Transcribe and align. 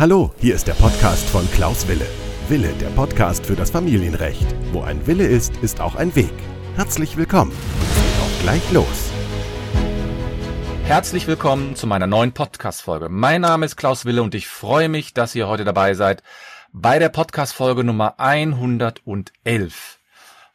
Hallo, 0.00 0.32
hier 0.38 0.54
ist 0.54 0.66
der 0.66 0.72
Podcast 0.72 1.28
von 1.28 1.46
Klaus 1.50 1.86
Wille. 1.86 2.06
Wille, 2.48 2.72
der 2.80 2.86
Podcast 2.86 3.44
für 3.44 3.54
das 3.54 3.70
Familienrecht. 3.70 4.46
Wo 4.72 4.80
ein 4.80 5.06
Wille 5.06 5.26
ist, 5.26 5.58
ist 5.58 5.82
auch 5.82 5.94
ein 5.94 6.16
Weg. 6.16 6.32
Herzlich 6.74 7.18
willkommen. 7.18 7.52
Es 7.52 7.94
geht 7.96 8.22
auch 8.22 8.42
gleich 8.42 8.72
los. 8.72 9.10
Herzlich 10.84 11.26
willkommen 11.26 11.76
zu 11.76 11.86
meiner 11.86 12.06
neuen 12.06 12.32
Podcast-Folge. 12.32 13.10
Mein 13.10 13.42
Name 13.42 13.66
ist 13.66 13.76
Klaus 13.76 14.06
Wille 14.06 14.22
und 14.22 14.34
ich 14.34 14.48
freue 14.48 14.88
mich, 14.88 15.12
dass 15.12 15.34
ihr 15.34 15.48
heute 15.48 15.64
dabei 15.64 15.92
seid 15.92 16.22
bei 16.72 16.98
der 16.98 17.10
Podcast-Folge 17.10 17.84
Nummer 17.84 18.18
111. 18.18 19.98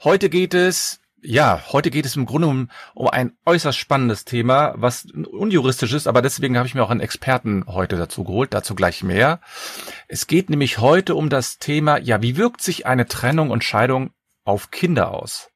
Heute 0.03 0.29
geht 0.31 0.55
es 0.55 1.01
ja, 1.25 1.61
heute 1.71 1.91
geht 1.91 2.05
es 2.05 2.15
im 2.15 2.25
Grunde 2.25 2.47
um, 2.47 2.69
um 2.93 3.07
ein 3.07 3.33
äußerst 3.45 3.77
spannendes 3.77 4.25
Thema, 4.25 4.73
was 4.77 5.05
unjuristisch 5.05 5.93
ist, 5.93 6.07
aber 6.07 6.21
deswegen 6.21 6.57
habe 6.57 6.67
ich 6.67 6.75
mir 6.75 6.83
auch 6.83 6.89
einen 6.89 6.99
Experten 6.99 7.65
heute 7.67 7.97
dazu 7.97 8.23
geholt, 8.23 8.53
dazu 8.53 8.75
gleich 8.75 9.03
mehr. 9.03 9.39
Es 10.07 10.27
geht 10.27 10.49
nämlich 10.49 10.79
heute 10.79 11.15
um 11.15 11.29
das 11.29 11.57
Thema, 11.57 11.97
ja, 11.97 12.21
wie 12.21 12.37
wirkt 12.37 12.61
sich 12.61 12.85
eine 12.85 13.07
Trennung 13.07 13.49
und 13.49 13.63
Scheidung 13.63 14.11
auf 14.43 14.71
Kinder 14.71 15.11
aus? 15.11 15.49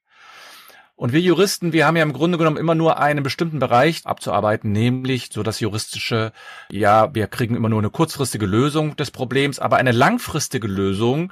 Und 0.95 1.13
wir 1.13 1.21
Juristen, 1.21 1.71
wir 1.71 1.87
haben 1.87 1.95
ja 1.95 2.03
im 2.03 2.11
Grunde 2.11 2.37
genommen 2.37 2.57
immer 2.57 2.75
nur 2.75 2.99
einen 2.99 3.23
bestimmten 3.23 3.59
Bereich 3.59 4.05
abzuarbeiten, 4.05 4.73
nämlich 4.73 5.29
so 5.31 5.43
das 5.43 5.61
juristische, 5.61 6.33
ja, 6.69 7.15
wir 7.15 7.27
kriegen 7.27 7.55
immer 7.55 7.69
nur 7.69 7.79
eine 7.79 7.89
kurzfristige 7.89 8.45
Lösung 8.45 8.97
des 8.97 9.09
Problems, 9.09 9.59
aber 9.59 9.77
eine 9.77 9.93
langfristige 9.93 10.67
Lösung, 10.67 11.31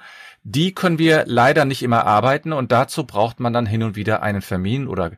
die 0.49 0.73
können 0.73 0.97
wir 0.97 1.25
leider 1.27 1.65
nicht 1.65 1.83
immer 1.83 2.05
arbeiten 2.05 2.53
und 2.53 2.71
dazu 2.71 3.03
braucht 3.05 3.41
man 3.41 3.51
dann 3.51 3.65
hin 3.65 3.83
und 3.83 3.97
wieder 3.97 4.23
einen 4.23 4.41
Familien- 4.41 4.87
oder 4.87 5.11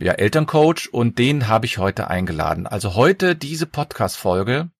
ja, 0.00 0.12
Elterncoach 0.12 0.90
und 0.92 1.18
den 1.18 1.48
habe 1.48 1.66
ich 1.66 1.78
heute 1.78 2.06
eingeladen. 2.06 2.68
Also 2.68 2.94
heute 2.94 3.34
diese 3.34 3.66
Podcast-Folge, 3.66 4.70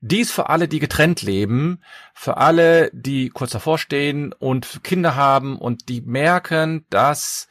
die 0.00 0.18
ist 0.18 0.32
für 0.32 0.48
alle, 0.48 0.66
die 0.66 0.80
getrennt 0.80 1.22
leben, 1.22 1.80
für 2.12 2.38
alle, 2.38 2.90
die 2.92 3.28
kurz 3.28 3.52
davor 3.52 3.78
stehen 3.78 4.32
und 4.32 4.82
Kinder 4.82 5.14
haben 5.14 5.58
und 5.58 5.88
die 5.88 6.00
merken, 6.00 6.84
dass 6.90 7.46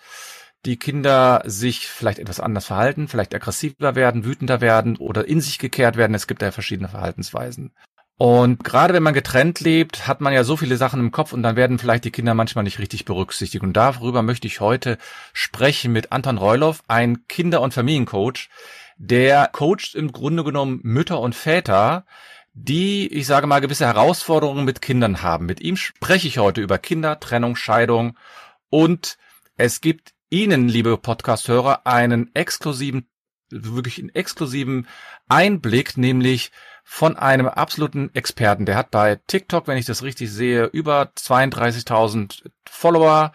die 0.65 0.77
Kinder 0.77 1.43
sich 1.45 1.87
vielleicht 1.87 2.19
etwas 2.19 2.41
anders 2.41 2.65
verhalten, 2.65 3.07
vielleicht 3.07 3.33
aggressiver 3.33 3.95
werden, 3.95 4.25
wütender 4.25 4.59
werden 4.59 4.97
oder 4.97 5.25
in 5.25 5.39
sich 5.39 5.59
gekehrt 5.59 5.95
werden. 5.95 6.13
Es 6.13 6.27
gibt 6.27 6.41
ja 6.41 6.51
verschiedene 6.51 6.89
Verhaltensweisen. 6.89 7.71
Und 8.17 8.63
gerade 8.63 8.93
wenn 8.93 9.03
man 9.03 9.13
getrennt 9.13 9.59
lebt, 9.59 10.07
hat 10.07 10.21
man 10.21 10.31
ja 10.31 10.45
so 10.45 10.55
viele 10.55 10.77
Sachen 10.77 11.01
im 11.01 11.11
Kopf 11.11 11.33
und 11.33 11.43
dann 11.43 11.57
werden 11.57 11.79
vielleicht 11.79 12.05
die 12.05 12.11
Kinder 12.11 12.33
manchmal 12.33 12.63
nicht 12.63 12.79
richtig 12.79 13.03
berücksichtigt. 13.03 13.63
Und 13.63 13.73
darüber 13.73 14.21
möchte 14.21 14.47
ich 14.47 14.61
heute 14.61 14.97
sprechen 15.33 15.91
mit 15.91 16.13
Anton 16.13 16.37
Reuloff, 16.37 16.81
ein 16.87 17.27
Kinder- 17.27 17.61
und 17.61 17.73
Familiencoach, 17.73 18.49
der 18.97 19.49
coacht 19.51 19.95
im 19.95 20.13
Grunde 20.13 20.45
genommen 20.45 20.79
Mütter 20.83 21.19
und 21.19 21.35
Väter, 21.35 22.05
die, 22.53 23.07
ich 23.07 23.27
sage 23.27 23.47
mal, 23.47 23.59
gewisse 23.59 23.85
Herausforderungen 23.85 24.63
mit 24.63 24.81
Kindern 24.81 25.21
haben. 25.21 25.45
Mit 25.45 25.59
ihm 25.59 25.75
spreche 25.75 26.29
ich 26.29 26.37
heute 26.37 26.61
über 26.61 26.77
Kinder, 26.77 27.19
Trennung, 27.19 27.57
Scheidung 27.57 28.17
und 28.69 29.17
es 29.57 29.81
gibt 29.81 30.13
Ihnen, 30.29 30.69
liebe 30.69 30.97
Podcast-Hörer, 30.97 31.85
einen 31.85 32.33
exklusiven, 32.33 33.07
wirklich 33.49 33.99
einen 33.99 34.09
exklusiven 34.09 34.87
Einblick, 35.27 35.97
nämlich 35.97 36.51
von 36.87 37.17
einem 37.17 37.47
absoluten 37.47 38.11
Experten. 38.13 38.65
Der 38.65 38.77
hat 38.77 38.91
bei 38.91 39.19
TikTok, 39.27 39.67
wenn 39.67 39.77
ich 39.77 39.85
das 39.85 40.03
richtig 40.03 40.31
sehe, 40.31 40.65
über 40.67 41.11
32.000 41.17 42.43
Follower. 42.69 43.33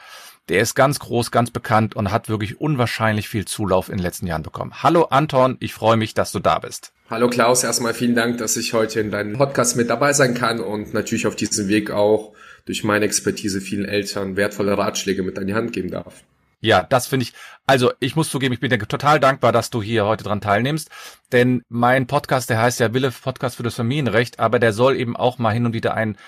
Der 0.48 0.60
ist 0.60 0.74
ganz 0.74 1.00
groß, 1.00 1.30
ganz 1.32 1.50
bekannt 1.50 1.94
und 1.94 2.12
hat 2.12 2.28
wirklich 2.28 2.60
unwahrscheinlich 2.60 3.28
viel 3.28 3.44
Zulauf 3.44 3.88
in 3.88 3.98
den 3.98 4.04
letzten 4.04 4.26
Jahren 4.26 4.44
bekommen. 4.44 4.82
Hallo 4.82 5.02
Anton, 5.04 5.56
ich 5.60 5.74
freue 5.74 5.96
mich, 5.96 6.14
dass 6.14 6.32
du 6.32 6.38
da 6.38 6.60
bist. 6.60 6.92
Hallo 7.10 7.28
Klaus, 7.28 7.64
erstmal 7.64 7.92
vielen 7.92 8.14
Dank, 8.14 8.38
dass 8.38 8.56
ich 8.56 8.72
heute 8.72 9.00
in 9.00 9.10
deinem 9.10 9.34
Podcast 9.34 9.76
mit 9.76 9.90
dabei 9.90 10.12
sein 10.12 10.34
kann 10.34 10.60
und 10.60 10.94
natürlich 10.94 11.26
auf 11.26 11.34
diesem 11.34 11.68
Weg 11.68 11.90
auch 11.90 12.32
durch 12.66 12.84
meine 12.84 13.04
Expertise 13.04 13.60
vielen 13.60 13.84
Eltern 13.84 14.36
wertvolle 14.36 14.78
Ratschläge 14.78 15.24
mit 15.24 15.38
an 15.38 15.48
die 15.48 15.54
Hand 15.54 15.72
geben 15.72 15.90
darf. 15.90 16.22
Ja, 16.60 16.82
das 16.82 17.06
finde 17.06 17.24
ich, 17.24 17.32
also 17.66 17.92
ich 18.00 18.16
muss 18.16 18.30
zugeben, 18.30 18.52
ich 18.52 18.60
bin 18.60 18.68
dir 18.68 18.78
total 18.78 19.18
dankbar, 19.18 19.50
dass 19.50 19.70
du 19.70 19.82
hier 19.82 20.04
heute 20.04 20.24
dran 20.24 20.42
teilnimmst, 20.42 20.90
denn 21.32 21.62
mein 21.68 22.06
Podcast, 22.06 22.50
der 22.50 22.60
heißt 22.60 22.80
ja 22.80 22.92
Wille 22.92 23.10
Podcast 23.10 23.56
für 23.56 23.62
das 23.62 23.76
Familienrecht, 23.76 24.38
aber 24.38 24.58
der 24.58 24.74
soll 24.74 24.96
eben 24.96 25.16
auch 25.16 25.38
mal 25.38 25.52
hin 25.52 25.64
und 25.64 25.72
wieder 25.72 25.94
ein 25.94 26.18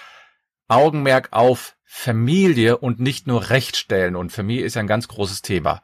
Augenmerk 0.69 1.29
auf 1.33 1.77
Familie 1.85 2.79
und 2.79 2.99
nicht 2.99 3.27
nur 3.27 3.51
Recht 3.51 3.77
stellen 3.77 4.17
und 4.17 4.33
Familie 4.33 4.65
ist 4.65 4.75
ja 4.75 4.81
ein 4.81 4.87
ganz 4.87 5.07
großes 5.09 5.43
Thema. 5.43 5.83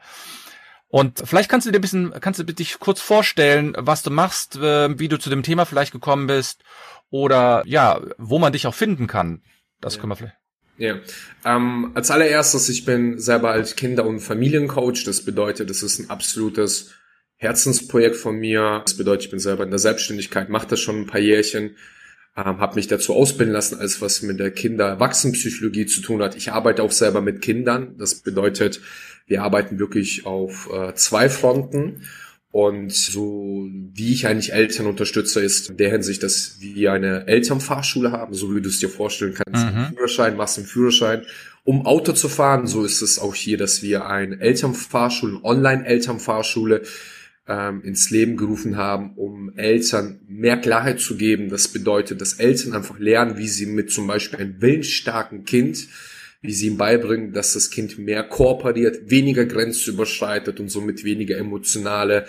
Und 0.88 1.22
vielleicht 1.22 1.50
kannst 1.50 1.66
du 1.66 1.70
dir 1.70 1.78
ein 1.78 1.82
bisschen, 1.82 2.14
kannst 2.19 2.41
du 2.41 2.44
dich 2.44 2.78
kurz 2.78 3.03
vorstellen, 3.03 3.75
was 3.76 4.03
du 4.03 4.10
machst, 4.10 4.56
äh, 4.56 4.98
wie 4.98 5.08
du 5.08 5.19
zu 5.19 5.28
dem 5.28 5.42
Thema 5.42 5.66
vielleicht 5.66 5.92
gekommen 5.92 6.26
bist 6.26 6.64
oder 7.10 7.62
ja, 7.66 8.00
wo 8.16 8.38
man 8.38 8.54
dich 8.54 8.66
auch 8.66 8.75
finden 8.75 9.06
kann. 9.06 9.42
Das 9.82 9.97
ja. 9.97 10.00
können 10.00 10.12
wir 10.12 10.16
vielleicht. 10.16 10.38
Ja, 10.78 11.00
ähm, 11.44 11.91
als 11.94 12.11
allererstes, 12.12 12.69
ich 12.69 12.84
bin 12.84 13.19
selber 13.19 13.50
als 13.50 13.75
Kinder- 13.75 14.06
und 14.06 14.21
Familiencoach. 14.21 15.03
Das 15.05 15.25
bedeutet, 15.25 15.71
es 15.71 15.83
ist 15.83 15.99
ein 15.99 16.09
absolutes 16.09 16.93
Herzensprojekt 17.34 18.15
von 18.15 18.37
mir. 18.37 18.83
Das 18.84 18.97
bedeutet, 18.97 19.25
ich 19.25 19.31
bin 19.31 19.41
selber 19.41 19.65
in 19.65 19.71
der 19.71 19.81
Selbstständigkeit, 19.81 20.49
mache 20.49 20.69
das 20.69 20.81
schon 20.81 21.00
ein 21.00 21.06
paar 21.06 21.21
Jährchen, 21.21 21.77
ähm, 22.37 22.61
habe 22.61 22.77
mich 22.77 22.87
dazu 22.87 23.12
ausbilden 23.12 23.53
lassen, 23.53 23.81
als 23.81 24.00
was 24.00 24.22
mit 24.22 24.38
der 24.38 24.53
Kinder-Erwachsenenpsychologie 24.53 25.87
zu 25.87 26.00
tun 26.00 26.22
hat. 26.22 26.37
Ich 26.37 26.53
arbeite 26.53 26.84
auch 26.84 26.93
selber 26.93 27.22
mit 27.22 27.43
Kindern. 27.43 27.97
Das 27.99 28.22
bedeutet, 28.22 28.81
wir 29.27 29.43
arbeiten 29.43 29.81
wirklich 29.81 30.27
auf 30.27 30.71
äh, 30.72 30.94
zwei 30.94 31.28
Fronten. 31.28 32.03
Und 32.50 32.94
so 32.94 33.69
wie 33.92 34.12
ich 34.12 34.26
eigentlich 34.26 34.54
Eltern 34.54 34.86
unterstütze, 34.86 35.41
ist 35.41 35.69
in 35.69 35.76
der 35.76 35.91
Hinsicht, 35.91 36.22
dass 36.22 36.56
wir 36.60 36.92
eine 36.92 37.26
Elternfahrschule 37.26 38.10
haben, 38.10 38.32
so 38.32 38.54
wie 38.54 38.62
du 38.62 38.70
es 38.70 38.78
dir 38.78 38.88
vorstellen 38.88 39.34
kannst. 39.34 39.66
Mhm. 39.66 39.94
Führerschein, 39.94 40.36
machst 40.36 40.56
einen 40.56 40.66
Führerschein, 40.66 41.22
um 41.64 41.84
Auto 41.84 42.12
zu 42.12 42.28
fahren. 42.28 42.66
So 42.66 42.84
ist 42.84 43.03
es 43.03 43.19
auch 43.19 43.34
hier, 43.34 43.58
dass 43.58 43.82
wir 43.82 44.06
eine 44.06 44.41
Elternfahrschule, 44.41 45.44
Online-Elternfahrschule 45.44 46.82
ähm, 47.47 47.82
ins 47.82 48.10
Leben 48.10 48.38
gerufen 48.38 48.76
haben, 48.76 49.12
um 49.16 49.53
Eltern 49.56 50.20
mehr 50.26 50.56
Klarheit 50.56 51.00
zu 51.00 51.16
geben. 51.16 51.50
Das 51.50 51.69
bedeutet, 51.69 52.20
dass 52.22 52.34
Eltern 52.34 52.72
einfach 52.72 52.98
lernen, 52.98 53.37
wie 53.37 53.48
sie 53.48 53.66
mit 53.66 53.91
zum 53.91 54.06
Beispiel 54.06 54.38
einem 54.38 54.60
willensstarken 54.60 55.44
Kind 55.44 55.88
wie 56.41 56.53
sie 56.53 56.69
ihm 56.69 56.76
beibringen, 56.76 57.32
dass 57.32 57.54
das 57.54 57.71
Kind 57.71 57.99
mehr 57.99 58.22
kooperiert, 58.22 59.10
weniger 59.10 59.44
Grenzen 59.44 59.94
überschreitet 59.94 60.60
und 60.60 60.71
somit 60.71 61.04
weniger 61.04 61.37
emotionale 61.37 62.26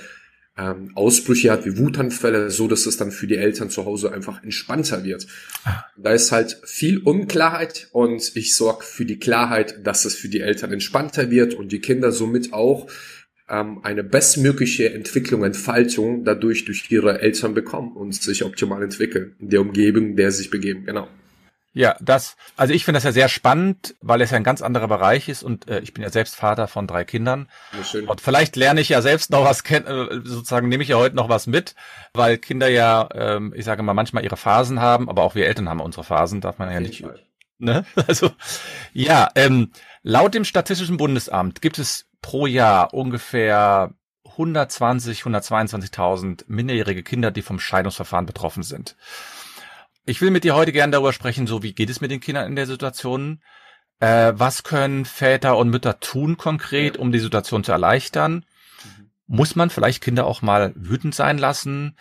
ähm, 0.58 0.92
Ausbrüche 0.96 1.52
hat 1.52 1.66
wie 1.66 1.78
Wutanfälle, 1.78 2.50
so 2.50 2.68
dass 2.68 2.86
es 2.86 2.98
dann 2.98 3.12
für 3.12 3.28
die 3.28 3.38
Eltern 3.38 3.70
zu 3.70 3.86
Hause 3.86 4.12
einfach 4.12 4.44
entspannter 4.44 5.04
wird. 5.04 5.28
Ah. 5.64 5.86
Da 5.98 6.14
ist 6.14 6.32
halt 6.32 6.60
viel 6.66 6.98
Unklarheit 7.00 7.88
und 7.92 8.36
ich 8.36 8.56
sorge 8.56 8.84
für 8.84 9.06
die 9.06 9.20
Klarheit, 9.20 9.86
dass 9.86 10.06
es 10.06 10.16
für 10.16 10.28
die 10.28 10.42
Eltern 10.42 10.74
entspannter 10.74 11.32
wird 11.32 11.54
und 11.54 11.72
die 11.72 11.80
Kinder 11.80 12.12
somit 12.12 12.52
auch 12.52 12.88
ähm, 13.48 13.80
eine 13.84 14.04
bestmögliche 14.04 14.94
Entwicklung, 14.94 15.44
Entfaltung 15.44 16.26
dadurch 16.26 16.66
durch 16.66 16.90
ihre 16.92 17.22
Eltern 17.22 17.54
bekommen 17.54 17.96
und 17.96 18.14
sich 18.14 18.44
optimal 18.44 18.84
entwickeln 18.84 19.36
in 19.40 19.50
der 19.50 19.62
Umgebung, 19.62 20.08
in 20.08 20.16
der 20.16 20.32
sie 20.32 20.40
sich 20.40 20.50
begeben. 20.50 20.86
Genau. 20.86 21.08
Ja, 21.72 21.96
das, 22.00 22.36
also 22.58 22.74
ich 22.74 22.84
finde 22.84 22.98
das 22.98 23.04
ja 23.04 23.12
sehr 23.12 23.30
spannend, 23.30 23.96
weil 24.02 24.22
es 24.22 24.32
ja 24.32 24.38
ein 24.38 24.44
ganz 24.44 24.62
anderer 24.62 24.88
Bereich 24.88 25.30
ist 25.30 25.44
und 25.44 25.68
äh, 25.68 25.80
ich 25.82 25.94
bin 25.94 26.04
ja 26.04 26.10
selbst 26.10 26.36
Vater 26.36 26.68
von 26.68 26.88
drei 26.88 27.04
Kindern. 27.04 27.48
Ja, 27.94 28.02
und 28.08 28.22
vielleicht 28.22 28.56
lerne 28.56 28.82
ich 28.82 28.90
ja 28.90 29.02
selbst 29.02 29.30
noch 29.30 29.46
was 29.46 29.64
kennen, 29.64 29.86
äh, 29.86 30.22
sozusagen 30.28 30.68
nehme 30.68 30.82
ich 30.82 30.90
ja 30.90 30.98
heute 30.98 31.16
noch 31.16 31.30
was 31.30 31.46
mit, 31.46 31.76
weil 32.14 32.38
Kinder 32.40 32.70
ja, 32.70 33.08
ähm, 33.14 33.54
ich 33.56 33.66
sage 33.66 33.84
mal, 33.84 33.94
manchmal 33.94 34.24
ihre 34.24 34.38
Phasen 34.38 34.82
haben, 34.82 35.10
aber 35.10 35.24
auch 35.24 35.36
wir 35.36 35.46
Eltern 35.46 35.70
haben 35.70 35.80
unsere 35.80 36.04
Phasen, 36.04 36.42
darf 36.42 36.58
man 36.58 36.72
ja 36.72 36.80
nicht. 36.80 37.06
Ne? 37.60 37.86
Also 38.08 38.32
ja, 38.94 39.30
ähm, 39.36 39.72
laut 40.02 40.34
dem 40.34 40.46
Statistischen 40.46 40.98
Bundesamt 40.98 41.62
gibt 41.62 41.78
es 41.78 42.08
pro 42.22 42.48
Jahr 42.48 42.94
ungefähr 42.96 43.94
120, 44.26 45.22
122.000 45.22 46.46
minderjährige 46.48 47.04
Kinder, 47.04 47.30
die 47.30 47.42
vom 47.42 47.60
Scheidungsverfahren 47.60 48.26
betroffen 48.26 48.64
sind. 48.64 48.96
Ich 50.10 50.22
will 50.22 50.32
mit 50.32 50.44
dir 50.44 50.56
heute 50.56 50.72
gerne 50.72 50.90
darüber 50.90 51.14
sprechen, 51.14 51.46
so 51.46 51.62
wie 51.62 51.74
geht 51.74 51.92
es 51.92 52.02
mit 52.02 52.10
den 52.10 52.20
Kindern 52.20 52.48
in 52.48 52.56
der 52.56 52.66
Situation? 52.66 53.44
Äh, 54.00 54.34
was 54.36 54.64
können 54.64 55.06
Väter 55.06 55.56
und 55.56 55.70
Mütter 55.70 56.00
tun 56.00 56.36
konkret, 56.36 56.98
um 56.98 57.12
die 57.12 57.20
Situation 57.20 57.64
zu 57.64 57.72
erleichtern? 57.72 58.44
Mhm. 58.84 59.12
Muss 59.28 59.56
man 59.56 59.70
vielleicht 59.70 60.02
Kinder 60.02 60.26
auch 60.26 60.42
mal 60.42 60.74
wütend 60.76 61.14
sein 61.14 61.38
lassen? 61.38 61.96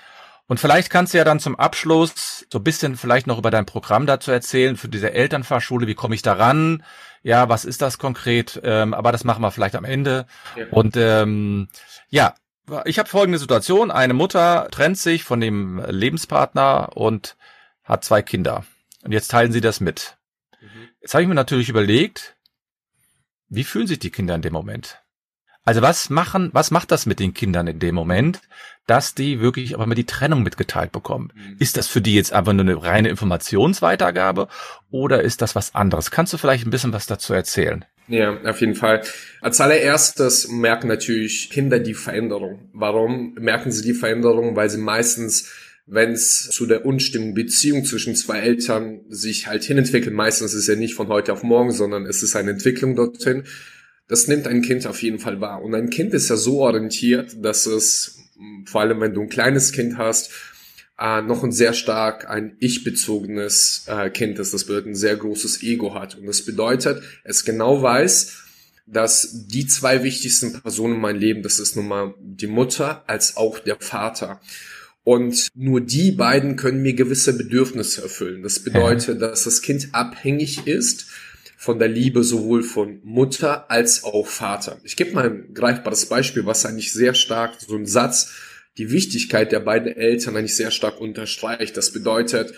Und 0.46 0.58
vielleicht 0.58 0.88
kannst 0.88 1.12
du 1.12 1.18
ja 1.18 1.24
dann 1.24 1.38
zum 1.38 1.56
Abschluss 1.56 2.46
so 2.50 2.60
ein 2.60 2.64
bisschen 2.64 2.96
vielleicht 2.96 3.26
noch 3.26 3.36
über 3.36 3.50
dein 3.50 3.66
Programm 3.66 4.06
dazu 4.06 4.30
erzählen 4.30 4.78
für 4.78 4.88
diese 4.88 5.12
Elternfahrschule. 5.12 5.86
Wie 5.86 5.94
komme 5.94 6.14
ich 6.14 6.22
daran? 6.22 6.82
Ja, 7.22 7.50
was 7.50 7.66
ist 7.66 7.82
das 7.82 7.98
konkret? 7.98 8.58
Ähm, 8.64 8.94
aber 8.94 9.12
das 9.12 9.24
machen 9.24 9.42
wir 9.42 9.50
vielleicht 9.50 9.76
am 9.76 9.84
Ende. 9.84 10.26
Ja. 10.56 10.64
Und 10.70 10.96
ähm, 10.96 11.68
ja, 12.08 12.36
ich 12.86 12.98
habe 12.98 13.10
folgende 13.10 13.38
Situation. 13.38 13.90
Eine 13.90 14.14
Mutter 14.14 14.68
trennt 14.70 14.96
sich 14.96 15.24
von 15.24 15.42
dem 15.42 15.84
Lebenspartner 15.86 16.96
und 16.96 17.36
hat 17.88 18.04
zwei 18.04 18.22
Kinder. 18.22 18.64
Und 19.02 19.12
jetzt 19.12 19.30
teilen 19.30 19.52
sie 19.52 19.60
das 19.60 19.80
mit. 19.80 20.16
Mhm. 20.60 20.88
Jetzt 21.00 21.14
habe 21.14 21.22
ich 21.22 21.28
mir 21.28 21.34
natürlich 21.34 21.68
überlegt, 21.68 22.36
wie 23.48 23.64
fühlen 23.64 23.86
sich 23.86 23.98
die 23.98 24.10
Kinder 24.10 24.34
in 24.34 24.42
dem 24.42 24.52
Moment? 24.52 24.98
Also 25.64 25.82
was 25.82 26.08
machen, 26.08 26.50
was 26.52 26.70
macht 26.70 26.90
das 26.90 27.04
mit 27.04 27.20
den 27.20 27.34
Kindern 27.34 27.66
in 27.66 27.78
dem 27.78 27.94
Moment, 27.94 28.40
dass 28.86 29.14
die 29.14 29.40
wirklich 29.40 29.74
aber 29.74 29.86
mal 29.86 29.94
die 29.94 30.06
Trennung 30.06 30.42
mitgeteilt 30.42 30.92
bekommen? 30.92 31.30
Mhm. 31.34 31.56
Ist 31.58 31.76
das 31.76 31.88
für 31.88 32.00
die 32.00 32.14
jetzt 32.14 32.32
einfach 32.32 32.52
nur 32.52 32.62
eine 32.62 32.82
reine 32.82 33.08
Informationsweitergabe 33.08 34.48
oder 34.90 35.22
ist 35.22 35.42
das 35.42 35.54
was 35.54 35.74
anderes? 35.74 36.10
Kannst 36.10 36.32
du 36.32 36.38
vielleicht 36.38 36.66
ein 36.66 36.70
bisschen 36.70 36.92
was 36.92 37.06
dazu 37.06 37.34
erzählen? 37.34 37.84
Ja, 38.08 38.40
auf 38.44 38.60
jeden 38.60 38.74
Fall. 38.74 39.02
Als 39.42 39.60
allererstes 39.60 40.48
merken 40.48 40.88
natürlich 40.88 41.50
Kinder 41.50 41.78
die 41.78 41.92
Veränderung. 41.92 42.70
Warum 42.72 43.34
merken 43.34 43.70
sie 43.70 43.82
die 43.82 43.92
Veränderung? 43.92 44.56
Weil 44.56 44.70
sie 44.70 44.78
meistens 44.78 45.52
wenn 45.90 46.12
es 46.12 46.50
zu 46.50 46.66
der 46.66 46.84
unstimmigen 46.84 47.34
Beziehung 47.34 47.84
zwischen 47.84 48.14
zwei 48.14 48.40
Eltern 48.40 49.00
sich 49.08 49.46
halt 49.46 49.64
hinentwickelt, 49.64 50.14
meistens 50.14 50.52
ist 50.52 50.60
es 50.60 50.66
ja 50.66 50.76
nicht 50.76 50.94
von 50.94 51.08
heute 51.08 51.32
auf 51.32 51.42
morgen, 51.42 51.72
sondern 51.72 52.06
es 52.06 52.22
ist 52.22 52.36
eine 52.36 52.50
Entwicklung 52.50 52.94
dorthin, 52.94 53.44
das 54.06 54.28
nimmt 54.28 54.46
ein 54.46 54.62
Kind 54.62 54.86
auf 54.86 55.02
jeden 55.02 55.18
Fall 55.18 55.40
wahr. 55.40 55.62
Und 55.62 55.74
ein 55.74 55.90
Kind 55.90 56.14
ist 56.14 56.30
ja 56.30 56.36
so 56.36 56.60
orientiert, 56.60 57.36
dass 57.42 57.66
es, 57.66 58.18
vor 58.66 58.82
allem 58.82 59.00
wenn 59.00 59.14
du 59.14 59.22
ein 59.22 59.28
kleines 59.28 59.72
Kind 59.72 59.98
hast, 59.98 60.30
äh, 60.98 61.22
noch 61.22 61.44
ein 61.44 61.52
sehr 61.52 61.74
stark 61.74 62.28
ein 62.28 62.56
ich-bezogenes 62.58 63.84
äh, 63.86 64.10
Kind 64.10 64.38
ist. 64.38 64.52
Das 64.52 64.64
bedeutet, 64.64 64.88
ein 64.88 64.94
sehr 64.94 65.16
großes 65.16 65.62
Ego 65.62 65.94
hat. 65.94 66.16
Und 66.16 66.26
das 66.26 66.44
bedeutet, 66.44 67.02
es 67.24 67.44
genau 67.44 67.82
weiß, 67.82 68.44
dass 68.86 69.46
die 69.46 69.66
zwei 69.66 70.02
wichtigsten 70.02 70.60
Personen 70.60 70.94
in 70.94 71.00
meinem 71.00 71.20
Leben, 71.20 71.42
das 71.42 71.58
ist 71.58 71.76
nun 71.76 71.88
mal 71.88 72.14
die 72.20 72.46
Mutter 72.46 73.04
als 73.06 73.36
auch 73.36 73.58
der 73.58 73.76
Vater. 73.78 74.40
Und 75.08 75.48
nur 75.54 75.80
die 75.80 76.12
beiden 76.12 76.56
können 76.56 76.82
mir 76.82 76.92
gewisse 76.92 77.34
Bedürfnisse 77.34 78.02
erfüllen. 78.02 78.42
Das 78.42 78.58
bedeutet, 78.58 79.22
dass 79.22 79.44
das 79.44 79.62
Kind 79.62 79.88
abhängig 79.92 80.66
ist 80.66 81.06
von 81.56 81.78
der 81.78 81.88
Liebe 81.88 82.22
sowohl 82.22 82.62
von 82.62 83.00
Mutter 83.04 83.70
als 83.70 84.04
auch 84.04 84.26
Vater. 84.26 84.82
Ich 84.84 84.96
gebe 84.96 85.12
mal 85.12 85.30
ein 85.30 85.54
greifbares 85.54 86.10
Beispiel, 86.10 86.44
was 86.44 86.66
eigentlich 86.66 86.92
sehr 86.92 87.14
stark 87.14 87.58
so 87.58 87.74
ein 87.74 87.86
Satz 87.86 88.34
die 88.76 88.90
Wichtigkeit 88.90 89.50
der 89.50 89.60
beiden 89.60 89.96
Eltern 89.96 90.36
eigentlich 90.36 90.56
sehr 90.56 90.70
stark 90.70 91.00
unterstreicht. 91.00 91.78
Das 91.78 91.90
bedeutet, 91.90 92.52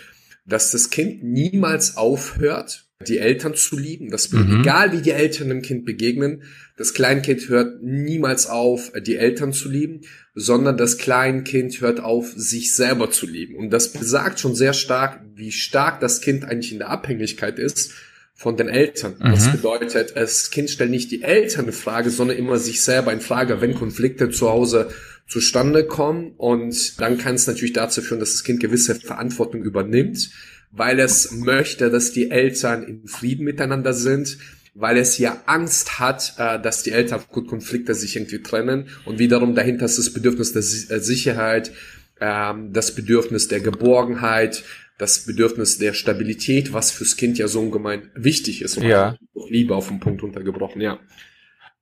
dass 0.45 0.71
das 0.71 0.89
Kind 0.89 1.23
niemals 1.23 1.95
aufhört, 1.95 2.83
die 3.07 3.17
Eltern 3.17 3.55
zu 3.55 3.77
lieben. 3.77 4.09
Das 4.09 4.31
mhm. 4.31 4.61
egal 4.61 4.91
wie 4.91 5.01
die 5.01 5.11
Eltern 5.11 5.49
dem 5.49 5.61
Kind 5.61 5.85
begegnen, 5.85 6.43
das 6.77 6.93
Kleinkind 6.93 7.49
hört 7.49 7.83
niemals 7.83 8.47
auf, 8.47 8.91
die 9.05 9.15
Eltern 9.15 9.53
zu 9.53 9.69
lieben, 9.69 10.01
sondern 10.33 10.77
das 10.77 10.97
Kleinkind 10.97 11.81
hört 11.81 11.99
auf, 11.99 12.33
sich 12.35 12.73
selber 12.73 13.11
zu 13.11 13.27
lieben. 13.27 13.55
Und 13.55 13.69
das 13.69 13.91
besagt 13.91 14.39
schon 14.39 14.55
sehr 14.55 14.73
stark, 14.73 15.21
wie 15.35 15.51
stark 15.51 15.99
das 15.99 16.21
Kind 16.21 16.45
eigentlich 16.45 16.71
in 16.71 16.79
der 16.79 16.89
Abhängigkeit 16.89 17.59
ist 17.59 17.93
von 18.33 18.57
den 18.57 18.69
Eltern. 18.69 19.15
Mhm. 19.19 19.31
Das 19.31 19.51
bedeutet, 19.51 20.15
das 20.15 20.49
Kind 20.49 20.69
stellt 20.69 20.89
nicht 20.89 21.11
die 21.11 21.21
Eltern 21.21 21.67
in 21.67 21.73
Frage, 21.73 22.09
sondern 22.09 22.37
immer 22.37 22.57
sich 22.57 22.81
selber 22.81 23.13
in 23.13 23.21
Frage, 23.21 23.61
wenn 23.61 23.75
Konflikte 23.75 24.31
zu 24.31 24.49
Hause 24.49 24.89
zustande 25.27 25.85
kommen. 25.85 26.33
Und 26.37 26.99
dann 26.99 27.17
kann 27.17 27.35
es 27.35 27.45
natürlich 27.45 27.73
dazu 27.73 28.01
führen, 28.01 28.19
dass 28.19 28.33
das 28.33 28.43
Kind 28.43 28.59
gewisse 28.59 28.95
Verantwortung 28.95 29.63
übernimmt, 29.63 30.31
weil 30.71 30.99
es 30.99 31.31
möchte, 31.31 31.89
dass 31.89 32.11
die 32.11 32.31
Eltern 32.31 32.83
in 32.83 33.07
Frieden 33.07 33.45
miteinander 33.45 33.93
sind, 33.93 34.37
weil 34.73 34.97
es 34.97 35.17
ja 35.17 35.41
Angst 35.45 35.99
hat, 35.99 36.35
äh, 36.37 36.59
dass 36.61 36.83
die 36.83 36.91
Eltern 36.91 37.19
aufgrund 37.19 37.47
Konflikte 37.47 37.93
sich 37.93 38.15
irgendwie 38.15 38.41
trennen. 38.41 38.87
Und 39.05 39.19
wiederum 39.19 39.53
dahinter 39.53 39.85
ist 39.85 39.97
das 39.97 40.13
Bedürfnis 40.13 40.53
der 40.53 40.61
äh, 40.61 41.01
Sicherheit, 41.01 41.71
ähm, 42.19 42.71
das 42.71 42.95
Bedürfnis 42.95 43.49
der 43.49 43.59
Geborgenheit, 43.59 44.63
das 44.97 45.25
Bedürfnis 45.25 45.77
der 45.77 45.93
Stabilität, 45.93 46.73
was 46.73 46.91
fürs 46.91 47.17
Kind 47.17 47.37
ja 47.37 47.47
so 47.47 47.59
ungemein 47.59 48.11
wichtig 48.15 48.61
ist. 48.61 48.77
Und 48.77 48.85
ja. 48.85 49.17
Liebe 49.49 49.75
auf 49.75 49.89
den 49.89 49.99
Punkt 49.99 50.23
untergebrochen, 50.23 50.79
ja. 50.79 50.99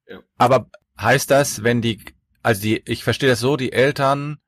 ja. 0.08 0.24
Aber 0.38 0.72
heißt 0.98 1.30
das, 1.30 1.64
wenn 1.64 1.82
die 1.82 2.00
also 2.42 2.62
die, 2.62 2.82
ich 2.86 3.04
verstehe 3.04 3.30
das 3.30 3.40
so, 3.40 3.58
die 3.58 3.72
Eltern 3.72 4.40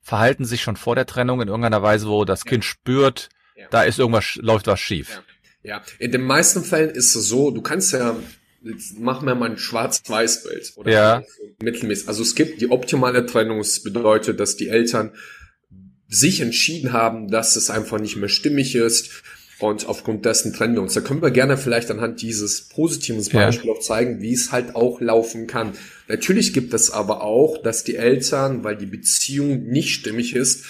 verhalten 0.00 0.44
sich 0.44 0.62
schon 0.62 0.76
vor 0.76 0.94
der 0.94 1.06
Trennung 1.06 1.40
in 1.40 1.48
irgendeiner 1.48 1.82
Weise, 1.82 2.08
wo 2.08 2.24
das. 2.24 2.44
Kind 2.44 2.64
spürt. 2.64 3.28
Da 3.70 3.82
ist 3.82 3.98
irgendwas, 3.98 4.36
läuft 4.36 4.66
was 4.66 4.80
schief. 4.80 5.22
Ja. 5.62 5.82
in 5.98 6.10
den 6.10 6.22
meisten 6.22 6.64
Fällen 6.64 6.88
ist 6.88 7.14
es 7.14 7.28
so, 7.28 7.50
du 7.50 7.60
kannst 7.60 7.92
ja, 7.92 8.16
jetzt 8.62 8.98
machen 8.98 9.26
wir 9.26 9.34
mal 9.34 9.50
ein 9.50 9.58
Schwarz-Weiß-Bild 9.58 10.72
oder 10.76 10.90
ja. 10.90 11.22
mittelmäßig. 11.62 12.08
Also 12.08 12.22
es 12.22 12.34
gibt 12.34 12.62
die 12.62 12.70
optimale 12.70 13.26
Trennung, 13.26 13.58
das 13.58 13.82
bedeutet, 13.82 14.40
dass 14.40 14.56
die 14.56 14.68
Eltern 14.68 15.12
sich 16.08 16.40
entschieden 16.40 16.92
haben, 16.92 17.30
dass 17.30 17.56
es 17.56 17.68
einfach 17.70 18.00
nicht 18.00 18.16
mehr 18.16 18.28
stimmig 18.28 18.74
ist 18.74 19.22
und 19.60 19.86
aufgrund 19.86 20.24
dessen 20.24 20.52
trennen 20.52 20.74
wir 20.74 20.82
uns. 20.82 20.94
Da 20.94 21.02
können 21.02 21.22
wir 21.22 21.30
gerne 21.30 21.56
vielleicht 21.56 21.90
anhand 21.90 22.22
dieses 22.22 22.68
positiven 22.68 23.22
Beispiels 23.22 23.64
ja. 23.64 23.72
auch 23.72 23.80
zeigen, 23.80 24.20
wie 24.20 24.32
es 24.32 24.52
halt 24.52 24.74
auch 24.74 25.00
laufen 25.00 25.46
kann. 25.46 25.72
Natürlich 26.08 26.52
gibt 26.52 26.72
es 26.74 26.90
aber 26.90 27.22
auch, 27.22 27.62
dass 27.62 27.84
die 27.84 27.96
Eltern, 27.96 28.64
weil 28.64 28.76
die 28.76 28.86
Beziehung 28.86 29.64
nicht 29.66 29.90
stimmig 29.90 30.34
ist, 30.34 30.64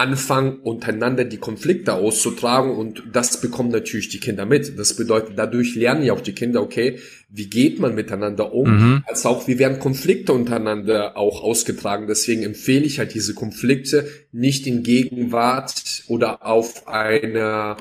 anfangen, 0.00 0.60
untereinander 0.60 1.24
die 1.24 1.36
Konflikte 1.36 1.92
auszutragen 1.92 2.74
und 2.74 3.02
das 3.12 3.40
bekommen 3.42 3.70
natürlich 3.70 4.08
die 4.08 4.18
Kinder 4.18 4.46
mit. 4.46 4.78
Das 4.78 4.96
bedeutet, 4.96 5.34
dadurch 5.36 5.74
lernen 5.76 6.02
ja 6.02 6.14
auch 6.14 6.22
die 6.22 6.32
Kinder, 6.32 6.62
okay, 6.62 6.98
wie 7.28 7.50
geht 7.50 7.78
man 7.78 7.94
miteinander 7.94 8.54
um, 8.54 8.70
mhm. 8.70 9.04
als 9.06 9.26
auch, 9.26 9.46
wie 9.46 9.58
werden 9.58 9.78
Konflikte 9.78 10.32
untereinander 10.32 11.18
auch 11.18 11.42
ausgetragen. 11.42 12.06
Deswegen 12.08 12.42
empfehle 12.42 12.86
ich 12.86 12.98
halt 12.98 13.12
diese 13.12 13.34
Konflikte 13.34 14.08
nicht 14.32 14.66
in 14.66 14.82
Gegenwart 14.82 16.04
oder 16.08 16.46
auf 16.46 16.88
eine 16.88 17.76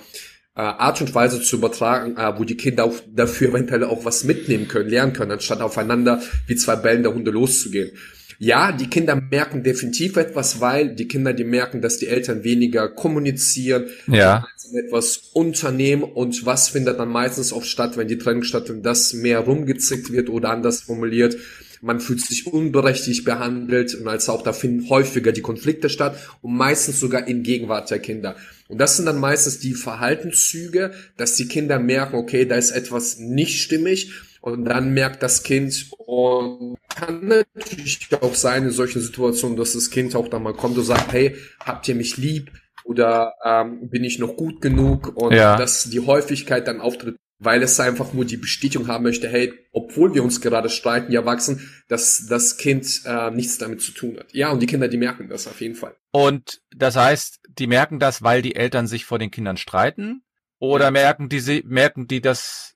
äh, 0.56 0.62
Art 0.62 1.00
und 1.00 1.16
Weise 1.16 1.42
zu 1.42 1.56
übertragen, 1.56 2.18
äh, 2.18 2.38
wo 2.38 2.44
die 2.44 2.58
Kinder 2.58 2.84
auch 2.84 2.96
dafür 3.16 3.50
eventuell 3.52 3.86
auch 3.86 4.04
was 4.04 4.26
mitnehmen 4.26 4.68
können, 4.68 4.90
lernen 4.90 5.14
können, 5.14 5.32
anstatt 5.32 5.62
aufeinander 5.62 6.22
wie 6.48 6.58
zwei 6.58 6.76
bellende 6.76 7.14
Hunde 7.14 7.32
loszugehen. 7.32 7.92
Ja, 8.42 8.72
die 8.72 8.88
Kinder 8.88 9.16
merken 9.16 9.64
definitiv 9.64 10.16
etwas, 10.16 10.62
weil 10.62 10.96
die 10.96 11.10
Kinder, 11.10 11.34
die 11.34 11.44
merken, 11.44 11.82
dass 11.82 11.98
die 11.98 12.08
Eltern 12.08 12.46
weniger 12.46 12.88
kommunizieren, 12.88 13.88
ja. 14.08 14.48
etwas 14.74 15.30
unternehmen 15.34 16.04
und 16.04 16.46
was 16.46 16.70
findet 16.70 17.00
dann 17.00 17.10
meistens 17.10 17.52
auch 17.52 17.66
statt, 17.66 17.98
wenn 17.98 18.08
die 18.08 18.18
Trennung 18.18 18.44
stattfindet, 18.44 18.86
dass 18.86 19.14
mehr 19.14 19.40
rumgezickt 19.40 20.14
wird 20.14 20.30
oder 20.30 20.52
anders 20.52 20.82
formuliert 20.82 21.36
man 21.82 22.00
fühlt 22.00 22.22
sich 22.22 22.48
unberechtigt 22.48 23.24
behandelt 23.24 23.96
und 23.96 24.08
als 24.08 24.28
auch 24.30 24.42
da 24.42 24.54
finden 24.54 24.90
häufiger 24.90 25.32
die 25.32 25.42
Konflikte 25.42 25.90
statt 25.90 26.18
und 26.42 26.56
meistens 26.56 27.00
sogar 27.00 27.28
in 27.28 27.44
Gegenwart 27.44 27.90
der 27.90 28.00
Kinder. 28.00 28.36
Und 28.68 28.80
das 28.80 28.98
sind 28.98 29.06
dann 29.06 29.20
meistens 29.20 29.60
die 29.60 29.74
Verhaltenszüge, 29.74 30.92
dass 31.18 31.36
die 31.36 31.48
Kinder 31.48 31.80
merken, 31.80 32.16
okay, 32.16 32.46
da 32.46 32.56
ist 32.56 32.72
etwas 32.72 33.18
nicht 33.18 33.62
stimmig 33.62 34.12
und 34.42 34.66
dann 34.66 34.94
merkt 34.94 35.22
das 35.24 35.44
Kind 35.44 35.92
und 35.98 36.78
kann 36.90 37.28
natürlich 37.28 38.10
auch 38.22 38.36
sein 38.36 38.64
in 38.64 38.72
solchen 38.72 39.02
Situationen, 39.02 39.58
dass 39.58 39.74
das 39.74 39.90
Kind 39.90 40.16
auch 40.16 40.28
dann 40.28 40.44
mal 40.44 40.54
kommt 40.54 40.78
und 40.78 40.84
sagt, 40.84 41.12
hey, 41.12 41.36
habt 41.60 41.88
ihr 41.88 41.96
mich 41.96 42.18
lieb? 42.18 42.52
Oder 42.84 43.36
ähm, 43.44 43.90
bin 43.90 44.04
ich 44.04 44.20
noch 44.20 44.36
gut 44.36 44.62
genug? 44.62 45.16
Und 45.16 45.34
ja. 45.34 45.58
dass 45.58 45.84
die 45.84 46.00
Häufigkeit 46.00 46.68
dann 46.68 46.82
auftritt, 46.82 47.18
weil 47.38 47.62
es 47.62 47.80
einfach 47.80 48.14
nur 48.14 48.26
die 48.26 48.38
Bestätigung 48.38 48.88
haben 48.88 49.04
möchte, 49.04 49.30
hey, 49.30 49.54
obwohl 49.72 50.14
wir 50.14 50.24
uns 50.24 50.42
gerade 50.42 50.70
streiten, 50.70 51.12
ja 51.12 51.26
wachsen, 51.26 51.70
dass 51.88 52.26
das 52.28 52.58
Kind 52.58 53.02
äh, 53.06 53.32
nichts 53.32 53.58
damit 53.58 53.82
zu 53.82 53.92
tun 53.92 54.18
hat. 54.18 54.34
Ja, 54.34 54.52
und 54.52 54.62
die 54.62 54.66
Kinder, 54.66 54.88
die 54.88 54.98
merken 54.98 55.30
das 55.30 55.48
auf 55.48 55.62
jeden 55.62 55.76
Fall. 55.76 55.96
Und 56.12 56.62
das 56.76 56.96
heißt, 56.96 57.40
die 57.48 57.68
merken 57.68 58.00
das, 58.00 58.24
weil 58.24 58.42
die 58.42 58.56
Eltern 58.56 58.88
sich 58.88 59.06
vor 59.06 59.20
den 59.20 59.32
Kindern 59.32 59.58
streiten? 59.58 60.24
Oder 60.60 60.92
merken 60.92 61.30
die, 61.30 61.64
merken 61.66 62.08
die 62.08 62.20
das 62.22 62.76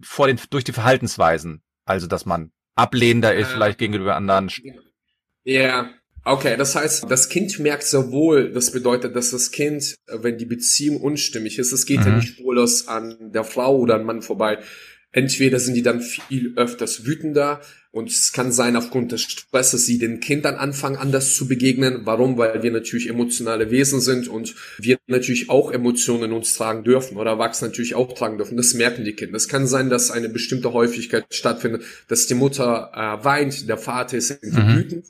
vor 0.00 0.26
den, 0.26 0.40
durch 0.50 0.64
die 0.64 0.72
Verhaltensweisen? 0.72 1.62
Also, 1.84 2.06
dass 2.06 2.26
man 2.26 2.52
ablehnender 2.74 3.34
ist, 3.34 3.50
vielleicht 3.50 3.78
gegenüber 3.78 4.16
anderen. 4.16 4.50
Ja, 5.44 5.90
Okay, 6.24 6.56
das 6.56 6.76
heißt, 6.76 7.06
das 7.10 7.28
Kind 7.28 7.58
merkt 7.58 7.82
sehr 7.82 8.12
wohl, 8.12 8.52
das 8.52 8.70
bedeutet, 8.70 9.16
dass 9.16 9.32
das 9.32 9.50
Kind, 9.50 9.96
wenn 10.06 10.38
die 10.38 10.44
Beziehung 10.46 11.00
unstimmig 11.00 11.58
ist, 11.58 11.72
es 11.72 11.84
geht 11.84 12.00
mhm. 12.00 12.06
ja 12.06 12.16
nicht 12.16 12.28
spurlos 12.28 12.86
an 12.86 13.32
der 13.32 13.42
Frau 13.42 13.76
oder 13.76 13.96
an 13.96 14.04
Mann 14.04 14.22
vorbei. 14.22 14.58
Entweder 15.12 15.60
sind 15.60 15.74
die 15.74 15.82
dann 15.82 16.00
viel 16.00 16.54
öfters 16.56 17.04
wütender 17.04 17.60
und 17.90 18.08
es 18.08 18.32
kann 18.32 18.50
sein, 18.52 18.74
aufgrund 18.74 19.12
des 19.12 19.20
Stresses, 19.20 19.84
sie 19.84 19.98
den 19.98 20.20
Kindern 20.20 20.54
anfangen, 20.54 20.96
anders 20.96 21.36
zu 21.36 21.46
begegnen. 21.46 22.00
Warum? 22.04 22.38
Weil 22.38 22.62
wir 22.62 22.70
natürlich 22.70 23.10
emotionale 23.10 23.70
Wesen 23.70 24.00
sind 24.00 24.28
und 24.28 24.54
wir 24.78 24.96
natürlich 25.06 25.50
auch 25.50 25.70
Emotionen 25.70 26.24
in 26.24 26.32
uns 26.32 26.54
tragen 26.54 26.84
dürfen 26.84 27.18
oder 27.18 27.32
Erwachsene 27.32 27.68
natürlich 27.68 27.94
auch 27.94 28.14
tragen 28.14 28.38
dürfen. 28.38 28.56
Das 28.56 28.72
merken 28.72 29.04
die 29.04 29.12
Kinder. 29.12 29.36
Es 29.36 29.46
kann 29.46 29.66
sein, 29.66 29.90
dass 29.90 30.10
eine 30.10 30.30
bestimmte 30.30 30.72
Häufigkeit 30.72 31.26
stattfindet, 31.28 31.82
dass 32.08 32.26
die 32.26 32.34
Mutter 32.34 32.90
äh, 32.94 33.24
weint, 33.24 33.68
der 33.68 33.76
Vater 33.76 34.16
ist 34.16 34.42
mhm. 34.42 34.76
wütend 34.76 35.06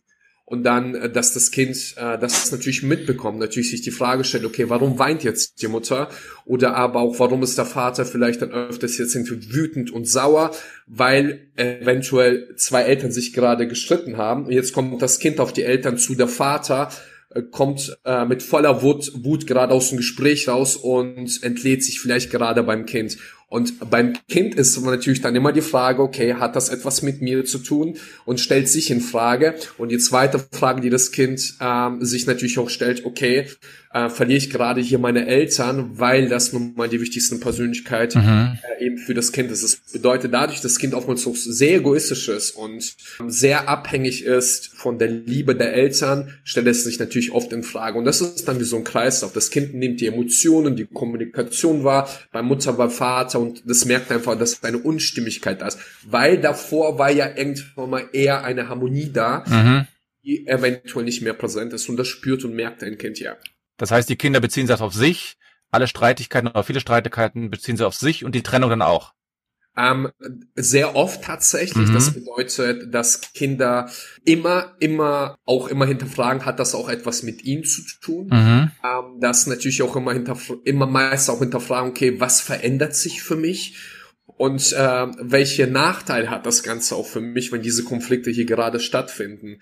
und 0.52 0.64
dann, 0.64 0.94
äh, 0.94 1.10
dass 1.10 1.32
das 1.32 1.50
Kind 1.50 1.94
äh, 1.96 2.18
das 2.18 2.52
natürlich 2.52 2.82
mitbekommt, 2.82 3.38
natürlich 3.38 3.70
sich 3.70 3.80
die 3.80 3.90
Frage 3.90 4.22
stellt, 4.22 4.44
okay, 4.44 4.68
warum 4.68 4.98
weint 4.98 5.24
jetzt 5.24 5.62
die 5.62 5.66
Mutter? 5.66 6.10
Oder 6.44 6.76
aber 6.76 7.00
auch, 7.00 7.18
warum 7.18 7.42
ist 7.42 7.56
der 7.56 7.64
Vater 7.64 8.04
vielleicht 8.04 8.42
dann 8.42 8.50
öfters 8.50 8.98
jetzt 8.98 9.14
irgendwie 9.14 9.54
wütend 9.54 9.90
und 9.90 10.06
sauer, 10.06 10.54
weil 10.86 11.48
eventuell 11.56 12.54
zwei 12.56 12.82
Eltern 12.82 13.12
sich 13.12 13.32
gerade 13.32 13.66
gestritten 13.66 14.18
haben. 14.18 14.44
Und 14.44 14.52
jetzt 14.52 14.74
kommt 14.74 15.00
das 15.00 15.20
Kind 15.20 15.40
auf 15.40 15.54
die 15.54 15.62
Eltern 15.62 15.96
zu, 15.96 16.14
der 16.14 16.28
Vater 16.28 16.90
äh, 17.30 17.40
kommt 17.40 17.98
äh, 18.04 18.26
mit 18.26 18.42
voller 18.42 18.82
Wut, 18.82 19.10
Wut 19.24 19.46
gerade 19.46 19.72
aus 19.72 19.88
dem 19.88 19.96
Gespräch 19.96 20.48
raus 20.48 20.76
und 20.76 21.42
entlädt 21.42 21.82
sich 21.82 21.98
vielleicht 21.98 22.30
gerade 22.30 22.62
beim 22.62 22.84
Kind. 22.84 23.16
Und 23.52 23.90
beim 23.90 24.14
Kind 24.30 24.54
ist 24.54 24.82
natürlich 24.82 25.20
dann 25.20 25.36
immer 25.36 25.52
die 25.52 25.60
Frage, 25.60 26.00
okay, 26.00 26.36
hat 26.36 26.56
das 26.56 26.70
etwas 26.70 27.02
mit 27.02 27.20
mir 27.20 27.44
zu 27.44 27.58
tun 27.58 27.98
und 28.24 28.40
stellt 28.40 28.66
sich 28.66 28.90
in 28.90 29.02
Frage. 29.02 29.56
Und 29.76 29.90
die 29.90 29.98
zweite 29.98 30.42
Frage, 30.52 30.80
die 30.80 30.88
das 30.88 31.12
Kind 31.12 31.56
ähm, 31.60 32.02
sich 32.02 32.26
natürlich 32.26 32.58
auch 32.58 32.70
stellt, 32.70 33.04
okay, 33.04 33.48
äh, 33.92 34.08
verliere 34.08 34.38
ich 34.38 34.50
gerade 34.50 34.80
hier 34.80 34.98
meine 34.98 35.26
Eltern, 35.26 35.98
weil 35.98 36.28
das 36.28 36.52
nun 36.52 36.74
mal 36.74 36.88
die 36.88 37.00
wichtigste 37.00 37.36
Persönlichkeit 37.36 38.14
mhm. 38.14 38.56
äh, 38.78 38.84
eben 38.84 38.96
für 38.96 39.12
das 39.12 39.32
Kind 39.32 39.50
ist. 39.50 39.62
Das 39.62 39.76
bedeutet 39.92 40.32
dadurch, 40.32 40.60
dass 40.60 40.72
das 40.72 40.78
Kind 40.78 40.94
oftmals 40.94 41.26
auch 41.26 41.36
sehr 41.36 41.76
egoistisch 41.76 42.28
ist 42.28 42.52
und 42.52 42.94
sehr 43.26 43.68
abhängig 43.68 44.24
ist 44.24 44.68
von 44.68 44.98
der 44.98 45.08
Liebe 45.08 45.54
der 45.54 45.74
Eltern, 45.74 46.32
stellt 46.42 46.68
es 46.68 46.84
sich 46.84 46.98
natürlich 46.98 47.32
oft 47.32 47.52
in 47.52 47.62
Frage. 47.62 47.98
Und 47.98 48.06
das 48.06 48.22
ist 48.22 48.48
dann 48.48 48.58
wie 48.60 48.64
so 48.64 48.76
ein 48.76 48.84
Kreislauf. 48.84 49.32
Das 49.34 49.50
Kind 49.50 49.74
nimmt 49.74 50.00
die 50.00 50.06
Emotionen, 50.06 50.74
die 50.74 50.86
Kommunikation 50.86 51.84
wahr, 51.84 52.08
bei 52.32 52.42
Mutter, 52.42 52.72
bei 52.72 52.88
Vater 52.88 53.40
und 53.40 53.62
das 53.66 53.84
merkt 53.84 54.10
einfach, 54.10 54.38
dass 54.38 54.62
eine 54.64 54.78
Unstimmigkeit 54.78 55.60
da 55.60 55.68
ist. 55.68 55.78
Weil 56.06 56.40
davor 56.40 56.98
war 56.98 57.10
ja 57.10 57.28
irgendwann 57.36 57.90
mal 57.90 58.08
eher 58.12 58.42
eine 58.42 58.68
Harmonie 58.68 59.10
da, 59.12 59.44
mhm. 59.46 59.86
die 60.24 60.46
eventuell 60.46 61.04
nicht 61.04 61.20
mehr 61.20 61.34
präsent 61.34 61.74
ist 61.74 61.90
und 61.90 61.98
das 61.98 62.08
spürt 62.08 62.44
und 62.44 62.54
merkt 62.54 62.82
ein 62.82 62.96
Kind 62.96 63.20
ja. 63.20 63.36
Das 63.82 63.90
heißt, 63.90 64.08
die 64.08 64.14
Kinder 64.14 64.38
beziehen 64.38 64.68
sich 64.68 64.80
auf 64.80 64.94
sich, 64.94 65.34
alle 65.72 65.88
Streitigkeiten 65.88 66.46
oder 66.46 66.62
viele 66.62 66.78
Streitigkeiten 66.78 67.50
beziehen 67.50 67.76
sie 67.76 67.84
auf 67.84 67.96
sich 67.96 68.24
und 68.24 68.36
die 68.36 68.44
Trennung 68.44 68.70
dann 68.70 68.80
auch. 68.80 69.12
Ähm, 69.76 70.08
sehr 70.54 70.94
oft 70.94 71.24
tatsächlich. 71.24 71.88
Mhm. 71.88 71.94
Das 71.94 72.12
bedeutet, 72.12 72.94
dass 72.94 73.32
Kinder 73.32 73.90
immer, 74.24 74.76
immer, 74.78 75.36
auch 75.46 75.66
immer 75.66 75.84
hinterfragen, 75.86 76.44
hat 76.44 76.60
das 76.60 76.76
auch 76.76 76.88
etwas 76.88 77.24
mit 77.24 77.42
ihnen 77.42 77.64
zu 77.64 77.82
tun. 78.00 78.28
Mhm. 78.28 78.70
Ähm, 78.84 79.20
das 79.20 79.48
natürlich 79.48 79.82
auch 79.82 79.96
immer 79.96 80.12
hinterfragen, 80.12 80.62
immer 80.62 80.86
meist 80.86 81.28
auch 81.28 81.40
hinterfragen, 81.40 81.90
okay, 81.90 82.20
was 82.20 82.40
verändert 82.40 82.94
sich 82.94 83.20
für 83.24 83.34
mich? 83.34 83.78
Und 84.26 84.72
äh, 84.74 85.06
welche 85.18 85.66
Nachteile 85.66 86.30
hat 86.30 86.46
das 86.46 86.62
Ganze 86.62 86.94
auch 86.94 87.08
für 87.08 87.20
mich, 87.20 87.50
wenn 87.50 87.62
diese 87.62 87.82
Konflikte 87.82 88.30
hier 88.30 88.46
gerade 88.46 88.78
stattfinden? 88.78 89.60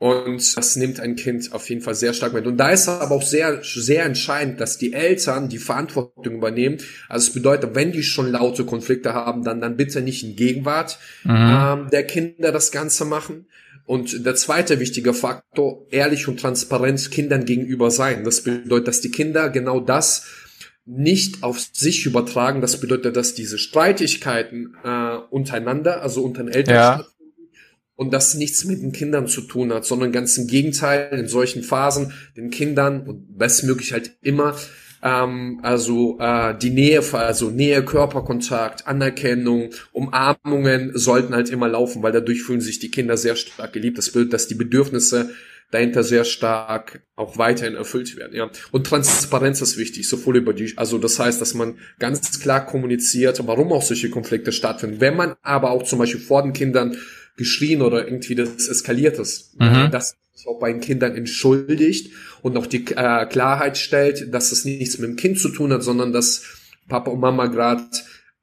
Und 0.00 0.56
das 0.56 0.76
nimmt 0.76 0.98
ein 0.98 1.14
Kind 1.14 1.52
auf 1.52 1.68
jeden 1.68 1.82
Fall 1.82 1.94
sehr 1.94 2.14
stark 2.14 2.32
mit. 2.32 2.46
Und 2.46 2.56
da 2.56 2.70
ist 2.70 2.88
aber 2.88 3.14
auch 3.14 3.22
sehr, 3.22 3.60
sehr 3.62 4.06
entscheidend, 4.06 4.58
dass 4.58 4.78
die 4.78 4.94
Eltern 4.94 5.50
die 5.50 5.58
Verantwortung 5.58 6.36
übernehmen. 6.36 6.78
Also 7.10 7.28
es 7.28 7.34
bedeutet, 7.34 7.74
wenn 7.74 7.92
die 7.92 8.02
schon 8.02 8.32
laute 8.32 8.64
Konflikte 8.64 9.12
haben, 9.12 9.44
dann, 9.44 9.60
dann 9.60 9.76
bitte 9.76 10.00
nicht 10.00 10.24
in 10.24 10.36
Gegenwart 10.36 10.98
mhm. 11.24 11.34
ähm, 11.36 11.88
der 11.92 12.04
Kinder 12.04 12.50
das 12.50 12.72
Ganze 12.72 13.04
machen. 13.04 13.44
Und 13.84 14.24
der 14.24 14.36
zweite 14.36 14.80
wichtige 14.80 15.12
Faktor, 15.12 15.86
ehrlich 15.90 16.28
und 16.28 16.40
transparent 16.40 17.10
Kindern 17.10 17.44
gegenüber 17.44 17.90
sein. 17.90 18.24
Das 18.24 18.42
bedeutet, 18.42 18.88
dass 18.88 19.02
die 19.02 19.10
Kinder 19.10 19.50
genau 19.50 19.80
das 19.80 20.24
nicht 20.86 21.42
auf 21.42 21.60
sich 21.60 22.06
übertragen. 22.06 22.62
Das 22.62 22.80
bedeutet, 22.80 23.18
dass 23.18 23.34
diese 23.34 23.58
Streitigkeiten 23.58 24.78
äh, 24.82 25.16
untereinander, 25.28 26.00
also 26.00 26.24
unter 26.24 26.42
den 26.42 26.54
Eltern 26.54 26.74
ja 26.74 27.04
und 28.00 28.14
das 28.14 28.34
nichts 28.34 28.64
mit 28.64 28.80
den 28.80 28.92
Kindern 28.92 29.26
zu 29.26 29.42
tun 29.42 29.74
hat, 29.74 29.84
sondern 29.84 30.10
ganz 30.10 30.38
im 30.38 30.46
Gegenteil, 30.46 31.10
in 31.12 31.28
solchen 31.28 31.62
Phasen 31.62 32.14
den 32.34 32.48
Kindern 32.48 33.06
und 33.06 33.36
bestmöglich 33.36 33.92
halt 33.92 34.12
immer 34.22 34.56
ähm, 35.02 35.60
also 35.62 36.18
äh, 36.18 36.56
die 36.56 36.70
Nähe, 36.70 37.02
also 37.12 37.50
Nähe, 37.50 37.84
Körperkontakt, 37.84 38.86
Anerkennung, 38.86 39.70
Umarmungen 39.92 40.92
sollten 40.94 41.34
halt 41.34 41.50
immer 41.50 41.68
laufen, 41.68 42.02
weil 42.02 42.12
dadurch 42.12 42.42
fühlen 42.42 42.62
sich 42.62 42.78
die 42.78 42.90
Kinder 42.90 43.18
sehr 43.18 43.36
stark 43.36 43.74
geliebt. 43.74 43.98
Das 43.98 44.10
bedeutet, 44.10 44.32
dass 44.32 44.48
die 44.48 44.54
Bedürfnisse 44.54 45.30
dahinter 45.70 46.02
sehr 46.02 46.24
stark 46.24 47.02
auch 47.16 47.36
weiterhin 47.36 47.74
erfüllt 47.74 48.16
werden, 48.16 48.34
ja. 48.34 48.50
Und 48.72 48.86
Transparenz 48.86 49.60
ist 49.60 49.76
wichtig, 49.76 50.08
sowohl 50.08 50.38
über 50.38 50.52
die, 50.52 50.72
also 50.76 50.98
das 50.98 51.18
heißt, 51.18 51.40
dass 51.40 51.54
man 51.54 51.78
ganz 51.98 52.40
klar 52.40 52.64
kommuniziert, 52.64 53.46
warum 53.46 53.72
auch 53.72 53.82
solche 53.82 54.10
Konflikte 54.10 54.52
stattfinden. 54.52 55.00
Wenn 55.00 55.16
man 55.16 55.34
aber 55.42 55.70
auch 55.70 55.84
zum 55.84 55.98
Beispiel 55.98 56.20
vor 56.20 56.42
den 56.42 56.54
Kindern 56.54 56.96
geschrien 57.40 57.82
oder 57.82 58.04
irgendwie 58.04 58.36
das 58.36 58.68
eskaliert 58.68 59.18
ist. 59.18 59.58
Mhm. 59.58 59.88
Das 59.90 60.16
auch 60.46 60.58
bei 60.58 60.72
den 60.72 60.80
Kindern 60.80 61.14
entschuldigt 61.16 62.12
und 62.42 62.56
auch 62.56 62.66
die 62.66 62.84
äh, 62.96 63.26
Klarheit 63.26 63.76
stellt, 63.76 64.32
dass 64.32 64.52
es 64.52 64.64
nichts 64.64 64.98
mit 64.98 65.10
dem 65.10 65.16
Kind 65.16 65.38
zu 65.38 65.50
tun 65.50 65.72
hat, 65.72 65.82
sondern 65.82 66.12
dass 66.12 66.44
Papa 66.88 67.10
und 67.10 67.20
Mama 67.20 67.46
gerade 67.46 67.84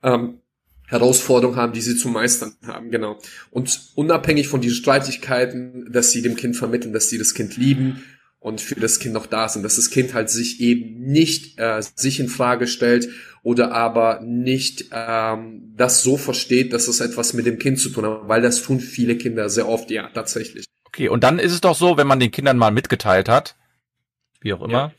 ähm, 0.03 0.39
Herausforderungen 0.85 1.57
haben, 1.57 1.73
die 1.73 1.81
sie 1.81 1.97
zu 1.97 2.07
meistern 2.07 2.53
haben, 2.65 2.91
genau. 2.91 3.19
Und 3.51 3.91
unabhängig 3.95 4.47
von 4.47 4.61
diesen 4.61 4.75
Streitigkeiten, 4.75 5.91
dass 5.91 6.11
sie 6.11 6.21
dem 6.21 6.35
Kind 6.35 6.55
vermitteln, 6.55 6.93
dass 6.93 7.09
sie 7.09 7.17
das 7.17 7.33
Kind 7.33 7.57
lieben, 7.57 8.03
und 8.39 8.61
für 8.61 8.75
das 8.75 8.99
Kind 8.99 9.13
noch 9.13 9.25
da 9.25 9.49
sind, 9.49 9.63
dass 9.63 9.75
das 9.75 9.89
Kind 9.89 10.13
halt 10.13 10.29
sich 10.29 10.59
eben 10.61 11.01
nicht 11.01 11.59
äh, 11.59 11.81
sich 11.95 12.19
in 12.19 12.29
Frage 12.29 12.67
stellt 12.67 13.09
oder 13.43 13.71
aber 13.71 14.21
nicht 14.21 14.85
ähm, 14.91 15.73
das 15.75 16.03
so 16.03 16.17
versteht, 16.17 16.73
dass 16.73 16.87
es 16.87 16.99
etwas 16.99 17.33
mit 17.33 17.45
dem 17.45 17.59
Kind 17.59 17.79
zu 17.79 17.89
tun 17.89 18.05
hat, 18.05 18.27
weil 18.27 18.41
das 18.41 18.61
tun 18.61 18.79
viele 18.79 19.17
Kinder 19.17 19.49
sehr 19.49 19.67
oft, 19.67 19.89
ja, 19.89 20.09
tatsächlich. 20.09 20.65
Okay, 20.85 21.09
und 21.09 21.23
dann 21.23 21.39
ist 21.39 21.53
es 21.53 21.61
doch 21.61 21.75
so, 21.75 21.97
wenn 21.97 22.07
man 22.07 22.19
den 22.19 22.31
Kindern 22.31 22.57
mal 22.57 22.71
mitgeteilt 22.71 23.29
hat, 23.29 23.55
wie 24.41 24.53
auch 24.53 24.61
immer, 24.61 24.93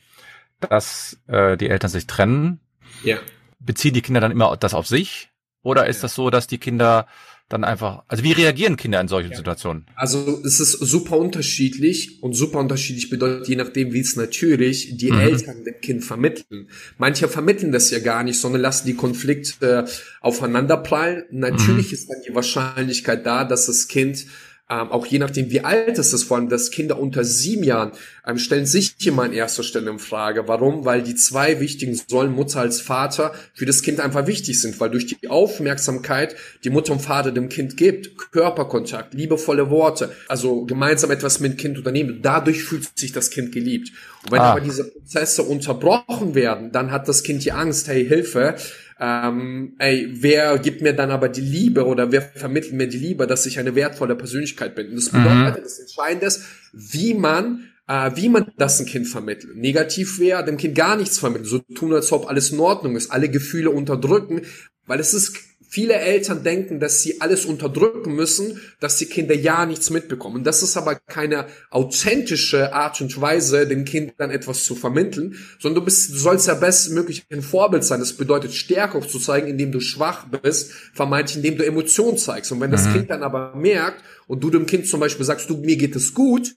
ja. 0.61 0.67
dass 0.69 1.19
äh, 1.27 1.57
die 1.57 1.69
Eltern 1.69 1.89
sich 1.89 2.07
trennen, 2.07 2.59
ja. 3.03 3.17
beziehen 3.59 3.93
die 3.93 4.01
Kinder 4.01 4.21
dann 4.21 4.31
immer 4.31 4.55
das 4.57 4.73
auf 4.73 4.87
sich? 4.87 5.29
Oder 5.61 5.87
ist 5.87 5.97
ja. 5.97 6.01
das 6.03 6.15
so, 6.15 6.29
dass 6.29 6.47
die 6.47 6.57
Kinder 6.57 7.07
dann 7.49 7.63
einfach, 7.63 8.03
also 8.07 8.23
wie 8.23 8.31
reagieren 8.31 8.77
Kinder 8.77 9.01
in 9.01 9.07
solchen 9.07 9.31
ja. 9.31 9.37
Situationen? 9.37 9.85
Also 9.95 10.41
es 10.45 10.59
ist 10.59 10.73
super 10.73 11.17
unterschiedlich 11.17 12.21
und 12.21 12.33
super 12.33 12.59
unterschiedlich 12.59 13.09
bedeutet, 13.09 13.47
je 13.47 13.55
nachdem, 13.55 13.91
wie 13.91 13.99
es 13.99 14.15
natürlich 14.15 14.95
die 14.97 15.11
mhm. 15.11 15.19
Eltern 15.19 15.63
dem 15.63 15.81
Kind 15.81 16.03
vermitteln. 16.05 16.69
Manche 16.99 17.27
vermitteln 17.27 17.71
das 17.71 17.89
ja 17.89 17.99
gar 17.99 18.23
nicht, 18.23 18.39
sondern 18.39 18.61
lassen 18.61 18.85
die 18.85 18.95
Konflikte 18.95 19.85
äh, 19.87 19.91
aufeinanderprallen. 20.21 21.25
Natürlich 21.31 21.87
mhm. 21.87 21.93
ist 21.93 22.09
dann 22.09 22.17
die 22.27 22.35
Wahrscheinlichkeit 22.35 23.25
da, 23.25 23.43
dass 23.43 23.65
das 23.65 23.87
Kind 23.87 24.25
ähm, 24.71 24.91
auch 24.91 25.05
je 25.07 25.17
nachdem, 25.17 25.49
wie 25.49 25.61
alt 25.61 25.97
es 25.97 26.13
ist, 26.13 26.25
vor 26.25 26.37
allem 26.37 26.47
dass 26.47 26.69
Kinder 26.69 26.99
unter 26.99 27.23
sieben 27.23 27.63
Jahren, 27.63 27.91
ähm, 28.25 28.37
stellen 28.37 28.67
sich 28.67 28.95
immer 29.05 29.23
an 29.23 29.33
erster 29.33 29.63
Stelle 29.63 29.89
in 29.89 29.97
Frage. 29.97 30.47
Warum? 30.47 30.85
Weil 30.85 31.01
die 31.01 31.15
zwei 31.15 31.59
wichtigen 31.59 31.99
Säulen 32.07 32.33
Mutter 32.33 32.59
als 32.59 32.79
Vater 32.79 33.33
für 33.53 33.65
das 33.65 33.81
Kind 33.81 33.99
einfach 33.99 34.27
wichtig 34.27 34.61
sind, 34.61 34.79
weil 34.79 34.91
durch 34.91 35.07
die 35.07 35.27
Aufmerksamkeit, 35.27 36.35
die 36.63 36.69
Mutter 36.69 36.93
und 36.93 37.01
Vater 37.01 37.31
dem 37.31 37.49
Kind 37.49 37.77
gibt, 37.77 38.31
Körperkontakt, 38.31 39.15
liebevolle 39.15 39.71
Worte, 39.71 40.11
also 40.27 40.65
gemeinsam 40.65 41.09
etwas 41.09 41.39
mit 41.39 41.53
dem 41.53 41.57
Kind 41.57 41.77
unternehmen, 41.79 42.19
dadurch 42.21 42.63
fühlt 42.63 42.97
sich 42.97 43.11
das 43.11 43.31
Kind 43.31 43.51
geliebt. 43.51 43.91
Und 44.23 44.33
wenn 44.33 44.41
ah. 44.41 44.51
aber 44.51 44.61
diese 44.61 44.83
Prozesse 44.83 45.41
unterbrochen 45.43 46.35
werden, 46.35 46.71
dann 46.71 46.91
hat 46.91 47.07
das 47.07 47.23
Kind 47.23 47.43
die 47.43 47.53
Angst, 47.53 47.87
hey, 47.87 48.05
Hilfe, 48.05 48.55
ähm, 48.99 49.75
ey, 49.79 50.09
wer 50.11 50.57
gibt 50.59 50.81
mir 50.81 50.93
dann 50.93 51.11
aber 51.11 51.29
die 51.29 51.41
Liebe 51.41 51.85
oder 51.85 52.11
wer 52.11 52.21
vermittelt 52.21 52.73
mir 52.73 52.87
die 52.87 52.97
Liebe, 52.97 53.27
dass 53.27 53.45
ich 53.45 53.57
eine 53.57 53.75
wertvolle 53.75 54.15
Persönlichkeit 54.15 54.75
bin? 54.75 54.89
Und 54.89 54.95
das 54.95 55.09
bedeutet, 55.09 55.59
mhm. 55.59 55.63
das 55.63 55.79
Entscheidende 55.79 56.25
ist, 56.25 56.43
wie 56.73 57.13
man 57.13 57.69
äh, 57.87 58.11
wie 58.15 58.29
man 58.29 58.51
das 58.57 58.79
ein 58.79 58.85
Kind 58.85 59.07
vermittelt. 59.07 59.55
Negativ 59.55 60.19
wäre, 60.19 60.45
dem 60.45 60.57
Kind 60.57 60.75
gar 60.75 60.95
nichts 60.95 61.17
vermitteln, 61.17 61.45
so 61.45 61.59
tun, 61.59 61.93
als 61.93 62.11
ob 62.11 62.29
alles 62.29 62.51
in 62.51 62.59
Ordnung 62.59 62.95
ist, 62.95 63.11
alle 63.11 63.29
Gefühle 63.29 63.71
unterdrücken, 63.71 64.41
weil 64.85 64.99
es 64.99 65.13
ist 65.13 65.37
Viele 65.71 65.93
Eltern 65.93 66.43
denken, 66.43 66.79
dass 66.79 67.03
sie 67.03 67.21
alles 67.21 67.45
unterdrücken 67.45 68.15
müssen, 68.15 68.59
dass 68.79 68.97
die 68.97 69.05
Kinder 69.05 69.35
ja 69.35 69.67
nichts 69.67 69.91
mitbekommen. 69.91 70.43
Das 70.43 70.63
ist 70.63 70.75
aber 70.75 70.95
keine 70.95 71.45
authentische 71.69 72.73
Art 72.73 72.99
und 73.01 73.21
Weise, 73.21 73.67
den 73.67 73.85
Kindern 73.85 74.31
etwas 74.31 74.63
zu 74.63 74.73
vermitteln, 74.73 75.35
sondern 75.59 75.81
du 75.81 75.85
bist, 75.85 76.11
du 76.11 76.17
sollst 76.17 76.47
ja 76.47 76.55
bestmöglich 76.55 77.23
ein 77.31 77.43
Vorbild 77.43 77.83
sein. 77.83 77.99
Das 77.99 78.13
bedeutet, 78.13 78.53
Stärke 78.53 78.99
zu 79.07 79.19
zeigen, 79.19 79.47
indem 79.47 79.71
du 79.71 79.79
schwach 79.79 80.25
bist, 80.41 80.71
vermeintlich, 80.95 81.37
indem 81.37 81.59
du 81.59 81.65
Emotionen 81.65 82.17
zeigst. 82.17 82.51
Und 82.51 82.61
wenn 82.61 82.71
das 82.71 82.87
mhm. 82.87 82.93
Kind 82.93 83.09
dann 83.11 83.21
aber 83.21 83.55
merkt 83.55 84.03
und 84.25 84.43
du 84.43 84.49
dem 84.49 84.65
Kind 84.65 84.87
zum 84.87 84.99
Beispiel 84.99 85.25
sagst, 85.25 85.51
du, 85.51 85.57
mir 85.57 85.77
geht 85.77 85.95
es 85.95 86.15
gut, 86.15 86.55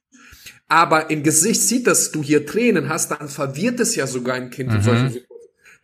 aber 0.69 1.11
im 1.11 1.23
Gesicht 1.23 1.61
sieht, 1.61 1.87
dass 1.87 2.13
du 2.13 2.23
hier 2.23 2.47
Tränen 2.47 2.89
hast, 2.89 3.11
dann 3.11 3.29
verwirrt 3.29 3.79
es 3.81 3.95
ja 3.95 4.07
sogar 4.07 4.37
ein 4.37 4.49
Kind 4.49 4.71
mhm. 4.71 4.77
in 4.77 4.83
solchen 4.83 5.11
Situationen. 5.11 5.32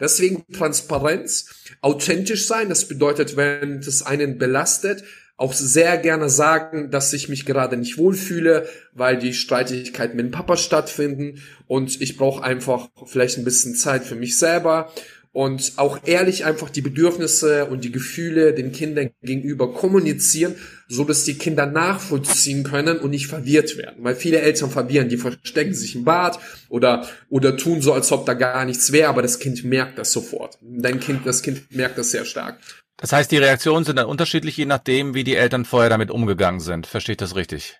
Deswegen 0.00 0.44
Transparenz, 0.52 1.46
authentisch 1.80 2.46
sein. 2.46 2.68
Das 2.68 2.86
bedeutet, 2.86 3.36
wenn 3.36 3.78
es 3.78 4.02
einen 4.02 4.38
belastet, 4.38 5.04
auch 5.36 5.52
sehr 5.52 5.98
gerne 5.98 6.28
sagen, 6.28 6.90
dass 6.90 7.12
ich 7.12 7.28
mich 7.28 7.46
gerade 7.46 7.76
nicht 7.76 7.96
wohlfühle, 7.96 8.68
weil 8.92 9.18
die 9.18 9.34
Streitigkeiten 9.34 10.16
mit 10.16 10.26
dem 10.26 10.32
Papa 10.32 10.56
stattfinden 10.56 11.40
und 11.68 12.00
ich 12.00 12.16
brauche 12.16 12.42
einfach 12.42 12.88
vielleicht 13.06 13.38
ein 13.38 13.44
bisschen 13.44 13.76
Zeit 13.76 14.04
für 14.04 14.16
mich 14.16 14.36
selber 14.36 14.92
und 15.38 15.74
auch 15.76 16.00
ehrlich 16.04 16.44
einfach 16.46 16.68
die 16.68 16.80
Bedürfnisse 16.80 17.66
und 17.66 17.84
die 17.84 17.92
Gefühle 17.92 18.52
den 18.54 18.72
Kindern 18.72 19.10
gegenüber 19.22 19.72
kommunizieren, 19.72 20.56
so 20.88 21.04
dass 21.04 21.22
die 21.22 21.38
Kinder 21.38 21.64
nachvollziehen 21.64 22.64
können 22.64 22.98
und 22.98 23.10
nicht 23.10 23.28
verwirrt 23.28 23.78
werden. 23.78 24.02
Weil 24.02 24.16
viele 24.16 24.40
Eltern 24.40 24.68
verwirren, 24.68 25.08
die 25.08 25.16
verstecken 25.16 25.74
sich 25.74 25.94
im 25.94 26.02
Bad 26.02 26.40
oder, 26.68 27.06
oder 27.28 27.56
tun 27.56 27.80
so, 27.82 27.92
als 27.92 28.10
ob 28.10 28.26
da 28.26 28.34
gar 28.34 28.64
nichts 28.64 28.90
wäre, 28.90 29.10
aber 29.10 29.22
das 29.22 29.38
Kind 29.38 29.62
merkt 29.62 29.96
das 29.96 30.10
sofort. 30.10 30.58
Dein 30.60 30.98
Kind, 30.98 31.24
das 31.24 31.40
Kind 31.40 31.70
merkt 31.70 31.98
das 31.98 32.10
sehr 32.10 32.24
stark. 32.24 32.58
Das 32.96 33.12
heißt, 33.12 33.30
die 33.30 33.38
Reaktionen 33.38 33.84
sind 33.84 33.94
dann 33.94 34.06
unterschiedlich, 34.06 34.56
je 34.56 34.66
nachdem, 34.66 35.14
wie 35.14 35.22
die 35.22 35.36
Eltern 35.36 35.64
vorher 35.64 35.88
damit 35.88 36.10
umgegangen 36.10 36.58
sind. 36.58 36.88
Verstehe 36.88 37.12
ich 37.12 37.18
das 37.18 37.36
richtig? 37.36 37.78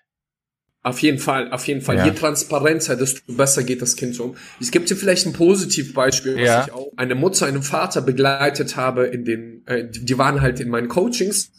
Auf 0.81 1.01
jeden 1.01 1.19
Fall, 1.19 1.51
auf 1.51 1.67
jeden 1.67 1.81
Fall. 1.81 1.97
Ja. 1.97 2.05
Je 2.05 2.11
transparenter, 2.11 2.95
desto 2.95 3.33
besser 3.33 3.63
geht 3.63 3.81
das 3.81 3.97
Kind 3.97 4.17
um. 4.19 4.37
Ich 4.61 4.71
gebe 4.71 4.85
dir 4.85 4.95
vielleicht 4.95 5.25
ein 5.25 5.33
Positivbeispiel, 5.33 6.35
was 6.35 6.41
ja. 6.41 6.65
ich 6.65 6.73
auch 6.73 6.91
eine 6.95 7.15
Mutter, 7.15 7.47
einen 7.47 7.63
Vater 7.63 8.01
begleitet 8.01 8.77
habe 8.77 9.05
in 9.05 9.25
den, 9.25 9.63
äh, 9.65 9.85
die 9.89 10.17
waren 10.17 10.41
halt 10.41 10.61
in 10.61 10.69
meinen 10.69 10.87
Coachings 10.87 11.51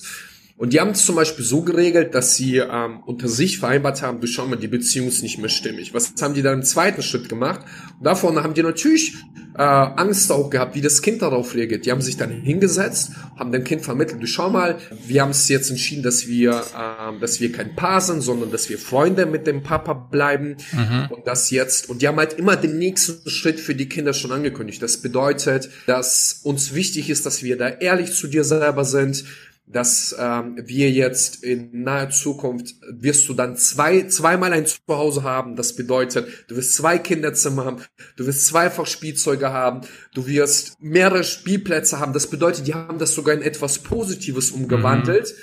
und 0.61 0.75
die 0.75 0.81
haben 0.81 0.91
es 0.91 1.07
zum 1.07 1.17
Beispiel 1.17 1.43
so 1.43 1.63
geregelt, 1.63 2.15
dass 2.15 2.37
sie 2.37 2.59
ähm, 2.59 3.01
unter 3.07 3.29
sich 3.29 3.59
vereinbart 3.59 4.03
haben, 4.03 4.21
du 4.21 4.27
schau 4.27 4.47
mal, 4.47 4.57
die 4.57 4.69
Beziehung 4.69 5.09
ist 5.09 5.23
nicht 5.23 5.39
mehr 5.39 5.49
stimmig. 5.49 5.95
Was 5.95 6.13
haben 6.21 6.35
die 6.35 6.43
dann 6.43 6.59
im 6.59 6.63
zweiten 6.65 7.01
Schritt 7.01 7.31
gemacht? 7.31 7.61
Und 7.99 8.05
davon 8.05 8.43
haben 8.43 8.53
die 8.53 8.63
natürlich 8.63 9.15
äh, 9.57 9.63
Angst 9.63 10.31
auch 10.31 10.51
gehabt, 10.51 10.75
wie 10.75 10.83
das 10.83 11.01
Kind 11.01 11.23
darauf 11.23 11.55
reagiert. 11.55 11.87
Die 11.87 11.91
haben 11.91 12.03
sich 12.03 12.19
dann 12.19 12.31
hingesetzt, 12.31 13.13
haben 13.39 13.53
dem 13.53 13.65
Kind 13.65 13.81
vermittelt, 13.81 14.23
du 14.23 14.27
schau 14.27 14.51
mal, 14.51 14.77
wir 15.07 15.23
haben 15.23 15.31
es 15.31 15.49
jetzt 15.49 15.71
entschieden, 15.71 16.03
dass 16.03 16.29
wir, 16.29 16.51
äh, 16.53 17.19
dass 17.19 17.41
wir 17.41 17.53
kein 17.53 17.75
Paar 17.75 18.03
sind, 18.03 18.21
sondern 18.21 18.51
dass 18.51 18.69
wir 18.69 18.77
Freunde 18.79 19.25
mit 19.25 19.47
dem 19.47 19.63
Papa 19.63 19.95
bleiben. 19.95 20.59
Mhm. 20.73 21.09
Und 21.09 21.27
das 21.27 21.51
jetzt, 21.51 21.89
und 21.89 22.03
die 22.03 22.09
haben 22.09 22.19
halt 22.19 22.35
immer 22.35 22.57
den 22.57 22.77
nächsten 22.77 23.31
Schritt 23.31 23.61
für 23.61 23.75
die 23.75 23.89
Kinder 23.89 24.13
schon 24.13 24.31
angekündigt. 24.31 24.83
Das 24.83 24.99
bedeutet, 24.99 25.71
dass 25.87 26.41
uns 26.43 26.75
wichtig 26.75 27.09
ist, 27.09 27.25
dass 27.25 27.43
wir 27.43 27.57
da 27.57 27.71
ehrlich 27.71 28.13
zu 28.13 28.27
dir 28.27 28.45
selber 28.45 28.85
sind, 28.85 29.25
dass 29.73 30.15
ähm, 30.19 30.59
wir 30.65 30.91
jetzt 30.91 31.45
in 31.45 31.83
naher 31.83 32.11
Zukunft 32.11 32.75
wirst 32.91 33.29
du 33.29 33.35
dann 33.35 33.57
zwei 33.57 34.07
zweimal 34.09 34.53
ein 34.53 34.67
Zuhause 34.67 35.23
haben. 35.23 35.57
Das 35.57 35.77
bedeutet, 35.77 36.27
du 36.49 36.57
wirst 36.57 36.75
zwei 36.75 36.99
Kinderzimmer 36.99 37.65
haben, 37.65 37.83
du 38.17 38.27
wirst 38.27 38.47
zweifach 38.47 38.87
Spielzeuge 38.87 39.53
haben, 39.53 39.83
du 40.15 40.27
wirst 40.27 40.81
mehrere 40.81 41.25
Spielplätze 41.25 41.99
haben. 41.99 42.13
Das 42.13 42.27
bedeutet, 42.29 42.67
die 42.67 42.75
haben 42.75 42.99
das 42.99 43.15
sogar 43.15 43.35
in 43.35 43.43
etwas 43.43 43.79
Positives 43.79 44.51
umgewandelt. 44.51 45.29
Mhm. 45.29 45.43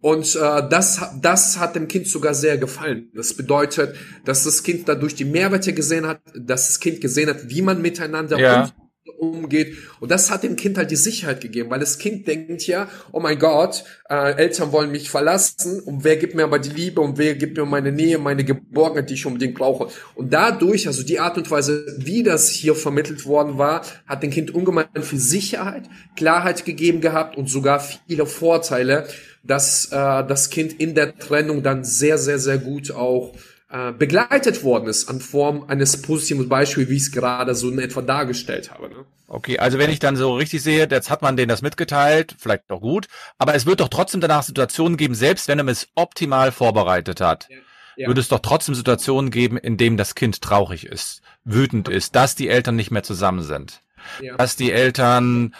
Und 0.00 0.36
äh, 0.36 0.68
das, 0.68 1.00
das 1.20 1.58
hat 1.58 1.74
dem 1.74 1.88
Kind 1.88 2.06
sogar 2.06 2.32
sehr 2.32 2.56
gefallen. 2.56 3.10
Das 3.14 3.34
bedeutet, 3.34 3.96
dass 4.24 4.44
das 4.44 4.62
Kind 4.62 4.88
dadurch 4.88 5.16
die 5.16 5.24
Mehrwerte 5.24 5.72
gesehen 5.72 6.06
hat, 6.06 6.20
dass 6.34 6.68
das 6.68 6.80
Kind 6.80 7.00
gesehen 7.00 7.28
hat, 7.28 7.48
wie 7.48 7.62
man 7.62 7.82
miteinander 7.82 8.38
ja. 8.38 8.60
umgeht 8.60 8.74
umgeht. 9.18 9.76
Und 10.00 10.10
das 10.10 10.30
hat 10.30 10.42
dem 10.42 10.56
Kind 10.56 10.78
halt 10.78 10.90
die 10.90 10.96
Sicherheit 10.96 11.40
gegeben, 11.40 11.70
weil 11.70 11.80
das 11.80 11.98
Kind 11.98 12.26
denkt 12.26 12.66
ja, 12.66 12.88
oh 13.12 13.20
mein 13.20 13.38
Gott, 13.38 13.84
äh, 14.08 14.32
Eltern 14.34 14.72
wollen 14.72 14.90
mich 14.90 15.10
verlassen 15.10 15.80
und 15.80 16.04
wer 16.04 16.16
gibt 16.16 16.34
mir 16.34 16.44
aber 16.44 16.58
die 16.58 16.70
Liebe 16.70 17.00
und 17.00 17.18
wer 17.18 17.34
gibt 17.34 17.56
mir 17.56 17.66
meine 17.66 17.92
Nähe, 17.92 18.18
meine 18.18 18.44
Geborgenheit, 18.44 19.10
die 19.10 19.14
ich 19.14 19.26
unbedingt 19.26 19.54
brauche. 19.54 19.88
Und 20.14 20.32
dadurch, 20.32 20.86
also 20.86 21.02
die 21.02 21.20
Art 21.20 21.36
und 21.36 21.50
Weise, 21.50 21.84
wie 21.98 22.22
das 22.22 22.48
hier 22.48 22.74
vermittelt 22.74 23.26
worden 23.26 23.58
war, 23.58 23.82
hat 24.06 24.22
dem 24.22 24.30
Kind 24.30 24.54
ungemein 24.54 24.86
viel 25.02 25.18
Sicherheit, 25.18 25.84
Klarheit 26.16 26.64
gegeben 26.64 27.00
gehabt 27.00 27.36
und 27.36 27.48
sogar 27.48 27.80
viele 27.80 28.26
Vorteile, 28.26 29.06
dass 29.44 29.86
äh, 29.86 29.90
das 29.90 30.50
Kind 30.50 30.78
in 30.80 30.94
der 30.94 31.16
Trennung 31.18 31.62
dann 31.62 31.84
sehr, 31.84 32.18
sehr, 32.18 32.38
sehr 32.38 32.58
gut 32.58 32.90
auch 32.90 33.34
äh, 33.70 33.92
begleitet 33.92 34.64
worden 34.64 34.88
ist 34.88 35.08
an 35.08 35.20
Form 35.20 35.64
eines 35.68 36.00
positiven 36.00 36.48
Beispiels, 36.48 36.88
wie 36.88 36.96
ich 36.96 37.02
es 37.02 37.12
gerade 37.12 37.54
so 37.54 37.68
in 37.70 37.78
etwa 37.78 38.00
dargestellt 38.00 38.70
habe. 38.70 38.88
Ne? 38.88 39.04
Okay, 39.26 39.58
also 39.58 39.78
wenn 39.78 39.90
ich 39.90 39.98
dann 39.98 40.16
so 40.16 40.34
richtig 40.34 40.62
sehe, 40.62 40.88
jetzt 40.90 41.10
hat 41.10 41.20
man 41.20 41.36
denen 41.36 41.50
das 41.50 41.60
mitgeteilt, 41.60 42.34
vielleicht 42.38 42.64
doch 42.68 42.80
gut, 42.80 43.08
aber 43.36 43.54
es 43.54 43.66
wird 43.66 43.80
doch 43.80 43.88
trotzdem 43.88 44.22
danach 44.22 44.42
Situationen 44.42 44.96
geben, 44.96 45.14
selbst 45.14 45.48
wenn 45.48 45.58
man 45.58 45.68
es 45.68 45.88
optimal 45.94 46.50
vorbereitet 46.50 47.20
hat. 47.20 47.46
Ja. 47.50 47.56
Ja. 47.96 48.06
Würde 48.06 48.20
es 48.20 48.28
doch 48.28 48.38
trotzdem 48.38 48.76
Situationen 48.76 49.30
geben, 49.32 49.58
in 49.58 49.76
denen 49.76 49.96
das 49.96 50.14
Kind 50.14 50.40
traurig 50.40 50.86
ist, 50.86 51.20
wütend 51.44 51.88
ist, 51.88 52.14
dass 52.14 52.36
die 52.36 52.48
Eltern 52.48 52.76
nicht 52.76 52.92
mehr 52.92 53.02
zusammen 53.02 53.42
sind, 53.42 53.82
ja. 54.22 54.36
dass 54.36 54.54
die 54.54 54.70
Eltern 54.70 55.52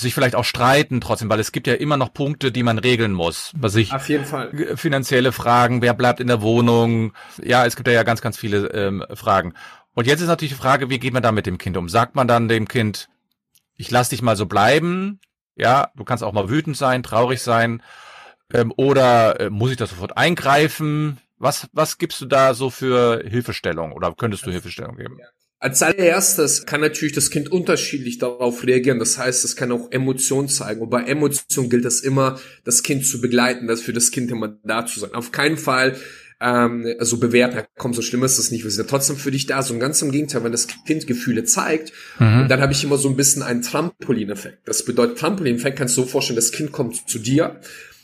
sich 0.00 0.14
vielleicht 0.14 0.34
auch 0.34 0.44
streiten 0.44 1.00
trotzdem, 1.00 1.28
weil 1.28 1.40
es 1.40 1.52
gibt 1.52 1.66
ja 1.66 1.74
immer 1.74 1.96
noch 1.96 2.12
Punkte, 2.12 2.52
die 2.52 2.62
man 2.62 2.78
regeln 2.78 3.12
muss. 3.12 3.52
Was 3.56 3.74
ich 3.76 3.92
Auf 3.92 4.08
jeden 4.08 4.24
Fall. 4.24 4.76
Finanzielle 4.76 5.32
Fragen, 5.32 5.82
wer 5.82 5.94
bleibt 5.94 6.20
in 6.20 6.26
der 6.26 6.42
Wohnung? 6.42 7.12
Ja, 7.42 7.66
es 7.66 7.76
gibt 7.76 7.88
ja 7.88 8.02
ganz, 8.02 8.20
ganz 8.20 8.36
viele 8.38 8.68
ähm, 8.68 9.04
Fragen. 9.14 9.54
Und 9.94 10.06
jetzt 10.06 10.20
ist 10.20 10.28
natürlich 10.28 10.52
die 10.52 10.58
Frage, 10.58 10.90
wie 10.90 10.98
geht 10.98 11.12
man 11.12 11.22
da 11.22 11.32
mit 11.32 11.46
dem 11.46 11.58
Kind 11.58 11.76
um? 11.76 11.88
Sagt 11.88 12.14
man 12.14 12.28
dann 12.28 12.48
dem 12.48 12.68
Kind, 12.68 13.08
ich 13.74 13.90
lass 13.90 14.08
dich 14.08 14.22
mal 14.22 14.36
so 14.36 14.46
bleiben? 14.46 15.20
Ja, 15.56 15.90
du 15.96 16.04
kannst 16.04 16.22
auch 16.22 16.32
mal 16.32 16.48
wütend 16.48 16.76
sein, 16.76 17.02
traurig 17.02 17.42
sein. 17.42 17.82
Ähm, 18.52 18.72
oder 18.76 19.40
äh, 19.40 19.50
muss 19.50 19.70
ich 19.70 19.76
da 19.76 19.86
sofort 19.86 20.16
eingreifen? 20.16 21.18
Was, 21.38 21.68
was 21.72 21.98
gibst 21.98 22.20
du 22.20 22.26
da 22.26 22.54
so 22.54 22.70
für 22.70 23.22
Hilfestellung 23.26 23.92
oder 23.92 24.12
könntest 24.14 24.46
du 24.46 24.50
Hilfestellung 24.50 24.96
geben? 24.96 25.18
Als 25.60 25.82
allererstes 25.82 26.66
kann 26.66 26.80
natürlich 26.80 27.14
das 27.14 27.30
Kind 27.30 27.50
unterschiedlich 27.50 28.18
darauf 28.18 28.64
reagieren. 28.64 29.00
Das 29.00 29.18
heißt, 29.18 29.44
es 29.44 29.56
kann 29.56 29.72
auch 29.72 29.90
Emotionen 29.90 30.48
zeigen. 30.48 30.82
Und 30.82 30.90
bei 30.90 31.02
Emotionen 31.02 31.68
gilt 31.68 31.84
es 31.84 32.00
immer, 32.00 32.38
das 32.64 32.84
Kind 32.84 33.04
zu 33.04 33.20
begleiten, 33.20 33.66
das 33.66 33.80
für 33.80 33.92
das 33.92 34.12
Kind 34.12 34.30
immer 34.30 34.56
da 34.62 34.86
zu 34.86 35.00
sein. 35.00 35.14
Auf 35.14 35.32
keinen 35.32 35.56
Fall 35.56 35.96
ähm, 36.40 36.86
so 37.00 37.18
bewerten, 37.18 37.64
komm, 37.76 37.94
so 37.94 38.02
schlimm 38.02 38.22
ist 38.22 38.38
das 38.38 38.50
nicht, 38.50 38.62
wir 38.62 38.70
sind 38.70 38.84
ja 38.84 38.90
trotzdem 38.90 39.16
für 39.16 39.30
dich 39.30 39.46
da. 39.46 39.62
So 39.62 39.74
ein 39.74 39.80
ganz 39.80 40.00
im 40.02 40.12
Gegenteil, 40.12 40.44
wenn 40.44 40.52
das 40.52 40.68
Kind 40.86 41.06
Gefühle 41.06 41.44
zeigt, 41.44 41.92
mhm. 42.18 42.46
dann 42.48 42.60
habe 42.60 42.72
ich 42.72 42.84
immer 42.84 42.96
so 42.96 43.08
ein 43.08 43.16
bisschen 43.16 43.42
einen 43.42 43.62
Trampolineffekt. 43.62 44.68
Das 44.68 44.84
bedeutet, 44.84 45.18
Trampolineffekt 45.18 45.76
kannst 45.78 45.96
du 45.96 46.02
so 46.02 46.08
vorstellen, 46.08 46.36
das 46.36 46.52
Kind 46.52 46.70
kommt 46.70 47.08
zu 47.08 47.18
dir, 47.18 47.60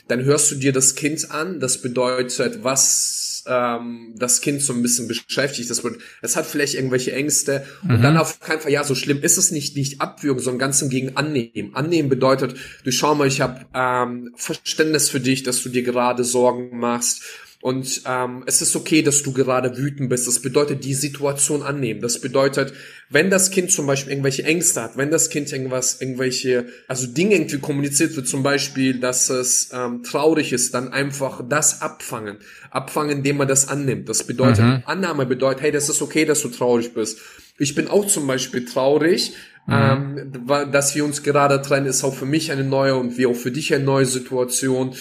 dann 0.09 0.25
hörst 0.25 0.51
du 0.51 0.57
dir 0.57 0.73
das 0.73 0.97
Kind 0.97 1.31
an, 1.31 1.61
das 1.61 1.81
bedeutet, 1.81 2.65
was 2.65 3.24
ähm, 3.47 4.15
das 4.17 4.41
Kind 4.41 4.63
so 4.63 4.73
ein 4.73 4.83
bisschen 4.83 5.09
beschäftigt. 5.09 5.71
Das 5.71 5.85
wird, 5.85 5.99
es 6.23 6.37
hat 6.37 6.47
vielleicht 6.47 6.75
irgendwelche 6.75 7.13
Ängste 7.13 7.67
und 7.83 7.99
mhm. 7.99 8.03
dann 8.03 8.17
auf 8.17 8.41
keinen 8.41 8.61
Fall, 8.61 8.73
ja, 8.73 8.85
so 8.85 8.95
schlimm 8.95 9.23
ist 9.23 9.37
es 9.37 9.51
nicht, 9.51 9.77
nicht 9.77 10.01
abwürgen, 10.01 10.43
sondern 10.43 10.59
ganz 10.59 10.83
im 10.83 10.89
Gegen 10.89 11.17
annehmen. 11.17 11.75
Annehmen 11.75 12.09
bedeutet, 12.09 12.57
du 12.85 12.93
schau 12.93 13.15
mal, 13.15 13.27
ich 13.27 13.41
habe 13.41 13.67
ähm, 13.75 14.33
Verständnis 14.37 15.09
für 15.09 15.21
dich, 15.21 15.43
dass 15.43 15.63
du 15.63 15.69
dir 15.69 15.83
gerade 15.83 16.25
Sorgen 16.25 16.79
machst 16.79 17.23
und 17.65 18.03
ähm, 18.05 18.45
es 18.45 18.61
ist 18.61 18.77
okay, 18.77 19.01
dass 19.01 19.23
du 19.23 19.33
gerade 19.33 19.79
wütend 19.79 20.11
bist. 20.11 20.29
Das 20.29 20.41
bedeutet, 20.43 20.85
die 20.85 20.93
Situation 20.93 21.63
annehmen. 21.63 22.03
Das 22.03 22.21
bedeutet, 22.21 22.75
wenn 23.09 23.31
das 23.31 23.51
Kind 23.51 23.73
zum 23.73 23.87
Beispiel 23.87 24.13
irgendwelche 24.13 24.45
Ängste 24.45 24.83
hat, 24.83 24.99
wenn 24.99 25.11
das 25.11 25.31
Kind 25.31 25.51
irgendwas, 25.51 25.99
irgendwelche, 25.99 26.67
also 26.89 27.07
Dinge 27.07 27.37
irgendwie 27.37 27.61
kommuniziert 27.61 28.17
wird, 28.17 28.29
zum 28.29 28.43
Beispiel, 28.43 29.01
dass 29.01 29.31
es 29.31 29.71
ähm, 29.73 30.03
traurig 30.03 30.53
ist, 30.53 30.75
dann 30.75 30.93
einfach 30.93 31.41
das 31.49 31.81
abfangen. 31.81 32.37
Abfangen, 32.71 33.17
indem 33.17 33.39
man 33.39 33.49
das 33.49 33.67
annimmt. 33.67 34.11
Das 34.11 34.27
bedeutet, 34.27 34.63
mhm. 34.63 34.83
Annahme 34.85 35.25
bedeutet, 35.25 35.63
hey, 35.63 35.73
das 35.73 35.89
ist 35.89 36.03
okay, 36.03 36.27
dass 36.27 36.43
du 36.43 36.51
traurig 36.51 36.93
bist. 36.93 37.19
Ich 37.57 37.75
bin 37.75 37.89
auch 37.89 38.07
zum 38.07 38.27
Beispiel 38.27 38.67
traurig, 38.67 39.33
mhm. 39.67 39.73
ähm, 40.47 40.71
dass 40.71 40.95
wir 40.95 41.03
uns 41.03 41.23
gerade 41.23 41.63
trennen, 41.63 41.87
ist 41.87 42.05
auch 42.05 42.15
für 42.15 42.27
mich 42.27 42.53
eine 42.53 42.65
neue 42.65 42.97
und 42.97 43.17
wie 43.17 43.25
auch 43.25 43.37
für 43.37 43.53
dich 43.53 43.75
eine 43.75 43.85
neue 43.85 44.05
Situation 44.05 44.95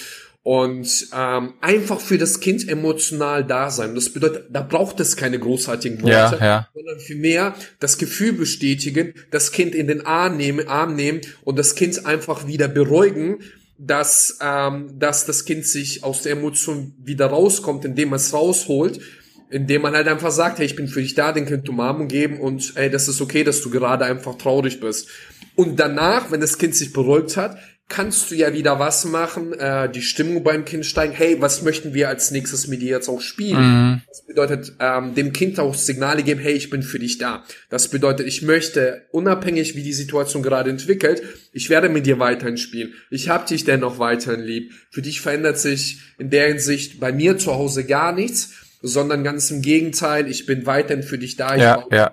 und 0.43 1.07
ähm, 1.15 1.53
einfach 1.61 2.01
für 2.01 2.17
das 2.17 2.41
Kind 2.41 2.67
emotional 2.67 3.45
da 3.45 3.71
sein. 3.71 3.95
Das 3.95 4.09
bedeutet, 4.09 4.47
da 4.51 4.61
braucht 4.61 4.99
es 4.99 5.15
keine 5.15 5.39
großartigen 5.39 6.01
Worte, 6.01 6.37
ja, 6.39 6.45
ja. 6.45 6.67
sondern 6.73 6.99
vielmehr 6.99 7.55
das 7.79 7.97
Gefühl 7.97 8.33
bestätigen, 8.33 9.13
das 9.31 9.53
Kind 9.53 9.73
in 9.73 9.87
den 9.87 10.05
Arm 10.05 10.35
nehmen, 10.35 10.67
Arm 10.67 10.95
nehmen 10.95 11.21
und 11.45 11.57
das 11.57 11.75
Kind 11.75 12.05
einfach 12.05 12.45
wieder 12.45 12.67
beruhigen, 12.67 13.39
dass, 13.77 14.37
ähm, 14.41 14.99
dass 14.99 15.25
das 15.25 15.45
Kind 15.45 15.65
sich 15.65 16.03
aus 16.03 16.23
der 16.23 16.33
Emotion 16.33 16.93
wieder 17.01 17.27
rauskommt, 17.27 17.85
indem 17.85 18.09
man 18.09 18.17
es 18.17 18.33
rausholt, 18.33 18.99
indem 19.49 19.83
man 19.83 19.93
halt 19.93 20.07
einfach 20.09 20.31
sagt, 20.31 20.59
hey, 20.59 20.65
ich 20.65 20.75
bin 20.75 20.89
für 20.89 21.01
dich 21.01 21.15
da, 21.15 21.31
den 21.31 21.45
Kind 21.45 21.69
Umarmung 21.69 22.09
geben 22.09 22.39
und 22.39 22.73
hey, 22.75 22.89
das 22.89 23.07
ist 23.07 23.21
okay, 23.21 23.45
dass 23.45 23.61
du 23.61 23.69
gerade 23.69 24.03
einfach 24.03 24.37
traurig 24.37 24.81
bist. 24.81 25.07
Und 25.55 25.79
danach, 25.79 26.31
wenn 26.31 26.41
das 26.41 26.57
Kind 26.57 26.75
sich 26.75 26.91
beruhigt 26.91 27.37
hat, 27.37 27.57
kannst 27.93 28.31
du 28.31 28.35
ja 28.35 28.53
wieder 28.53 28.79
was 28.79 29.05
machen, 29.05 29.53
äh, 29.53 29.87
die 29.87 30.01
Stimmung 30.01 30.43
beim 30.43 30.65
Kind 30.65 30.83
steigen, 30.83 31.13
hey, 31.13 31.39
was 31.39 31.61
möchten 31.61 31.93
wir 31.93 32.09
als 32.09 32.31
nächstes 32.31 32.67
mit 32.67 32.81
dir 32.81 32.89
jetzt 32.89 33.07
auch 33.07 33.21
spielen? 33.21 33.61
Mhm. 33.61 34.01
Das 34.07 34.25
bedeutet, 34.25 34.73
ähm, 34.79 35.13
dem 35.13 35.31
Kind 35.31 35.59
auch 35.59 35.75
Signale 35.75 36.23
geben, 36.23 36.39
hey, 36.39 36.53
ich 36.53 36.71
bin 36.71 36.81
für 36.81 36.97
dich 36.97 37.19
da. 37.19 37.43
Das 37.69 37.89
bedeutet, 37.89 38.25
ich 38.25 38.41
möchte, 38.41 39.03
unabhängig 39.11 39.75
wie 39.75 39.83
die 39.83 39.93
Situation 39.93 40.41
gerade 40.41 40.71
entwickelt, 40.71 41.21
ich 41.51 41.69
werde 41.69 41.87
mit 41.87 42.07
dir 42.07 42.17
weiterhin 42.17 42.57
spielen. 42.57 42.93
Ich 43.11 43.29
hab 43.29 43.45
dich 43.45 43.63
dennoch 43.63 43.99
weiterhin 43.99 44.41
lieb. 44.41 44.73
Für 44.89 45.03
dich 45.03 45.21
verändert 45.21 45.59
sich 45.59 45.99
in 46.17 46.31
der 46.31 46.47
Hinsicht 46.47 46.99
bei 46.99 47.11
mir 47.11 47.37
zu 47.37 47.53
Hause 47.53 47.85
gar 47.85 48.11
nichts, 48.11 48.53
sondern 48.81 49.23
ganz 49.23 49.51
im 49.51 49.61
Gegenteil, 49.61 50.27
ich 50.27 50.47
bin 50.47 50.65
weiterhin 50.65 51.03
für 51.03 51.19
dich 51.19 51.35
da. 51.35 51.55
ja, 51.55 51.85
ja. 51.91 52.11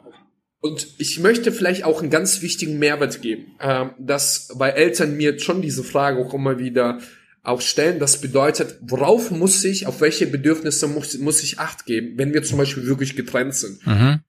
Und 0.60 0.88
ich 0.98 1.18
möchte 1.18 1.52
vielleicht 1.52 1.84
auch 1.84 2.02
einen 2.02 2.10
ganz 2.10 2.42
wichtigen 2.42 2.78
Mehrwert 2.78 3.22
geben, 3.22 3.56
ähm, 3.60 3.92
dass 3.98 4.48
bei 4.56 4.70
Eltern 4.70 5.16
mir 5.16 5.38
schon 5.38 5.62
diese 5.62 5.82
Frage 5.82 6.18
auch 6.18 6.34
immer 6.34 6.58
wieder 6.58 7.00
auch 7.42 7.62
stellen. 7.62 7.98
Das 7.98 8.20
bedeutet, 8.20 8.76
worauf 8.82 9.30
muss 9.30 9.64
ich, 9.64 9.86
auf 9.86 10.02
welche 10.02 10.26
Bedürfnisse 10.26 10.86
muss, 10.86 11.16
muss 11.18 11.42
ich 11.42 11.58
Acht 11.58 11.86
geben, 11.86 12.18
wenn 12.18 12.34
wir 12.34 12.42
zum 12.42 12.58
Beispiel 12.58 12.86
wirklich 12.86 13.16
getrennt 13.16 13.54
sind? 13.54 13.86
Mhm. 13.86 14.20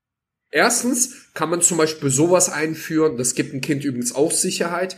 Erstens 0.52 1.32
kann 1.34 1.50
man 1.50 1.62
zum 1.62 1.78
Beispiel 1.78 2.10
sowas 2.10 2.50
einführen, 2.50 3.18
das 3.18 3.36
gibt 3.36 3.54
ein 3.54 3.62
Kind 3.62 3.84
übrigens 3.84 4.14
auch 4.14 4.32
Sicherheit, 4.32 4.98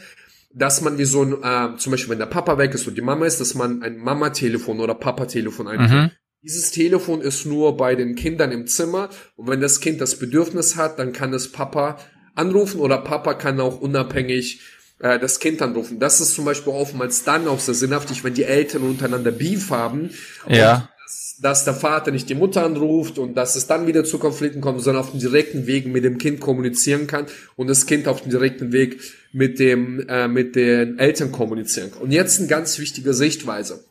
dass 0.54 0.82
man 0.82 0.98
wie 1.00 1.06
so 1.06 1.24
ein, 1.24 1.34
äh, 1.44 1.78
zum 1.78 1.92
Beispiel 1.92 2.12
wenn 2.12 2.20
der 2.20 2.28
Papa 2.28 2.60
weg 2.60 2.74
ist 2.76 2.88
und 2.88 2.96
die 2.96 3.02
Mama 3.02 3.26
ist, 3.26 3.40
dass 3.40 3.56
man 3.56 3.82
ein 3.82 3.98
Mama-Telefon 3.98 4.80
oder 4.80 4.94
Papa-Telefon 4.94 5.68
einführt. 5.68 6.12
Mhm. 6.12 6.12
Dieses 6.44 6.72
Telefon 6.72 7.22
ist 7.22 7.46
nur 7.46 7.78
bei 7.78 7.96
den 7.96 8.16
Kindern 8.16 8.52
im 8.52 8.68
Zimmer 8.68 9.10
und 9.38 9.48
wenn 9.48 9.62
das 9.62 9.80
Kind 9.80 10.02
das 10.02 10.20
Bedürfnis 10.20 10.76
hat, 10.76 11.00
dann 11.00 11.14
kann 11.14 11.34
es 11.34 11.50
Papa 11.50 11.98
anrufen 12.36 12.82
oder 12.82 12.98
Papa 12.98 13.34
kann 13.34 13.62
auch 13.62 13.80
unabhängig 13.80 14.60
äh, 15.00 15.20
das 15.20 15.40
Kind 15.40 15.62
anrufen. 15.62 16.00
Das 16.00 16.20
ist 16.20 16.34
zum 16.34 16.44
Beispiel 16.44 16.74
oftmals 16.74 17.24
dann 17.24 17.48
auch 17.48 17.62
sehr 17.62 17.76
sinnhaftig, 17.76 18.26
wenn 18.26 18.34
die 18.34 18.44
Eltern 18.44 18.82
untereinander 18.82 19.32
Beef 19.32 19.70
haben. 19.70 20.10
Ja. 20.50 20.90
dass, 21.02 21.38
dass 21.40 21.64
der 21.64 21.76
Vater 21.76 22.12
nicht 22.12 22.28
die 22.28 22.36
Mutter 22.36 22.66
anruft 22.66 23.20
und 23.20 23.36
dass 23.36 23.56
es 23.56 23.68
dann 23.68 23.88
wieder 23.88 24.04
zu 24.04 24.20
Konflikten 24.20 24.60
kommt, 24.60 24.82
sondern 24.82 25.02
auf 25.02 25.12
dem 25.12 25.22
direkten 25.22 25.66
Weg 25.66 25.88
mit 25.88 26.04
dem 26.04 26.18
Kind 26.18 26.42
kommunizieren 26.42 27.08
kann 27.08 27.26
und 27.56 27.68
das 27.68 27.86
Kind 27.86 28.06
auf 28.10 28.22
dem 28.22 28.32
direkten 28.32 28.74
Weg 28.74 29.00
mit 29.32 29.60
dem 29.60 30.06
äh, 30.10 30.28
mit 30.28 30.58
den 30.58 31.00
Eltern 31.00 31.32
kommunizieren 31.32 31.92
kann. 31.92 32.02
Und 32.02 32.12
jetzt 32.12 32.40
eine 32.40 32.50
ganz 32.50 32.80
wichtige 32.80 33.14
Sichtweise. 33.14 33.86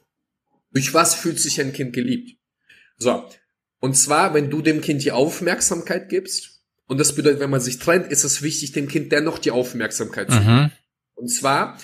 Durch 0.75 0.93
was 0.93 1.15
fühlt 1.15 1.41
sich 1.41 1.59
ein 1.59 1.73
Kind 1.73 1.95
geliebt? 1.95 2.42
So. 2.99 3.25
Und 3.81 3.95
zwar, 3.97 4.35
wenn 4.35 4.51
du 4.51 4.63
dem 4.63 4.81
Kind 4.81 5.03
die 5.03 5.13
Aufmerksamkeit 5.13 6.09
gibst, 6.09 6.61
und 6.87 6.99
das 6.99 7.15
bedeutet, 7.15 7.41
wenn 7.41 7.51
man 7.51 7.61
sich 7.61 7.79
trennt, 7.79 8.11
ist 8.13 8.25
es 8.25 8.43
wichtig, 8.43 8.73
dem 8.73 8.87
Kind 8.89 9.13
dennoch 9.13 9.39
die 9.39 9.51
Aufmerksamkeit 9.51 10.31
zu 10.31 10.39
geben. 10.39 10.55
Mhm. 10.55 10.71
Und 11.15 11.29
zwar, 11.29 11.79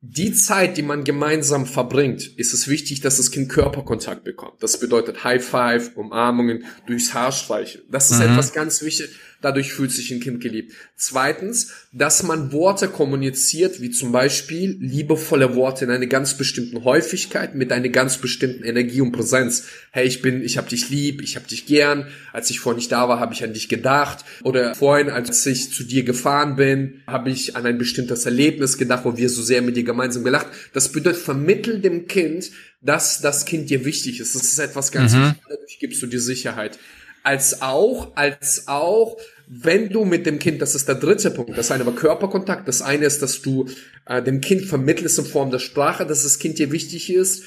die 0.00 0.32
Zeit, 0.32 0.76
die 0.76 0.82
man 0.82 1.04
gemeinsam 1.04 1.66
verbringt, 1.66 2.26
ist 2.38 2.52
es 2.52 2.68
wichtig, 2.68 3.00
dass 3.00 3.18
das 3.18 3.30
Kind 3.30 3.48
Körperkontakt 3.48 4.24
bekommt. 4.24 4.62
Das 4.62 4.78
bedeutet 4.80 5.24
High 5.24 5.44
Five, 5.44 5.96
Umarmungen, 5.96 6.64
durchs 6.86 7.14
Haar 7.14 7.32
streichen. 7.32 7.82
Das 7.90 8.10
ist 8.10 8.18
mhm. 8.18 8.32
etwas 8.32 8.52
ganz 8.52 8.82
wichtig. 8.82 9.10
Dadurch 9.42 9.72
fühlt 9.72 9.90
sich 9.90 10.10
ein 10.12 10.20
Kind 10.20 10.40
geliebt. 10.40 10.72
Zweitens, 10.96 11.72
dass 11.92 12.22
man 12.22 12.52
Worte 12.52 12.88
kommuniziert, 12.88 13.80
wie 13.80 13.90
zum 13.90 14.12
Beispiel 14.12 14.76
liebevolle 14.80 15.54
Worte 15.56 15.84
in 15.84 15.90
einer 15.90 16.06
ganz 16.06 16.38
bestimmten 16.38 16.84
Häufigkeit 16.84 17.54
mit 17.54 17.72
einer 17.72 17.88
ganz 17.88 18.18
bestimmten 18.18 18.64
Energie 18.64 19.00
und 19.00 19.12
Präsenz. 19.12 19.66
Hey, 19.90 20.06
ich 20.06 20.22
bin, 20.22 20.42
ich 20.42 20.58
hab 20.58 20.68
dich 20.68 20.88
lieb, 20.90 21.22
ich 21.22 21.36
hab 21.36 21.48
dich 21.48 21.66
gern. 21.66 22.06
Als 22.32 22.50
ich 22.50 22.60
vorhin 22.60 22.78
nicht 22.78 22.92
da 22.92 23.08
war, 23.08 23.20
habe 23.20 23.34
ich 23.34 23.44
an 23.44 23.52
dich 23.52 23.68
gedacht. 23.68 24.24
Oder 24.42 24.74
vorhin, 24.74 25.10
als 25.10 25.44
ich 25.44 25.72
zu 25.72 25.84
dir 25.84 26.04
gefahren 26.04 26.56
bin, 26.56 27.02
habe 27.06 27.30
ich 27.30 27.56
an 27.56 27.66
ein 27.66 27.78
bestimmtes 27.78 28.24
Erlebnis 28.24 28.78
gedacht, 28.78 29.04
wo 29.04 29.16
wir 29.16 29.28
so 29.28 29.42
sehr 29.42 29.60
mit 29.60 29.76
dir 29.76 29.84
gemeinsam 29.84 30.24
gelacht. 30.24 30.46
Das 30.72 30.92
bedeutet, 30.92 31.20
vermittel 31.20 31.80
dem 31.80 32.06
Kind, 32.06 32.50
dass 32.80 33.20
das 33.20 33.44
Kind 33.44 33.70
dir 33.70 33.84
wichtig 33.84 34.20
ist. 34.20 34.34
Das 34.34 34.42
ist 34.42 34.58
etwas 34.58 34.92
ganz 34.92 35.14
mhm. 35.14 35.24
wichtig. 35.24 35.42
Dadurch 35.48 35.78
gibst 35.78 36.02
du 36.02 36.06
dir 36.06 36.20
Sicherheit 36.20 36.78
als 37.22 37.62
auch, 37.62 38.16
als 38.16 38.68
auch, 38.68 39.16
wenn 39.46 39.90
du 39.90 40.04
mit 40.04 40.26
dem 40.26 40.38
Kind, 40.38 40.62
das 40.62 40.74
ist 40.74 40.88
der 40.88 40.94
dritte 40.94 41.30
Punkt, 41.30 41.56
das 41.56 41.70
eine 41.70 41.84
war 41.84 41.94
Körperkontakt, 41.94 42.66
das 42.68 42.82
eine 42.82 43.04
ist, 43.04 43.22
dass 43.22 43.42
du 43.42 43.68
äh, 44.06 44.22
dem 44.22 44.40
Kind 44.40 44.62
vermittelst 44.62 45.18
in 45.18 45.24
Form 45.26 45.50
der 45.50 45.58
Sprache, 45.58 46.06
dass 46.06 46.22
das 46.22 46.38
Kind 46.38 46.58
dir 46.58 46.72
wichtig 46.72 47.12
ist, 47.12 47.44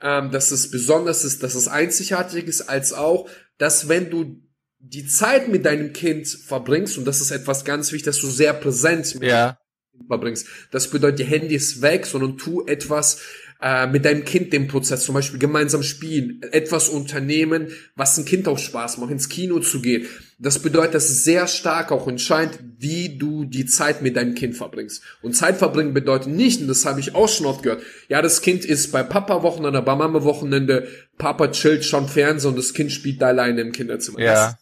ähm, 0.00 0.30
dass 0.30 0.50
es 0.50 0.70
besonders 0.70 1.24
ist, 1.24 1.42
dass 1.42 1.54
es 1.54 1.68
einzigartig 1.68 2.46
ist, 2.46 2.62
als 2.62 2.92
auch, 2.92 3.28
dass 3.58 3.88
wenn 3.88 4.10
du 4.10 4.40
die 4.78 5.06
Zeit 5.06 5.48
mit 5.48 5.64
deinem 5.64 5.92
Kind 5.92 6.28
verbringst, 6.28 6.98
und 6.98 7.04
das 7.04 7.20
ist 7.20 7.30
etwas 7.30 7.64
ganz 7.64 7.92
wichtig, 7.92 8.06
dass 8.06 8.20
du 8.20 8.28
sehr 8.28 8.54
präsent 8.54 9.14
mit 9.16 9.28
ja. 9.28 9.58
verbringst. 10.06 10.46
Das 10.70 10.88
bedeutet, 10.88 11.18
die 11.18 11.24
Handy 11.24 11.56
ist 11.56 11.82
weg, 11.82 12.06
sondern 12.06 12.38
tu 12.38 12.64
etwas, 12.66 13.20
äh, 13.60 13.86
mit 13.88 14.04
deinem 14.04 14.24
Kind 14.24 14.52
den 14.52 14.68
Prozess, 14.68 15.02
zum 15.02 15.14
Beispiel 15.14 15.40
gemeinsam 15.40 15.82
spielen, 15.82 16.40
etwas 16.52 16.88
unternehmen, 16.88 17.68
was 17.96 18.16
ein 18.16 18.24
Kind 18.24 18.46
auch 18.46 18.58
Spaß 18.58 18.98
macht, 18.98 19.10
ins 19.10 19.28
Kino 19.28 19.58
zu 19.58 19.80
gehen. 19.80 20.06
Das 20.38 20.60
bedeutet, 20.60 20.94
dass 20.94 21.10
es 21.10 21.24
sehr 21.24 21.48
stark 21.48 21.90
auch 21.90 22.06
entscheidet, 22.06 22.60
wie 22.78 23.18
du 23.18 23.44
die 23.44 23.66
Zeit 23.66 24.02
mit 24.02 24.16
deinem 24.16 24.36
Kind 24.36 24.54
verbringst. 24.56 25.02
Und 25.22 25.34
Zeit 25.34 25.56
verbringen 25.56 25.92
bedeutet 25.92 26.32
nicht, 26.32 26.60
und 26.60 26.68
das 26.68 26.86
habe 26.86 27.00
ich 27.00 27.16
auch 27.16 27.28
schon 27.28 27.46
oft 27.46 27.64
gehört, 27.64 27.82
ja, 28.08 28.22
das 28.22 28.42
Kind 28.42 28.64
ist 28.64 28.92
bei 28.92 29.02
Papa-Wochenende, 29.02 29.82
bei 29.82 29.96
Mama-Wochenende, 29.96 30.86
Papa 31.16 31.48
chillt, 31.48 31.84
schaut 31.84 32.10
Fernsehen 32.10 32.50
und 32.50 32.58
das 32.58 32.74
Kind 32.74 32.92
spielt 32.92 33.20
da 33.20 33.28
alleine 33.28 33.60
im 33.62 33.72
Kinderzimmer. 33.72 34.20
Ja. 34.20 34.34
Das 34.34 34.56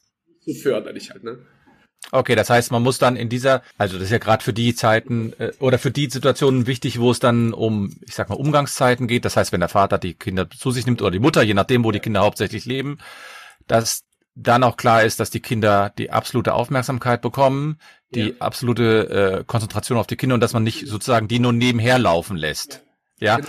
ist 0.47 0.63
so 0.63 0.71
förderlich 0.71 1.11
halt, 1.11 1.23
ne? 1.23 1.39
Okay, 2.13 2.35
das 2.35 2.51
heißt, 2.51 2.71
man 2.71 2.83
muss 2.83 2.99
dann 2.99 3.17
in 3.17 3.29
dieser, 3.29 3.63
also 3.79 3.97
das 3.97 4.05
ist 4.05 4.11
ja 4.13 4.19
gerade 4.19 4.43
für 4.43 4.53
die 4.53 4.75
Zeiten 4.75 5.33
äh, 5.39 5.53
oder 5.59 5.79
für 5.79 5.91
die 5.91 6.09
Situationen 6.09 6.67
wichtig, 6.67 7.01
wo 7.01 7.11
es 7.11 7.19
dann 7.19 7.53
um, 7.53 7.97
ich 8.03 8.15
sag 8.15 8.29
mal, 8.29 8.37
Umgangszeiten 8.37 9.09
geht. 9.09 9.25
Das 9.25 9.37
heißt, 9.37 9.53
wenn 9.53 9.61
der 9.61 9.69
Vater 9.69 9.99
die 9.99 10.15
Kinder 10.15 10.49
zu 10.49 10.71
sich 10.71 10.87
nimmt 10.87 11.03
oder 11.03 11.11
die 11.11 11.19
Mutter, 11.19 11.43
je 11.43 11.55
nachdem, 11.55 11.85
wo 11.85 11.93
die 11.93 12.01
Kinder 12.01 12.21
hauptsächlich 12.21 12.65
leben, 12.65 12.99
dass 13.67 14.05
dann 14.37 14.63
auch 14.63 14.77
klar 14.77 15.03
ist, 15.03 15.19
dass 15.19 15.31
die 15.31 15.41
Kinder 15.41 15.93
die 15.97 16.11
absolute 16.11 16.55
Aufmerksamkeit 16.55 17.23
bekommen, 17.23 17.79
die 18.15 18.29
ja. 18.29 18.35
absolute 18.39 19.41
äh, 19.41 19.45
Konzentration 19.45 19.99
auf 19.99 20.07
die 20.07 20.17
Kinder 20.17 20.35
und 20.35 20.41
dass 20.41 20.53
man 20.53 20.63
nicht 20.63 20.87
sozusagen 20.87 21.27
die 21.27 21.39
nur 21.39 21.53
nebenher 21.53 21.99
laufen 21.99 22.37
lässt. 22.37 22.83
Ja. 23.19 23.37
Genau. 23.37 23.49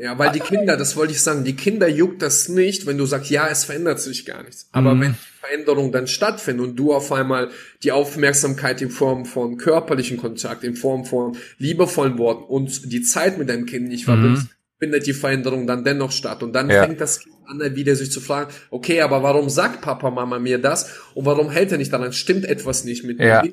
Ja, 0.00 0.18
weil 0.18 0.32
die 0.32 0.40
Kinder, 0.40 0.78
das 0.78 0.96
wollte 0.96 1.12
ich 1.12 1.20
sagen, 1.20 1.44
die 1.44 1.54
Kinder 1.54 1.86
juckt 1.86 2.22
das 2.22 2.48
nicht, 2.48 2.86
wenn 2.86 2.96
du 2.96 3.04
sagst, 3.04 3.28
ja, 3.28 3.48
es 3.48 3.66
verändert 3.66 4.00
sich 4.00 4.24
gar 4.24 4.42
nichts. 4.42 4.66
Aber 4.72 4.94
mhm. 4.94 5.00
wenn 5.02 5.12
die 5.12 5.40
Veränderung 5.40 5.92
dann 5.92 6.06
stattfindet 6.06 6.66
und 6.66 6.76
du 6.76 6.94
auf 6.94 7.12
einmal 7.12 7.50
die 7.82 7.92
Aufmerksamkeit 7.92 8.80
in 8.80 8.88
Form 8.88 9.26
von 9.26 9.58
körperlichen 9.58 10.16
Kontakt, 10.16 10.64
in 10.64 10.74
Form 10.74 11.04
von 11.04 11.36
liebevollen 11.58 12.16
Worten 12.16 12.44
und 12.44 12.90
die 12.90 13.02
Zeit 13.02 13.36
mit 13.36 13.50
deinem 13.50 13.66
Kind 13.66 13.88
nicht 13.88 14.06
verbringst, 14.06 14.44
mhm. 14.44 14.50
findet 14.78 15.06
die 15.06 15.12
Veränderung 15.12 15.66
dann 15.66 15.84
dennoch 15.84 16.12
statt. 16.12 16.42
Und 16.42 16.54
dann 16.54 16.70
ja. 16.70 16.82
fängt 16.82 16.98
das 16.98 17.20
Kind 17.20 17.34
an, 17.44 17.76
wieder 17.76 17.94
sich 17.94 18.10
zu 18.10 18.22
fragen, 18.22 18.50
okay, 18.70 19.02
aber 19.02 19.22
warum 19.22 19.50
sagt 19.50 19.82
Papa, 19.82 20.10
Mama 20.10 20.38
mir 20.38 20.56
das? 20.56 20.98
Und 21.12 21.26
warum 21.26 21.50
hält 21.50 21.72
er 21.72 21.78
nicht 21.78 21.92
daran? 21.92 22.14
Stimmt 22.14 22.46
etwas 22.46 22.84
nicht 22.84 23.04
mit 23.04 23.20
ja. 23.20 23.42
mir? 23.42 23.52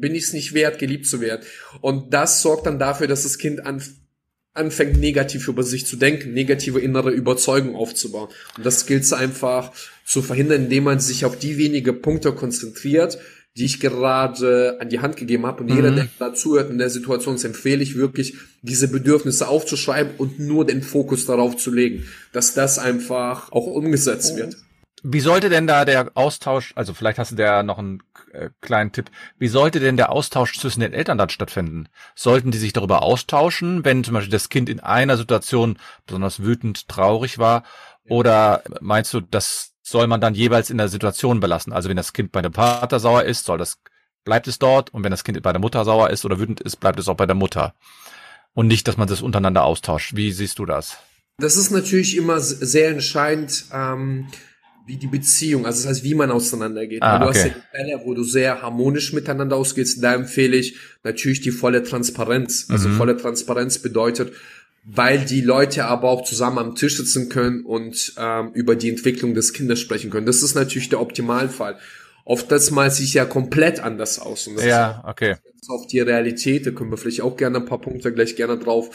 Bin 0.00 0.16
ich 0.16 0.24
es 0.24 0.32
nicht 0.32 0.52
wert, 0.52 0.80
geliebt 0.80 1.06
zu 1.06 1.20
werden? 1.20 1.42
Und 1.80 2.12
das 2.12 2.42
sorgt 2.42 2.66
dann 2.66 2.80
dafür, 2.80 3.06
dass 3.06 3.22
das 3.22 3.38
Kind 3.38 3.64
an 3.64 3.80
anfängt 4.54 4.98
negativ 4.98 5.48
über 5.48 5.62
sich 5.62 5.86
zu 5.86 5.96
denken, 5.96 6.32
negative 6.32 6.80
innere 6.80 7.10
Überzeugung 7.10 7.76
aufzubauen. 7.76 8.28
Und 8.56 8.66
das 8.66 8.86
gilt 8.86 9.04
es 9.04 9.12
einfach 9.12 9.72
zu 10.04 10.22
verhindern, 10.22 10.64
indem 10.64 10.84
man 10.84 11.00
sich 11.00 11.24
auf 11.24 11.38
die 11.38 11.56
wenige 11.56 11.92
Punkte 11.92 12.32
konzentriert, 12.32 13.18
die 13.56 13.64
ich 13.64 13.80
gerade 13.80 14.78
an 14.80 14.88
die 14.88 15.00
Hand 15.00 15.16
gegeben 15.16 15.46
habe. 15.46 15.62
Und 15.62 15.70
mhm. 15.70 15.76
jeder, 15.76 15.90
der 15.92 16.08
da 16.18 16.34
zuhört 16.34 16.70
in 16.70 16.78
der 16.78 16.90
Situation, 16.90 17.40
empfehle 17.42 17.82
ich 17.82 17.96
wirklich, 17.96 18.34
diese 18.62 18.88
Bedürfnisse 18.88 19.48
aufzuschreiben 19.48 20.14
und 20.18 20.38
nur 20.38 20.66
den 20.66 20.82
Fokus 20.82 21.26
darauf 21.26 21.56
zu 21.56 21.70
legen, 21.70 22.06
dass 22.32 22.54
das 22.54 22.78
einfach 22.78 23.50
auch 23.52 23.66
umgesetzt 23.66 24.36
wird. 24.36 24.56
Wie 25.02 25.20
sollte 25.20 25.48
denn 25.48 25.66
da 25.66 25.84
der 25.84 26.12
Austausch, 26.14 26.72
also 26.76 26.92
vielleicht 26.92 27.18
hast 27.18 27.32
du 27.32 27.36
da 27.36 27.62
noch 27.62 27.78
einen 27.78 28.02
äh, 28.32 28.50
kleinen 28.60 28.92
Tipp, 28.92 29.10
wie 29.38 29.48
sollte 29.48 29.80
denn 29.80 29.96
der 29.96 30.10
Austausch 30.10 30.58
zwischen 30.58 30.80
den 30.80 30.92
Eltern 30.92 31.16
dann 31.18 31.30
stattfinden? 31.30 31.88
Sollten 32.14 32.50
die 32.50 32.58
sich 32.58 32.72
darüber 32.72 33.02
austauschen, 33.02 33.84
wenn 33.84 34.04
zum 34.04 34.14
Beispiel 34.14 34.32
das 34.32 34.48
Kind 34.50 34.68
in 34.68 34.80
einer 34.80 35.16
Situation 35.16 35.78
besonders 36.06 36.42
wütend, 36.42 36.88
traurig 36.88 37.38
war? 37.38 37.62
Oder 38.08 38.62
meinst 38.80 39.14
du, 39.14 39.20
das 39.20 39.72
soll 39.82 40.06
man 40.06 40.20
dann 40.20 40.34
jeweils 40.34 40.70
in 40.70 40.78
der 40.78 40.88
Situation 40.88 41.40
belassen? 41.40 41.72
Also 41.72 41.88
wenn 41.88 41.96
das 41.96 42.12
Kind 42.12 42.32
bei 42.32 42.42
dem 42.42 42.52
Vater 42.52 43.00
sauer 43.00 43.24
ist, 43.24 43.46
soll 43.46 43.58
das, 43.58 43.78
bleibt 44.24 44.48
es 44.48 44.58
dort 44.58 44.92
und 44.92 45.02
wenn 45.02 45.10
das 45.10 45.24
Kind 45.24 45.40
bei 45.42 45.52
der 45.52 45.60
Mutter 45.60 45.84
sauer 45.84 46.10
ist 46.10 46.24
oder 46.24 46.38
wütend 46.38 46.60
ist, 46.60 46.76
bleibt 46.76 46.98
es 46.98 47.08
auch 47.08 47.16
bei 47.16 47.26
der 47.26 47.36
Mutter. 47.36 47.74
Und 48.52 48.66
nicht, 48.66 48.86
dass 48.86 48.96
man 48.96 49.08
das 49.08 49.22
untereinander 49.22 49.64
austauscht. 49.64 50.16
Wie 50.16 50.32
siehst 50.32 50.58
du 50.58 50.66
das? 50.66 50.98
Das 51.38 51.56
ist 51.56 51.70
natürlich 51.70 52.16
immer 52.16 52.40
sehr 52.40 52.90
entscheidend. 52.90 53.64
Ähm 53.72 54.28
wie 54.90 54.96
die 54.96 55.06
Beziehung, 55.06 55.66
also 55.66 55.82
das 55.82 55.88
heißt, 55.88 56.04
wie 56.04 56.14
man 56.14 56.32
auseinandergeht. 56.32 57.00
Ah, 57.00 57.20
du 57.20 57.28
okay. 57.28 57.38
hast 57.38 57.46
ja 57.46 57.54
Fälle, 57.70 58.00
wo 58.04 58.12
du 58.12 58.24
sehr 58.24 58.60
harmonisch 58.60 59.12
miteinander 59.12 59.54
ausgehst, 59.54 60.02
da 60.02 60.14
empfehle 60.14 60.56
ich 60.56 60.76
natürlich 61.04 61.40
die 61.40 61.52
volle 61.52 61.84
Transparenz. 61.84 62.66
Also 62.68 62.88
mhm. 62.88 62.96
volle 62.96 63.16
Transparenz 63.16 63.78
bedeutet, 63.78 64.32
weil 64.84 65.24
die 65.24 65.42
Leute 65.42 65.84
aber 65.84 66.08
auch 66.08 66.24
zusammen 66.24 66.58
am 66.58 66.74
Tisch 66.74 66.96
sitzen 66.96 67.28
können 67.28 67.64
und 67.64 68.14
ähm, 68.18 68.50
über 68.52 68.74
die 68.74 68.88
Entwicklung 68.88 69.34
des 69.34 69.52
Kindes 69.52 69.78
sprechen 69.78 70.10
können. 70.10 70.26
Das 70.26 70.42
ist 70.42 70.56
natürlich 70.56 70.88
der 70.88 71.00
Optimalfall. 71.00 71.78
Oft 72.24 72.50
das 72.50 72.72
mal 72.72 72.90
sich 72.90 73.14
ja 73.14 73.24
komplett 73.24 73.78
anders 73.78 74.18
aus. 74.18 74.48
Und 74.48 74.56
das 74.56 74.64
ja, 74.64 75.04
okay. 75.06 75.36
Ist 75.60 75.70
auf 75.70 75.86
die 75.86 76.00
Realität, 76.00 76.66
da 76.66 76.72
können 76.72 76.90
wir 76.90 76.96
vielleicht 76.96 77.20
auch 77.20 77.36
gerne 77.36 77.58
ein 77.58 77.64
paar 77.64 77.80
Punkte 77.80 78.12
gleich 78.12 78.34
gerne 78.34 78.58
drauf 78.58 78.90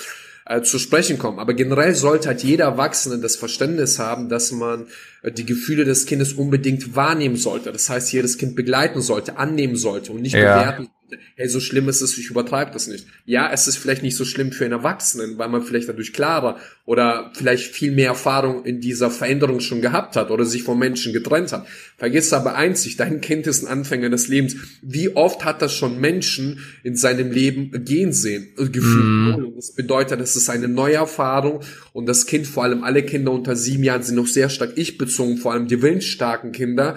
äh, 0.45 0.61
zu 0.61 0.79
sprechen 0.79 1.17
kommen. 1.17 1.39
Aber 1.39 1.53
generell 1.53 1.95
sollte 1.95 2.27
halt 2.27 2.43
jeder 2.43 2.65
Erwachsene 2.65 3.19
das 3.19 3.35
Verständnis 3.35 3.99
haben, 3.99 4.29
dass 4.29 4.51
man 4.51 4.87
äh, 5.23 5.31
die 5.31 5.45
Gefühle 5.45 5.85
des 5.85 6.05
Kindes 6.05 6.33
unbedingt 6.33 6.95
wahrnehmen 6.95 7.35
sollte. 7.35 7.71
Das 7.71 7.89
heißt, 7.89 8.13
jedes 8.13 8.37
Kind 8.37 8.55
begleiten 8.55 9.01
sollte, 9.01 9.37
annehmen 9.37 9.75
sollte 9.75 10.11
und 10.11 10.21
nicht 10.21 10.35
ja. 10.35 10.59
bewerten 10.59 10.89
hey, 11.35 11.47
so 11.47 11.59
schlimm 11.59 11.89
ist 11.89 12.01
es, 12.01 12.17
ich 12.17 12.29
übertreibe 12.29 12.71
das 12.71 12.87
nicht. 12.87 13.07
Ja, 13.25 13.51
es 13.51 13.67
ist 13.67 13.77
vielleicht 13.77 14.03
nicht 14.03 14.15
so 14.15 14.25
schlimm 14.25 14.51
für 14.51 14.65
einen 14.65 14.73
Erwachsenen, 14.73 15.37
weil 15.37 15.49
man 15.49 15.61
vielleicht 15.61 15.89
dadurch 15.89 16.13
klarer 16.13 16.57
oder 16.85 17.31
vielleicht 17.33 17.73
viel 17.73 17.91
mehr 17.91 18.09
Erfahrung 18.09 18.65
in 18.65 18.81
dieser 18.81 19.09
Veränderung 19.09 19.59
schon 19.59 19.81
gehabt 19.81 20.15
hat 20.15 20.31
oder 20.31 20.45
sich 20.45 20.63
von 20.63 20.77
Menschen 20.77 21.13
getrennt 21.13 21.51
hat. 21.51 21.67
Vergiss 21.97 22.33
aber 22.33 22.55
einzig, 22.55 22.97
dein 22.97 23.21
Kind 23.21 23.47
ist 23.47 23.63
ein 23.63 23.67
Anfänger 23.67 24.09
des 24.09 24.27
Lebens. 24.27 24.55
Wie 24.81 25.15
oft 25.15 25.45
hat 25.45 25.61
das 25.61 25.73
schon 25.73 25.99
Menschen 25.99 26.59
in 26.83 26.95
seinem 26.95 27.31
Leben 27.31 27.71
gehen 27.85 28.13
sehen, 28.13 28.47
äh, 28.57 28.65
gefühlt? 28.65 29.39
Mm. 29.39 29.55
Das 29.55 29.71
bedeutet, 29.73 30.21
es 30.21 30.35
ist 30.35 30.49
eine 30.49 30.67
neue 30.67 30.95
Erfahrung 30.95 31.61
und 31.93 32.05
das 32.07 32.25
Kind, 32.25 32.47
vor 32.47 32.63
allem 32.63 32.83
alle 32.83 33.03
Kinder 33.03 33.31
unter 33.31 33.55
sieben 33.55 33.83
Jahren 33.83 34.03
sind 34.03 34.15
noch 34.15 34.27
sehr 34.27 34.49
stark 34.49 34.73
ich-bezogen, 34.75 35.37
vor 35.37 35.53
allem 35.53 35.67
die 35.67 35.81
willensstarken 35.81 36.51
Kinder 36.51 36.95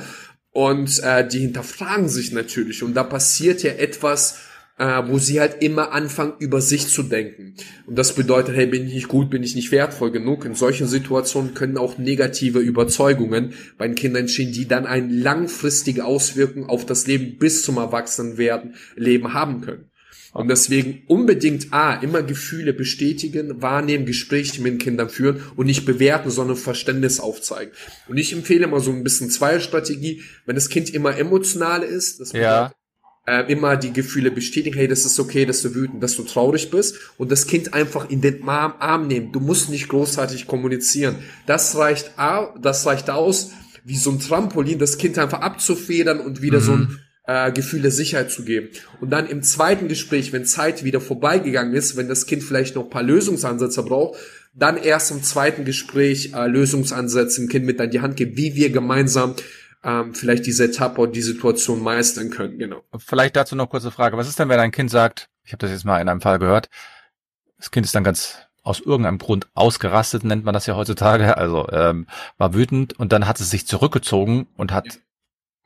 und 0.58 1.00
äh, 1.04 1.24
die 1.24 1.38
hinterfragen 1.38 2.08
sich 2.08 2.32
natürlich. 2.32 2.82
Und 2.82 2.94
da 2.94 3.04
passiert 3.04 3.62
ja 3.62 3.70
etwas, 3.70 4.40
äh, 4.76 5.02
wo 5.06 5.20
sie 5.20 5.38
halt 5.38 5.62
immer 5.62 5.92
anfangen, 5.92 6.32
über 6.40 6.60
sich 6.60 6.88
zu 6.88 7.04
denken. 7.04 7.54
Und 7.86 7.96
das 7.96 8.16
bedeutet, 8.16 8.56
hey, 8.56 8.66
bin 8.66 8.88
ich 8.88 8.92
nicht 8.92 9.06
gut, 9.06 9.30
bin 9.30 9.44
ich 9.44 9.54
nicht 9.54 9.70
wertvoll 9.70 10.10
genug. 10.10 10.44
In 10.44 10.56
solchen 10.56 10.88
Situationen 10.88 11.54
können 11.54 11.78
auch 11.78 11.96
negative 11.96 12.58
Überzeugungen 12.58 13.52
bei 13.76 13.86
den 13.86 13.94
Kindern 13.94 14.22
entstehen, 14.22 14.50
die 14.50 14.66
dann 14.66 14.84
eine 14.84 15.06
langfristige 15.06 16.04
Auswirkung 16.04 16.68
auf 16.68 16.84
das 16.84 17.06
Leben 17.06 17.38
bis 17.38 17.62
zum 17.62 17.76
Erwachsenenwerden 17.76 18.74
Leben 18.96 19.34
haben 19.34 19.60
können. 19.60 19.92
Und 20.32 20.48
deswegen 20.48 21.02
unbedingt 21.06 21.72
A, 21.72 21.94
immer 21.94 22.22
Gefühle 22.22 22.74
bestätigen, 22.74 23.62
wahrnehmen, 23.62 24.04
Gespräche 24.04 24.60
mit 24.60 24.72
den 24.72 24.78
Kindern 24.78 25.08
führen 25.08 25.42
und 25.56 25.66
nicht 25.66 25.86
bewerten, 25.86 26.30
sondern 26.30 26.56
Verständnis 26.56 27.18
aufzeigen. 27.18 27.72
Und 28.08 28.18
ich 28.18 28.32
empfehle 28.32 28.64
immer 28.64 28.80
so 28.80 28.90
ein 28.92 29.02
bisschen 29.02 29.30
Zweierstrategie, 29.30 30.22
wenn 30.44 30.54
das 30.54 30.68
Kind 30.68 30.90
immer 30.92 31.16
emotional 31.16 31.82
ist, 31.82 32.20
das 32.20 32.32
Ja. 32.32 32.72
äh, 33.26 33.50
immer 33.50 33.76
die 33.76 33.92
Gefühle 33.92 34.30
bestätigen, 34.30 34.76
hey, 34.76 34.86
das 34.86 35.04
ist 35.04 35.18
okay, 35.18 35.44
dass 35.46 35.62
du 35.62 35.74
wütend, 35.74 36.02
dass 36.02 36.14
du 36.16 36.22
traurig 36.22 36.70
bist 36.70 36.96
und 37.18 37.30
das 37.32 37.46
Kind 37.46 37.74
einfach 37.74 38.08
in 38.10 38.20
den 38.20 38.46
Arm, 38.48 38.74
Arm 38.78 39.06
nehmen. 39.06 39.32
Du 39.32 39.40
musst 39.40 39.70
nicht 39.70 39.88
großartig 39.88 40.46
kommunizieren. 40.46 41.16
Das 41.46 41.74
reicht, 41.76 42.18
a- 42.18 42.54
das 42.60 42.86
reicht 42.86 43.10
aus, 43.10 43.50
wie 43.84 43.96
so 43.96 44.10
ein 44.10 44.20
Trampolin, 44.20 44.78
das 44.78 44.98
Kind 44.98 45.18
einfach 45.18 45.40
abzufedern 45.40 46.20
und 46.20 46.42
wieder 46.42 46.60
so 46.60 46.72
ein 46.72 46.98
äh, 47.28 47.52
Gefühl 47.52 47.82
der 47.82 47.90
Sicherheit 47.90 48.32
zu 48.32 48.42
geben. 48.42 48.70
Und 49.00 49.10
dann 49.10 49.28
im 49.28 49.42
zweiten 49.42 49.86
Gespräch, 49.86 50.32
wenn 50.32 50.44
Zeit 50.46 50.82
wieder 50.82 51.00
vorbeigegangen 51.00 51.74
ist, 51.74 51.96
wenn 51.96 52.08
das 52.08 52.26
Kind 52.26 52.42
vielleicht 52.42 52.74
noch 52.74 52.84
ein 52.84 52.90
paar 52.90 53.02
Lösungsansätze 53.02 53.82
braucht, 53.82 54.18
dann 54.54 54.78
erst 54.78 55.10
im 55.10 55.22
zweiten 55.22 55.64
Gespräch 55.64 56.32
äh, 56.34 56.46
Lösungsansätze 56.46 57.42
dem 57.42 57.48
Kind 57.48 57.66
mit 57.66 57.80
an 57.80 57.90
die 57.90 58.00
Hand 58.00 58.16
geben, 58.16 58.36
wie 58.36 58.54
wir 58.56 58.70
gemeinsam 58.70 59.36
ähm, 59.84 60.14
vielleicht 60.14 60.46
diese 60.46 60.64
Etappe 60.64 61.02
und 61.02 61.14
die 61.14 61.22
Situation 61.22 61.82
meistern 61.82 62.30
können. 62.30 62.58
Genau. 62.58 62.82
Vielleicht 62.98 63.36
dazu 63.36 63.54
noch 63.54 63.68
kurze 63.68 63.90
Frage. 63.90 64.16
Was 64.16 64.26
ist 64.28 64.38
denn, 64.38 64.48
wenn 64.48 64.58
ein 64.58 64.72
Kind 64.72 64.90
sagt, 64.90 65.28
ich 65.44 65.52
habe 65.52 65.60
das 65.60 65.70
jetzt 65.70 65.84
mal 65.84 66.00
in 66.00 66.08
einem 66.08 66.22
Fall 66.22 66.38
gehört, 66.38 66.68
das 67.58 67.70
Kind 67.70 67.84
ist 67.86 67.94
dann 67.94 68.04
ganz 68.04 68.38
aus 68.62 68.80
irgendeinem 68.80 69.18
Grund 69.18 69.46
ausgerastet, 69.54 70.24
nennt 70.24 70.44
man 70.44 70.54
das 70.54 70.66
ja 70.66 70.76
heutzutage, 70.76 71.36
also 71.36 71.68
ähm, 71.70 72.06
war 72.38 72.54
wütend 72.54 72.98
und 72.98 73.12
dann 73.12 73.26
hat 73.28 73.38
es 73.38 73.50
sich 73.50 73.66
zurückgezogen 73.66 74.46
und 74.56 74.72
hat 74.72 74.86
Ja. 74.86 74.92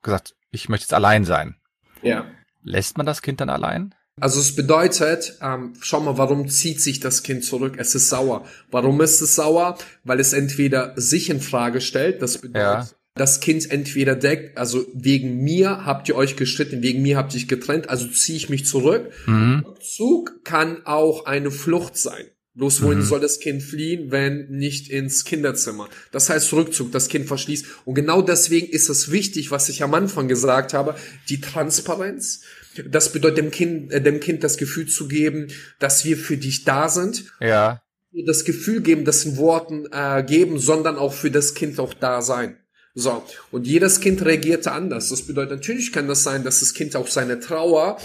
gesagt, 0.03 0.35
ich 0.53 0.69
möchte 0.69 0.85
jetzt 0.85 0.95
allein 0.95 1.25
sein. 1.25 1.57
Ja. 2.03 2.27
Lässt 2.63 2.97
man 2.97 3.07
das 3.07 3.23
Kind 3.23 3.41
dann 3.41 3.51
allein? 3.51 3.95
Also 4.21 4.39
es 4.41 4.55
bedeutet, 4.55 5.39
ähm, 5.41 5.73
schau 5.81 6.01
mal, 6.01 6.19
warum 6.19 6.49
zieht 6.49 6.81
sich 6.81 7.01
das 7.01 7.23
Kind 7.23 7.45
zurück? 7.45 7.75
Es 7.79 7.95
ist 7.95 8.09
sauer. 8.11 8.45
Warum 8.71 9.01
ist 9.01 9.21
es 9.23 9.35
sauer? 9.35 9.79
Weil 10.05 10.21
es 10.21 10.33
entweder 10.35 10.93
sich 10.97 11.31
in 11.31 11.41
Frage 11.41 11.81
stellt, 11.81 12.21
das 12.21 12.39
bedeutet, 12.39 12.61
Ja. 12.63 12.89
das 13.15 13.41
Kind 13.41 13.71
entweder 13.71 14.15
deckt, 14.15 14.59
also 14.59 14.85
wegen 14.93 15.39
mir 15.43 15.87
habt 15.87 16.09
ihr 16.11 16.15
euch 16.17 16.37
gestritten, 16.37 16.83
wegen 16.83 17.01
mir 17.03 17.17
habt 17.17 17.33
ihr 17.35 17.39
euch 17.41 17.49
getrennt, 17.49 17.89
also 17.89 18.07
ziehe 18.07 18.37
ich 18.37 18.51
mich 18.51 18.67
zurück. 18.67 19.11
Mhm. 19.27 19.65
Rückzug 19.67 20.45
kann 20.45 20.85
auch 20.85 21.25
eine 21.25 21.51
Flucht 21.51 21.97
sein. 21.97 22.27
Bloß 22.55 22.83
wohin 22.83 22.99
Mhm. 22.99 23.05
soll 23.05 23.21
das 23.21 23.41
Kind 23.41 23.63
fliehen, 23.63 24.11
wenn 24.11 24.47
nicht 24.51 24.91
ins 24.91 25.25
Kinderzimmer? 25.25 25.89
Das 26.11 26.29
heißt 26.29 26.53
Rückzug, 26.53 26.93
das 26.93 27.09
Kind 27.09 27.27
verschließt. 27.27 27.65
Und 27.87 27.95
genau 27.95 28.21
deswegen 28.21 28.69
ist 28.69 28.91
es 28.91 29.11
wichtig, 29.11 29.51
was 29.51 29.71
ich 29.71 29.83
am 29.83 29.95
Anfang 29.95 30.29
gesagt 30.29 30.75
habe, 30.75 30.95
die 31.31 31.41
Transparenz. 31.41 32.43
Das 32.91 33.13
bedeutet 33.13 33.39
dem 33.39 33.51
Kind, 33.51 33.91
äh, 33.93 34.03
dem 34.03 34.21
Kind 34.21 34.45
das 34.45 34.59
Gefühl 34.59 34.87
zu 34.87 35.09
geben, 35.09 35.49
dass 35.79 36.05
wir 36.05 36.17
für 36.19 36.37
dich 36.37 36.65
da 36.65 36.89
sind. 36.91 37.25
Ja. 37.41 37.81
Nur 38.13 38.27
Das 38.27 38.45
Gefühl 38.45 38.83
geben, 38.83 39.07
das 39.07 39.25
in 39.25 39.39
Worten 39.39 39.87
äh, 39.91 40.23
geben, 40.23 40.59
sondern 40.59 40.97
auch 40.97 41.15
für 41.15 41.31
das 41.31 41.55
Kind 41.55 41.81
auch 41.81 41.95
da 41.95 42.21
sein. 42.21 42.59
So. 42.95 43.23
Und 43.51 43.67
jedes 43.67 44.01
Kind 44.01 44.23
reagierte 44.23 44.73
anders. 44.73 45.09
Das 45.09 45.23
bedeutet, 45.23 45.53
natürlich 45.53 45.93
kann 45.93 46.09
das 46.09 46.23
sein, 46.23 46.45
dass 46.45 46.61
das 46.61 46.75
Kind 46.75 46.95
auch 46.97 47.09
seine 47.09 47.41
Trauer 47.41 47.97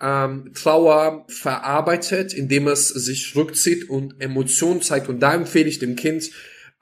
ähm, 0.00 0.52
Trauer 0.54 1.24
verarbeitet, 1.28 2.32
indem 2.32 2.68
es 2.68 2.88
sich 2.88 3.34
rückzieht 3.34 3.88
und 3.90 4.20
Emotionen 4.20 4.82
zeigt. 4.82 5.08
Und 5.08 5.20
da 5.20 5.34
empfehle 5.34 5.68
ich 5.68 5.78
dem 5.78 5.96
Kind, 5.96 6.30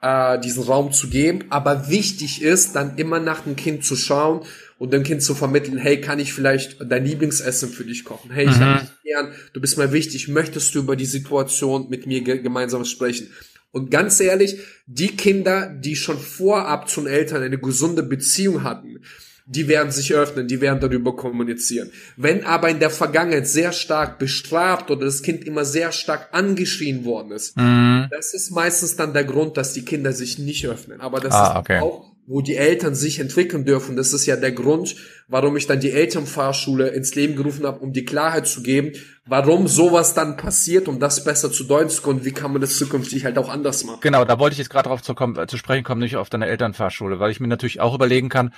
äh, 0.01 0.39
diesen 0.39 0.63
Raum 0.63 0.91
zu 0.91 1.09
geben. 1.09 1.45
Aber 1.49 1.89
wichtig 1.89 2.41
ist, 2.41 2.75
dann 2.75 2.97
immer 2.97 3.19
nach 3.19 3.41
dem 3.41 3.55
Kind 3.55 3.83
zu 3.83 3.95
schauen 3.95 4.45
und 4.77 4.93
dem 4.93 5.03
Kind 5.03 5.23
zu 5.23 5.33
vermitteln, 5.33 5.77
hey, 5.77 5.99
kann 5.99 6.19
ich 6.19 6.33
vielleicht 6.33 6.77
dein 6.87 7.05
Lieblingsessen 7.05 7.69
für 7.69 7.83
dich 7.83 8.03
kochen? 8.03 8.29
Hey, 8.31 8.45
ich 8.47 8.57
Mhm. 8.57 8.63
hab 8.63 8.81
dich 8.81 8.89
gern, 9.03 9.31
du 9.53 9.61
bist 9.61 9.77
mir 9.77 9.91
wichtig, 9.91 10.27
möchtest 10.27 10.75
du 10.75 10.79
über 10.79 10.95
die 10.95 11.05
Situation 11.05 11.89
mit 11.89 12.05
mir 12.05 12.21
ge 12.21 12.39
gemeinsam 12.39 12.85
sprechen? 12.85 13.31
Und 13.71 13.91
ganz 13.91 14.19
ehrlich, 14.19 14.59
die 14.85 15.09
Kinder, 15.15 15.69
die 15.69 15.95
schon 15.95 16.17
vorab 16.19 16.89
zu 16.89 17.01
den 17.01 17.09
Eltern 17.11 17.43
eine 17.43 17.57
gesunde 17.57 18.03
Beziehung 18.03 18.63
hatten, 18.63 19.01
die 19.49 19.67
werden 19.69 19.91
sich 19.91 20.13
öffnen, 20.13 20.47
die 20.47 20.59
werden 20.61 20.79
darüber 20.81 21.15
kommunizieren. 21.15 21.89
Wenn 22.17 22.43
aber 22.43 22.69
in 22.69 22.79
der 22.79 22.89
Vergangenheit 22.89 23.47
sehr 23.47 23.71
stark 23.71 24.19
bestraft 24.19 24.91
oder 24.91 25.05
das 25.05 25.23
Kind 25.23 25.45
immer 25.45 25.63
sehr 25.63 25.91
stark 25.93 26.29
angeschrien 26.33 27.05
worden 27.05 27.31
ist, 27.31 27.55
Mhm. 27.57 28.07
das 28.11 28.33
ist 28.33 28.51
meistens 28.51 28.97
dann 28.97 29.13
der 29.13 29.23
Grund, 29.23 29.55
dass 29.57 29.71
die 29.73 29.85
Kinder 29.85 30.11
sich 30.11 30.37
nicht 30.37 30.67
öffnen. 30.67 30.99
Aber 30.99 31.19
das 31.21 31.33
Ah, 31.33 31.51
ist 31.51 31.55
okay. 31.59 31.79
auch, 31.79 32.11
wo 32.29 32.41
die 32.41 32.57
Eltern 32.57 32.93
sich 32.93 33.19
entwickeln 33.19 33.63
dürfen. 33.63 33.95
Das 33.95 34.11
ist 34.11 34.25
ja 34.25 34.35
der 34.35 34.51
Grund, 34.51 34.97
warum 35.29 35.55
ich 35.55 35.65
dann 35.65 35.79
die 35.79 35.91
Elternfahrschule 35.91 36.89
ins 36.89 37.15
Leben 37.15 37.37
gerufen 37.37 37.65
habe, 37.65 37.79
um 37.79 37.93
die 37.93 38.03
Klarheit 38.03 38.47
zu 38.47 38.61
geben, 38.63 38.91
warum 39.25 39.69
sowas 39.69 40.13
dann 40.13 40.35
passiert, 40.35 40.89
um 40.89 40.99
das 40.99 41.23
besser 41.23 41.53
zu 41.53 41.63
deuten 41.63 41.89
zu 41.89 42.01
können. 42.01 42.25
Wie 42.25 42.33
kann 42.33 42.51
man 42.51 42.59
das 42.59 42.77
zukünftig 42.77 43.23
halt 43.23 43.37
auch 43.37 43.47
anders 43.47 43.85
machen? 43.85 43.99
Genau, 44.01 44.25
da 44.25 44.39
wollte 44.39 44.55
ich 44.55 44.57
jetzt 44.59 44.69
gerade 44.69 44.89
drauf 44.89 45.01
zu, 45.01 45.13
kommen, 45.15 45.37
äh, 45.37 45.47
zu 45.47 45.55
sprechen 45.55 45.85
kommen, 45.85 46.01
nicht 46.01 46.17
auf 46.17 46.29
deine 46.29 46.47
Elternfahrschule, 46.47 47.19
weil 47.21 47.31
ich 47.31 47.39
mir 47.39 47.47
natürlich 47.47 47.79
auch 47.79 47.95
überlegen 47.95 48.27
kann, 48.27 48.53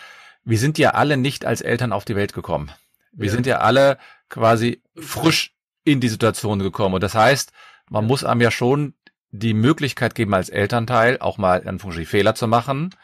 wir 0.46 0.58
sind 0.58 0.78
ja 0.78 0.92
alle 0.92 1.18
nicht 1.18 1.46
als 1.46 1.62
Eltern 1.62 1.92
auf 1.94 2.06
die 2.06 2.16
Welt 2.16 2.34
gekommen. 2.34 2.72
Wir 3.12 3.28
Ja. 3.28 3.32
sind 3.34 3.46
ja 3.46 3.60
alle 3.60 3.98
quasi 4.30 4.82
frisch 4.96 5.54
in 5.84 6.00
die 6.00 6.10
Situation 6.10 6.60
gekommen. 6.60 6.96
Und 6.96 7.04
das 7.04 7.16
heißt, 7.16 7.52
man 7.90 8.06
muss 8.06 8.24
einem 8.24 8.42
ja 8.42 8.52
schon 8.52 8.94
die 9.32 9.54
Möglichkeit 9.54 10.16
geben, 10.16 10.34
als 10.34 10.50
Elternteil 10.50 11.18
auch 11.20 11.38
mal 11.38 11.68
Anführungsstrichen 11.68 12.10
Fehler 12.10 12.36
zu 12.36 12.48
machen 12.48 12.96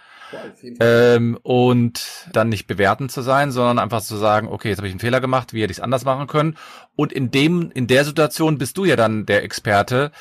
ähm, 0.80 1.38
und 1.43 2.28
dann 2.34 2.50
nicht 2.50 2.65
bewertend 2.67 3.12
zu 3.12 3.21
sein, 3.21 3.52
sondern 3.52 3.80
einfach 3.80 4.02
zu 4.02 4.17
sagen, 4.17 4.48
okay, 4.48 4.69
jetzt 4.69 4.80
habe 4.80 4.88
ich 4.88 4.93
einen 4.93 5.00
Fehler 5.00 5.21
gemacht, 5.21 5.54
wie 5.54 5.62
hätte 5.62 5.71
ich 5.71 5.78
es 5.78 5.84
anders 5.84 6.04
machen 6.04 6.28
können. 6.28 6.58
Und 6.95 7.13
in 7.13 7.30
dem, 7.32 7.71
in 7.71 7.88
der 7.88 8.06
Situation 8.06 8.58
bist 8.58 8.78
du 8.78 8.86
ja 8.86 8.95
dann 8.95 9.26
der 9.26 9.43
Experte, 9.43 10.12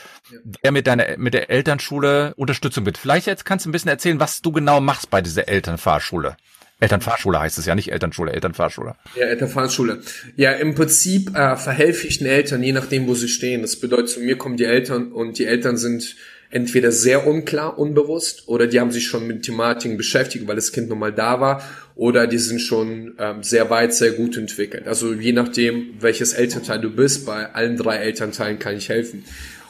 der 0.62 0.72
mit 0.72 0.86
deiner, 0.86 1.16
mit 1.16 1.34
der 1.34 1.50
Elternschule 1.50 2.34
Unterstützung 2.36 2.84
wird. 2.84 2.98
Vielleicht 2.98 3.26
jetzt 3.26 3.44
kannst 3.44 3.64
du 3.64 3.70
ein 3.70 3.72
bisschen 3.72 3.90
erzählen, 3.90 4.20
was 4.20 4.42
du 4.42 4.52
genau 4.52 4.80
machst 4.80 5.10
bei 5.10 5.20
dieser 5.22 5.48
Elternfahrschule. 5.48 6.36
Elternfahrschule 6.84 7.40
heißt 7.40 7.58
es 7.58 7.64
ja 7.64 7.74
nicht 7.74 7.90
Elternschule, 7.90 8.32
Elternfahrschule. 8.32 8.94
Ja, 9.16 9.26
Elternfahrschule. 9.26 10.00
Ja, 10.36 10.52
im 10.52 10.74
Prinzip 10.74 11.34
äh, 11.34 11.56
verhelfe 11.56 12.06
ich 12.06 12.18
den 12.18 12.26
Eltern, 12.26 12.62
je 12.62 12.72
nachdem, 12.72 13.06
wo 13.06 13.14
sie 13.14 13.28
stehen. 13.28 13.62
Das 13.62 13.76
bedeutet, 13.76 14.10
zu 14.10 14.20
mir 14.20 14.36
kommen 14.36 14.58
die 14.58 14.64
Eltern 14.64 15.10
und 15.10 15.38
die 15.38 15.46
Eltern 15.46 15.78
sind 15.78 16.14
entweder 16.50 16.92
sehr 16.92 17.26
unklar, 17.26 17.78
unbewusst, 17.78 18.48
oder 18.48 18.66
die 18.66 18.78
haben 18.78 18.92
sich 18.92 19.06
schon 19.06 19.26
mit 19.26 19.42
Thematiken 19.42 19.96
beschäftigt, 19.96 20.46
weil 20.46 20.56
das 20.56 20.72
Kind 20.72 20.90
nun 20.90 20.98
mal 20.98 21.12
da 21.12 21.40
war, 21.40 21.62
oder 21.96 22.26
die 22.26 22.38
sind 22.38 22.60
schon 22.60 23.14
ähm, 23.18 23.42
sehr 23.42 23.70
weit, 23.70 23.94
sehr 23.94 24.12
gut 24.12 24.36
entwickelt. 24.36 24.86
Also 24.86 25.14
je 25.14 25.32
nachdem, 25.32 25.94
welches 26.00 26.34
Elternteil 26.34 26.80
du 26.80 26.90
bist, 26.90 27.24
bei 27.24 27.52
allen 27.54 27.76
drei 27.78 27.96
Elternteilen 27.96 28.58
kann 28.58 28.76
ich 28.76 28.90
helfen. 28.90 29.24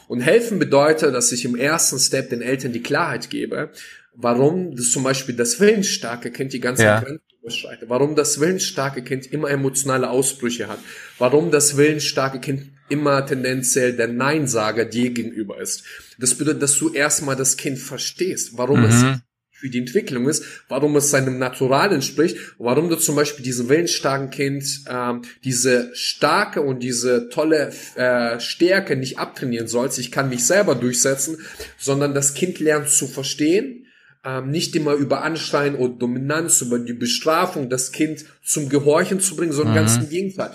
Und 0.08 0.20
helfen 0.20 0.58
bedeutet, 0.58 1.14
dass 1.14 1.32
ich 1.32 1.44
im 1.44 1.56
ersten 1.56 1.98
Step 1.98 2.28
den 2.30 2.42
Eltern 2.42 2.72
die 2.72 2.82
Klarheit 2.82 3.30
gebe, 3.30 3.70
warum 4.16 4.76
das 4.76 4.90
zum 4.90 5.02
Beispiel 5.04 5.34
das 5.34 5.60
willensstarke 5.60 6.30
Kind 6.30 6.52
die 6.52 6.60
ganze 6.60 6.84
Ja. 6.84 7.00
Grenzen 7.00 7.20
überschreitet, 7.42 7.88
warum 7.88 8.14
das 8.16 8.40
willensstarke 8.40 9.02
Kind 9.02 9.26
immer 9.32 9.50
emotionale 9.50 10.08
Ausbrüche 10.10 10.68
hat, 10.68 10.78
warum 11.18 11.50
das 11.50 11.76
willensstarke 11.76 12.40
Kind 12.40 12.70
immer 12.88 13.24
tendenziell 13.26 13.94
der 13.96 14.08
Neinsager 14.08 14.84
dir 14.84 15.10
gegenüber 15.10 15.60
ist. 15.60 15.84
Das 16.18 16.34
bedeutet, 16.34 16.62
dass 16.62 16.78
du 16.78 16.92
erstmal 16.92 17.34
das 17.36 17.56
Kind 17.56 17.78
verstehst, 17.78 18.56
warum 18.58 18.84
es 18.84 19.02
Mhm. 19.02 19.20
für 19.50 19.70
die 19.70 19.78
Entwicklung 19.78 20.28
ist, 20.28 20.44
warum 20.68 20.94
es 20.96 21.10
seinem 21.10 21.38
Natural 21.38 21.90
entspricht, 21.92 22.36
warum 22.58 22.90
du 22.90 22.96
zum 22.96 23.16
Beispiel 23.16 23.42
diesem 23.42 23.68
willensstarken 23.70 24.28
Kind 24.28 24.82
ähm, 24.90 25.22
diese 25.44 25.90
starke 25.94 26.60
und 26.60 26.82
diese 26.82 27.30
tolle 27.30 27.72
äh, 27.94 28.38
Stärke 28.40 28.96
nicht 28.96 29.18
abtrainieren 29.18 29.66
sollst. 29.66 29.98
Ich 29.98 30.10
kann 30.12 30.28
mich 30.28 30.44
selber 30.44 30.74
durchsetzen, 30.74 31.38
sondern 31.78 32.12
das 32.12 32.34
Kind 32.34 32.58
lernt 32.60 32.90
zu 32.90 33.06
verstehen, 33.06 33.83
ähm, 34.24 34.50
nicht 34.50 34.74
immer 34.76 34.94
über 34.94 35.22
Anschreien 35.22 35.74
und 35.74 36.00
Dominanz, 36.00 36.60
über 36.62 36.78
die 36.78 36.94
Bestrafung 36.94 37.68
das 37.68 37.92
Kind 37.92 38.24
zum 38.42 38.68
Gehorchen 38.68 39.20
zu 39.20 39.36
bringen, 39.36 39.52
sondern 39.52 39.74
Mhm. 39.74 39.78
ganz 39.78 39.96
im 39.96 40.08
Gegenteil. 40.08 40.50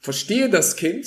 Verstehe 0.00 0.50
das 0.50 0.76
Kind, 0.76 1.06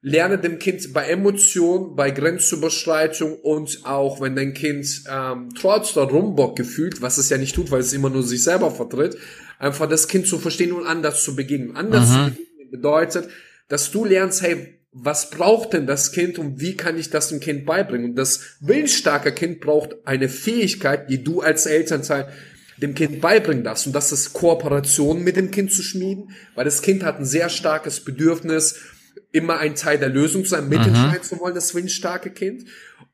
lerne 0.00 0.38
dem 0.38 0.58
Kind 0.58 0.92
bei 0.92 1.06
Emotionen, 1.08 1.96
bei 1.96 2.10
Grenzüberschreitung 2.12 3.34
und 3.40 3.80
auch 3.84 4.20
wenn 4.20 4.36
dein 4.36 4.54
Kind 4.54 5.02
ähm, 5.10 5.48
trotz 5.54 5.94
der 5.94 6.04
Rumbock 6.04 6.56
gefühlt, 6.56 7.02
was 7.02 7.18
es 7.18 7.28
ja 7.30 7.36
nicht 7.38 7.54
tut, 7.54 7.70
weil 7.70 7.80
es 7.80 7.92
immer 7.92 8.08
nur 8.10 8.22
sich 8.22 8.42
selber 8.42 8.70
vertritt, 8.70 9.16
einfach 9.58 9.88
das 9.88 10.08
Kind 10.08 10.26
zu 10.26 10.38
verstehen 10.38 10.72
und 10.72 10.86
anders 10.86 11.24
zu 11.24 11.34
begegnen. 11.36 11.76
Anders 11.76 12.10
Mhm. 12.10 12.14
zu 12.14 12.30
begegnen 12.30 12.70
bedeutet, 12.70 13.28
dass 13.68 13.90
du 13.90 14.04
lernst, 14.04 14.42
hey, 14.42 14.77
was 14.92 15.30
braucht 15.30 15.74
denn 15.74 15.86
das 15.86 16.12
Kind 16.12 16.38
und 16.38 16.60
wie 16.60 16.76
kann 16.76 16.98
ich 16.98 17.10
das 17.10 17.28
dem 17.28 17.40
Kind 17.40 17.66
beibringen? 17.66 18.10
Und 18.10 18.16
das 18.16 18.56
willensstarke 18.60 19.32
Kind 19.32 19.60
braucht 19.60 19.96
eine 20.04 20.28
Fähigkeit, 20.28 21.10
die 21.10 21.22
du 21.22 21.40
als 21.40 21.66
Elternteil 21.66 22.28
dem 22.78 22.94
Kind 22.94 23.20
beibringen 23.20 23.64
darfst. 23.64 23.86
Und 23.86 23.92
das 23.92 24.12
ist 24.12 24.32
Kooperation 24.32 25.22
mit 25.22 25.36
dem 25.36 25.50
Kind 25.50 25.72
zu 25.72 25.82
schmieden, 25.82 26.30
weil 26.54 26.64
das 26.64 26.82
Kind 26.82 27.02
hat 27.02 27.18
ein 27.18 27.24
sehr 27.24 27.48
starkes 27.48 28.00
Bedürfnis, 28.04 28.76
immer 29.32 29.58
ein 29.58 29.74
Teil 29.74 29.98
der 29.98 30.08
Lösung 30.08 30.44
zu 30.44 30.50
sein, 30.50 30.68
mitentscheiden 30.68 31.22
zu 31.22 31.38
wollen, 31.40 31.54
das 31.54 31.74
willensstarke 31.74 32.30
Kind, 32.30 32.64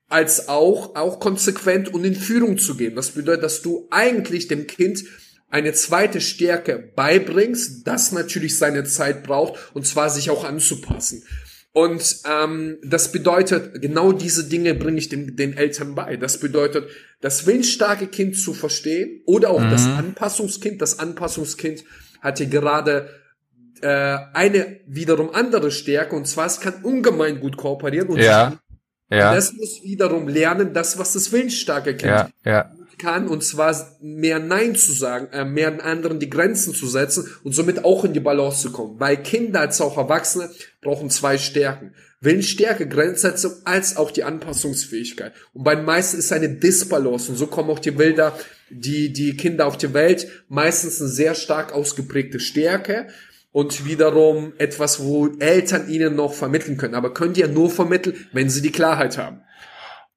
als 0.08 0.48
auch, 0.48 0.94
auch 0.94 1.18
konsequent 1.18 1.92
und 1.92 2.04
in 2.04 2.14
Führung 2.14 2.58
zu 2.58 2.76
gehen. 2.76 2.94
Das 2.94 3.10
bedeutet, 3.10 3.42
dass 3.42 3.62
du 3.62 3.88
eigentlich 3.90 4.48
dem 4.48 4.66
Kind 4.66 5.04
eine 5.48 5.72
zweite 5.72 6.20
Stärke 6.20 6.92
beibringst, 6.94 7.86
das 7.86 8.12
natürlich 8.12 8.58
seine 8.58 8.84
Zeit 8.84 9.22
braucht, 9.22 9.74
und 9.74 9.86
zwar 9.86 10.10
sich 10.10 10.30
auch 10.30 10.44
anzupassen. 10.44 11.24
Und 11.76 12.20
ähm, 12.24 12.78
das 12.84 13.10
bedeutet, 13.10 13.82
genau 13.82 14.12
diese 14.12 14.44
Dinge 14.44 14.76
bringe 14.76 14.96
ich 14.96 15.08
den, 15.08 15.34
den 15.34 15.56
Eltern 15.56 15.96
bei. 15.96 16.16
Das 16.16 16.38
bedeutet, 16.38 16.88
das 17.20 17.48
willensstarke 17.48 18.06
Kind 18.06 18.38
zu 18.38 18.54
verstehen 18.54 19.22
oder 19.26 19.50
auch 19.50 19.60
mhm. 19.60 19.70
das 19.70 19.84
Anpassungskind. 19.86 20.80
Das 20.80 21.00
Anpassungskind 21.00 21.82
hat 22.20 22.38
hier 22.38 22.46
gerade 22.46 23.10
äh, 23.82 23.88
eine 24.34 24.78
wiederum 24.86 25.34
andere 25.34 25.72
Stärke 25.72 26.14
und 26.14 26.28
zwar 26.28 26.46
es 26.46 26.60
kann 26.60 26.74
ungemein 26.84 27.40
gut 27.40 27.56
kooperieren 27.56 28.08
und 28.08 28.18
ja. 28.18 28.56
Ja. 29.10 29.34
das 29.34 29.52
muss 29.52 29.82
wiederum 29.82 30.28
lernen, 30.28 30.72
das 30.72 30.96
was 30.96 31.12
das 31.14 31.32
willensstarke 31.32 31.96
Kind 31.96 32.12
ja. 32.12 32.30
Ja 32.44 32.70
kann, 32.98 33.28
und 33.28 33.42
zwar 33.42 33.96
mehr 34.00 34.38
Nein 34.38 34.74
zu 34.74 34.92
sagen, 34.92 35.28
äh, 35.32 35.44
mehr 35.44 35.84
anderen 35.84 36.20
die 36.20 36.30
Grenzen 36.30 36.74
zu 36.74 36.86
setzen 36.86 37.28
und 37.42 37.54
somit 37.54 37.84
auch 37.84 38.04
in 38.04 38.12
die 38.12 38.20
Balance 38.20 38.62
zu 38.62 38.72
kommen. 38.72 38.98
Weil 38.98 39.22
Kinder 39.22 39.60
als 39.60 39.80
auch 39.80 39.96
Erwachsene 39.96 40.50
brauchen 40.80 41.10
zwei 41.10 41.38
Stärken. 41.38 41.94
Willensstärke, 42.20 42.88
Grenzsetzung 42.88 43.52
als 43.64 43.96
auch 43.96 44.10
die 44.10 44.24
Anpassungsfähigkeit. 44.24 45.32
Und 45.52 45.64
bei 45.64 45.74
den 45.74 45.84
meisten 45.84 46.18
ist 46.18 46.32
eine 46.32 46.48
Disbalance 46.48 47.30
und 47.30 47.36
so 47.36 47.46
kommen 47.46 47.70
auch 47.70 47.78
die 47.78 47.90
Bilder, 47.90 48.38
die, 48.70 49.12
die 49.12 49.36
Kinder 49.36 49.66
auf 49.66 49.76
die 49.76 49.92
Welt, 49.92 50.26
meistens 50.48 51.00
eine 51.00 51.10
sehr 51.10 51.34
stark 51.34 51.72
ausgeprägte 51.72 52.40
Stärke 52.40 53.08
und 53.52 53.84
wiederum 53.86 54.52
etwas, 54.58 55.00
wo 55.00 55.28
Eltern 55.38 55.88
ihnen 55.88 56.16
noch 56.16 56.34
vermitteln 56.34 56.76
können. 56.76 56.94
Aber 56.94 57.14
können 57.14 57.34
die 57.34 57.42
ja 57.42 57.46
nur 57.46 57.70
vermitteln, 57.70 58.16
wenn 58.32 58.50
sie 58.50 58.62
die 58.62 58.72
Klarheit 58.72 59.18
haben. 59.18 59.42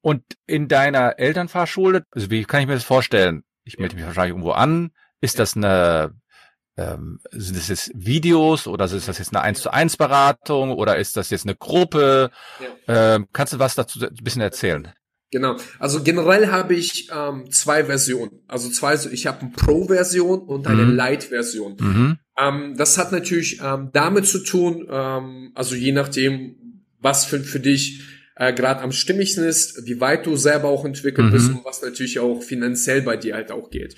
Und 0.00 0.22
in 0.46 0.68
deiner 0.68 1.18
Elternfahrschule, 1.18 2.04
also 2.10 2.30
wie 2.30 2.44
kann 2.44 2.60
ich 2.60 2.66
mir 2.66 2.74
das 2.74 2.84
vorstellen? 2.84 3.42
Ich 3.64 3.78
melde 3.78 3.96
mich 3.96 4.04
wahrscheinlich 4.04 4.30
irgendwo 4.30 4.52
an. 4.52 4.90
Ist 5.20 5.38
das 5.38 5.56
eine, 5.56 6.14
ähm, 6.76 7.18
sind 7.30 7.56
das 7.56 7.68
jetzt 7.68 7.90
Videos 7.94 8.66
oder 8.66 8.84
ist 8.84 9.08
das 9.08 9.18
jetzt 9.18 9.34
eine 9.34 9.42
1 9.42 9.60
zu 9.60 9.70
1 9.70 9.96
Beratung 9.96 10.72
oder 10.72 10.96
ist 10.96 11.16
das 11.16 11.30
jetzt 11.30 11.44
eine 11.44 11.56
Gruppe? 11.56 12.30
Ja. 12.86 13.14
Ähm, 13.16 13.26
kannst 13.32 13.52
du 13.52 13.58
was 13.58 13.74
dazu 13.74 14.00
ein 14.00 14.14
bisschen 14.22 14.42
erzählen? 14.42 14.92
Genau. 15.30 15.56
Also 15.78 16.02
generell 16.02 16.50
habe 16.50 16.74
ich 16.74 17.10
ähm, 17.14 17.50
zwei 17.50 17.84
Versionen. 17.84 18.40
Also 18.46 18.70
zwei, 18.70 18.94
ich 19.12 19.26
habe 19.26 19.42
eine 19.42 19.50
Pro-Version 19.50 20.40
und 20.40 20.66
eine 20.66 20.84
mhm. 20.84 20.96
Light-Version. 20.96 21.76
Mhm. 21.78 22.18
Ähm, 22.38 22.76
das 22.78 22.96
hat 22.96 23.12
natürlich 23.12 23.60
ähm, 23.62 23.90
damit 23.92 24.26
zu 24.26 24.38
tun, 24.42 24.86
ähm, 24.90 25.52
also 25.54 25.74
je 25.74 25.92
nachdem, 25.92 26.84
was 27.00 27.26
für, 27.26 27.40
für 27.40 27.60
dich 27.60 28.02
äh, 28.38 28.52
gerade 28.52 28.80
am 28.80 28.92
stimmigsten 28.92 29.44
ist, 29.44 29.86
wie 29.86 30.00
weit 30.00 30.26
du 30.26 30.36
selber 30.36 30.68
auch 30.68 30.84
entwickelt 30.84 31.28
mhm. 31.28 31.32
bist 31.32 31.50
und 31.50 31.64
was 31.64 31.82
natürlich 31.82 32.20
auch 32.20 32.42
finanziell 32.42 33.02
bei 33.02 33.16
dir 33.16 33.34
halt 33.34 33.50
auch 33.50 33.70
geht. 33.70 33.96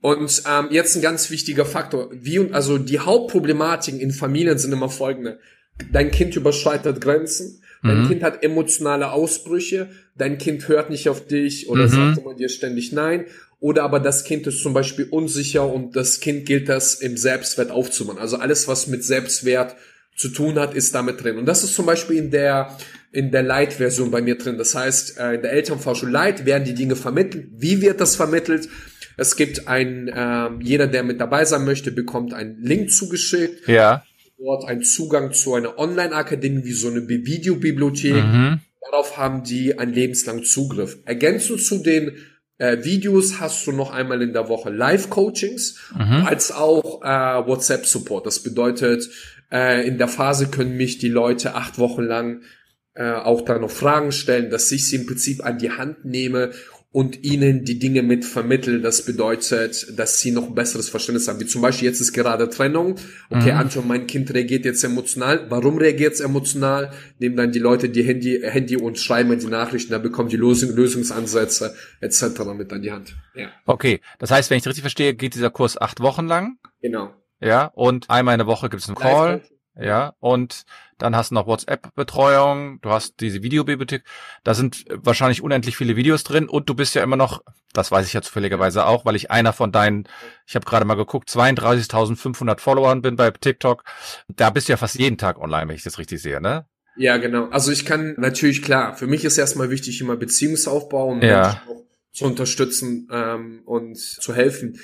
Und 0.00 0.42
ähm, 0.48 0.68
jetzt 0.70 0.94
ein 0.94 1.02
ganz 1.02 1.30
wichtiger 1.30 1.64
Faktor, 1.64 2.10
wie 2.12 2.38
und 2.38 2.52
also 2.52 2.78
die 2.78 3.00
Hauptproblematiken 3.00 3.98
in 3.98 4.12
Familien 4.12 4.58
sind 4.58 4.72
immer 4.72 4.90
folgende. 4.90 5.40
Dein 5.90 6.10
Kind 6.10 6.36
überschreitet 6.36 7.00
Grenzen, 7.00 7.62
dein 7.82 8.02
mhm. 8.02 8.08
Kind 8.08 8.22
hat 8.22 8.42
emotionale 8.44 9.10
Ausbrüche, 9.10 9.88
dein 10.16 10.38
Kind 10.38 10.68
hört 10.68 10.90
nicht 10.90 11.08
auf 11.08 11.26
dich 11.26 11.68
oder 11.68 11.84
mhm. 11.84 11.88
sagt 11.88 12.18
immer 12.18 12.34
dir 12.34 12.48
ständig 12.48 12.92
nein. 12.92 13.24
Oder 13.60 13.82
aber 13.82 13.98
das 13.98 14.22
Kind 14.22 14.46
ist 14.46 14.62
zum 14.62 14.72
Beispiel 14.72 15.08
unsicher 15.10 15.66
und 15.66 15.96
das 15.96 16.20
Kind 16.20 16.46
gilt 16.46 16.68
das 16.68 16.94
im 16.94 17.16
Selbstwert 17.16 17.72
aufzubauen. 17.72 18.18
Also 18.18 18.36
alles, 18.36 18.68
was 18.68 18.86
mit 18.86 19.02
Selbstwert 19.02 19.74
zu 20.14 20.28
tun 20.28 20.58
hat, 20.58 20.74
ist 20.74 20.94
damit 20.94 21.22
drin. 21.22 21.38
Und 21.38 21.46
das 21.46 21.64
ist 21.64 21.74
zum 21.74 21.86
Beispiel 21.86 22.18
in 22.18 22.30
der 22.30 22.76
in 23.12 23.30
der 23.30 23.42
Light-Version 23.42 24.10
bei 24.10 24.20
mir 24.20 24.36
drin. 24.36 24.58
Das 24.58 24.74
heißt, 24.74 25.18
äh, 25.18 25.34
in 25.34 25.42
der 25.42 25.52
Elternforschung 25.52 26.10
Light 26.10 26.44
werden 26.44 26.64
die 26.64 26.74
Dinge 26.74 26.96
vermittelt. 26.96 27.48
Wie 27.52 27.80
wird 27.80 28.00
das 28.00 28.16
vermittelt? 28.16 28.68
Es 29.16 29.36
gibt 29.36 29.66
ein, 29.66 30.08
äh, 30.08 30.50
jeder, 30.60 30.86
der 30.86 31.02
mit 31.02 31.20
dabei 31.20 31.44
sein 31.44 31.64
möchte, 31.64 31.90
bekommt 31.90 32.34
einen 32.34 32.62
Link 32.62 32.90
zugeschickt. 32.90 33.66
Ja. 33.66 34.04
Dort 34.38 34.68
einen 34.68 34.82
Zugang 34.82 35.32
zu 35.32 35.54
einer 35.54 35.78
Online-Akademie 35.78 36.64
wie 36.64 36.72
so 36.72 36.88
eine 36.88 37.08
Videobibliothek. 37.08 38.14
Mhm. 38.14 38.60
Darauf 38.90 39.16
haben 39.16 39.42
die 39.42 39.78
einen 39.78 39.92
lebenslangen 39.92 40.44
Zugriff. 40.44 40.98
Ergänzend 41.04 41.62
zu 41.64 41.78
den 41.78 42.12
äh, 42.58 42.84
Videos 42.84 43.40
hast 43.40 43.66
du 43.66 43.72
noch 43.72 43.92
einmal 43.92 44.22
in 44.22 44.32
der 44.32 44.48
Woche 44.48 44.70
Live-Coachings 44.70 45.92
mhm. 45.94 46.26
als 46.26 46.52
auch 46.52 47.02
äh, 47.02 47.06
WhatsApp-Support. 47.46 48.26
Das 48.26 48.40
bedeutet, 48.42 49.08
äh, 49.50 49.86
in 49.86 49.98
der 49.98 50.08
Phase 50.08 50.48
können 50.48 50.76
mich 50.76 50.98
die 50.98 51.08
Leute 51.08 51.54
acht 51.54 51.78
Wochen 51.78 52.02
lang 52.02 52.42
äh, 52.98 53.12
auch 53.12 53.42
da 53.42 53.58
noch 53.58 53.70
Fragen 53.70 54.10
stellen, 54.10 54.50
dass 54.50 54.72
ich 54.72 54.88
sie 54.88 54.96
im 54.96 55.06
Prinzip 55.06 55.44
an 55.44 55.58
die 55.58 55.70
Hand 55.70 56.04
nehme 56.04 56.50
und 56.90 57.22
ihnen 57.22 57.64
die 57.64 57.78
Dinge 57.78 58.02
mit 58.02 58.24
vermittle. 58.24 58.80
Das 58.80 59.04
bedeutet, 59.04 59.96
dass 59.96 60.18
sie 60.18 60.32
noch 60.32 60.48
ein 60.48 60.54
besseres 60.56 60.88
Verständnis 60.88 61.28
haben. 61.28 61.38
Wie 61.38 61.46
zum 61.46 61.62
Beispiel 61.62 61.86
jetzt 61.86 62.00
ist 62.00 62.12
gerade 62.12 62.48
Trennung. 62.48 62.96
Okay, 63.30 63.52
mhm. 63.52 63.58
Anton, 63.58 63.86
mein 63.86 64.08
Kind 64.08 64.34
reagiert 64.34 64.64
jetzt 64.64 64.82
emotional. 64.82 65.46
Warum 65.48 65.78
reagiert 65.78 66.14
es 66.14 66.20
emotional? 66.20 66.90
Nehmen 67.20 67.36
dann 67.36 67.52
die 67.52 67.60
Leute 67.60 67.88
die 67.88 68.02
Handy, 68.02 68.40
Handy 68.42 68.76
und 68.76 68.98
schreiben 68.98 69.38
die 69.38 69.46
Nachrichten, 69.46 69.92
dann 69.92 70.02
bekommen 70.02 70.28
die 70.28 70.36
Lösung, 70.36 70.74
Lösungsansätze 70.74 71.76
etc. 72.00 72.22
mit 72.56 72.72
an 72.72 72.82
die 72.82 72.90
Hand. 72.90 73.14
Ja. 73.36 73.50
Okay, 73.64 74.00
das 74.18 74.32
heißt, 74.32 74.50
wenn 74.50 74.58
ich 74.58 74.66
richtig 74.66 74.82
verstehe, 74.82 75.14
geht 75.14 75.36
dieser 75.36 75.50
Kurs 75.50 75.80
acht 75.80 76.00
Wochen 76.00 76.26
lang. 76.26 76.58
Genau. 76.82 77.14
Ja, 77.40 77.66
und 77.66 78.10
einmal 78.10 78.34
in 78.34 78.38
der 78.38 78.48
Woche 78.48 78.68
gibt 78.68 78.82
es 78.82 78.88
einen 78.88 78.96
Call. 78.96 79.42
Ja, 79.80 80.14
und 80.18 80.64
dann 80.98 81.16
hast 81.16 81.30
du 81.30 81.34
noch 81.34 81.46
WhatsApp-Betreuung, 81.46 82.80
du 82.80 82.90
hast 82.90 83.20
diese 83.20 83.42
Videobibliothek, 83.42 84.04
da 84.44 84.54
sind 84.54 84.84
wahrscheinlich 84.88 85.42
unendlich 85.42 85.76
viele 85.76 85.96
Videos 85.96 86.24
drin 86.24 86.48
und 86.48 86.68
du 86.68 86.74
bist 86.74 86.94
ja 86.94 87.02
immer 87.02 87.16
noch, 87.16 87.42
das 87.72 87.90
weiß 87.90 88.06
ich 88.06 88.12
ja 88.12 88.22
zufälligerweise 88.22 88.84
auch, 88.84 89.04
weil 89.04 89.16
ich 89.16 89.30
einer 89.30 89.52
von 89.52 89.72
deinen, 89.72 90.08
ich 90.46 90.54
habe 90.54 90.66
gerade 90.66 90.84
mal 90.84 90.94
geguckt, 90.94 91.28
32.500 91.28 92.60
Followern 92.60 93.02
bin 93.02 93.16
bei 93.16 93.30
TikTok, 93.30 93.84
da 94.28 94.50
bist 94.50 94.68
du 94.68 94.72
ja 94.72 94.76
fast 94.76 94.96
jeden 94.96 95.18
Tag 95.18 95.38
online, 95.38 95.68
wenn 95.68 95.76
ich 95.76 95.84
das 95.84 95.98
richtig 95.98 96.20
sehe, 96.20 96.40
ne? 96.40 96.66
Ja, 96.96 97.16
genau. 97.16 97.48
Also 97.50 97.70
ich 97.70 97.84
kann 97.84 98.16
natürlich 98.18 98.62
klar, 98.62 98.96
für 98.96 99.06
mich 99.06 99.24
ist 99.24 99.38
erstmal 99.38 99.70
wichtig, 99.70 100.00
immer 100.00 100.16
Beziehungsaufbau 100.16 101.08
und 101.08 101.22
ja. 101.22 101.42
Menschen 101.42 101.60
auch 101.68 101.84
zu 102.12 102.24
unterstützen 102.24 103.08
ähm, 103.12 103.62
und 103.64 103.96
zu 103.96 104.34
helfen. 104.34 104.80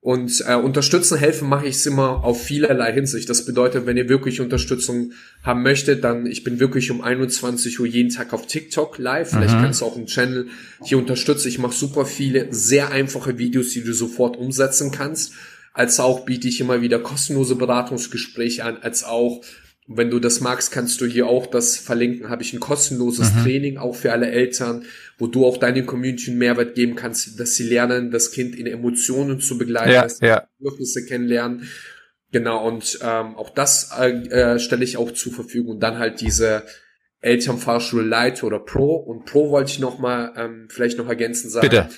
Und 0.00 0.44
äh, 0.46 0.54
unterstützen, 0.54 1.18
helfen 1.18 1.48
mache 1.48 1.66
ich 1.66 1.74
es 1.76 1.86
immer 1.86 2.22
auf 2.22 2.40
vielerlei 2.40 2.92
Hinsicht. 2.92 3.28
Das 3.28 3.44
bedeutet, 3.44 3.84
wenn 3.84 3.96
ihr 3.96 4.08
wirklich 4.08 4.40
Unterstützung 4.40 5.12
haben 5.42 5.62
möchtet, 5.62 6.04
dann 6.04 6.24
ich 6.26 6.44
bin 6.44 6.60
wirklich 6.60 6.90
um 6.92 7.00
21 7.00 7.80
Uhr 7.80 7.86
jeden 7.86 8.10
Tag 8.10 8.32
auf 8.32 8.46
TikTok 8.46 8.98
live. 8.98 9.30
Vielleicht 9.30 9.56
mhm. 9.56 9.62
kannst 9.62 9.80
du 9.80 9.86
auch 9.86 9.96
einen 9.96 10.06
Channel 10.06 10.46
hier 10.84 10.98
unterstützen. 10.98 11.48
Ich 11.48 11.58
mache 11.58 11.74
super 11.74 12.06
viele, 12.06 12.46
sehr 12.52 12.92
einfache 12.92 13.38
Videos, 13.38 13.70
die 13.70 13.82
du 13.82 13.92
sofort 13.92 14.36
umsetzen 14.36 14.92
kannst. 14.92 15.32
Als 15.72 15.98
auch 15.98 16.24
biete 16.24 16.46
ich 16.46 16.60
immer 16.60 16.80
wieder 16.80 17.00
kostenlose 17.00 17.56
Beratungsgespräche 17.56 18.64
an, 18.64 18.78
als 18.78 19.02
auch 19.02 19.42
wenn 19.90 20.10
du 20.10 20.18
das 20.18 20.40
magst, 20.40 20.70
kannst 20.70 21.00
du 21.00 21.06
hier 21.06 21.26
auch 21.26 21.46
das 21.46 21.78
verlinken. 21.78 22.28
Habe 22.28 22.42
ich 22.42 22.52
ein 22.52 22.60
kostenloses 22.60 23.34
mhm. 23.34 23.42
Training 23.42 23.78
auch 23.78 23.94
für 23.94 24.12
alle 24.12 24.30
Eltern, 24.30 24.84
wo 25.16 25.26
du 25.26 25.46
auch 25.46 25.56
deine 25.56 25.82
Community 25.84 26.30
einen 26.30 26.38
Mehrwert 26.38 26.74
geben 26.74 26.94
kannst, 26.94 27.40
dass 27.40 27.54
sie 27.54 27.66
lernen, 27.66 28.10
das 28.10 28.30
Kind 28.30 28.54
in 28.54 28.66
Emotionen 28.66 29.40
zu 29.40 29.56
begleiten, 29.56 29.92
ja, 29.92 30.02
dass 30.02 30.20
ja. 30.20 30.46
Bedürfnisse 30.58 31.06
kennenlernen. 31.06 31.68
Genau, 32.30 32.68
und 32.68 32.98
ähm, 33.02 33.34
auch 33.36 33.48
das 33.48 33.90
äh, 33.98 34.10
äh, 34.10 34.58
stelle 34.58 34.84
ich 34.84 34.98
auch 34.98 35.10
zur 35.12 35.32
Verfügung. 35.32 35.76
Und 35.76 35.80
dann 35.80 35.98
halt 35.98 36.20
diese 36.20 36.64
Elternfahrschule 37.20 38.06
Light 38.06 38.44
oder 38.44 38.58
Pro. 38.58 38.94
Und 38.96 39.24
Pro 39.24 39.50
wollte 39.50 39.72
ich 39.72 39.78
noch 39.78 39.98
mal 39.98 40.34
ähm, 40.36 40.68
vielleicht 40.70 40.98
noch 40.98 41.08
ergänzen 41.08 41.48
sagen. 41.48 41.66
Bitte. 41.66 41.88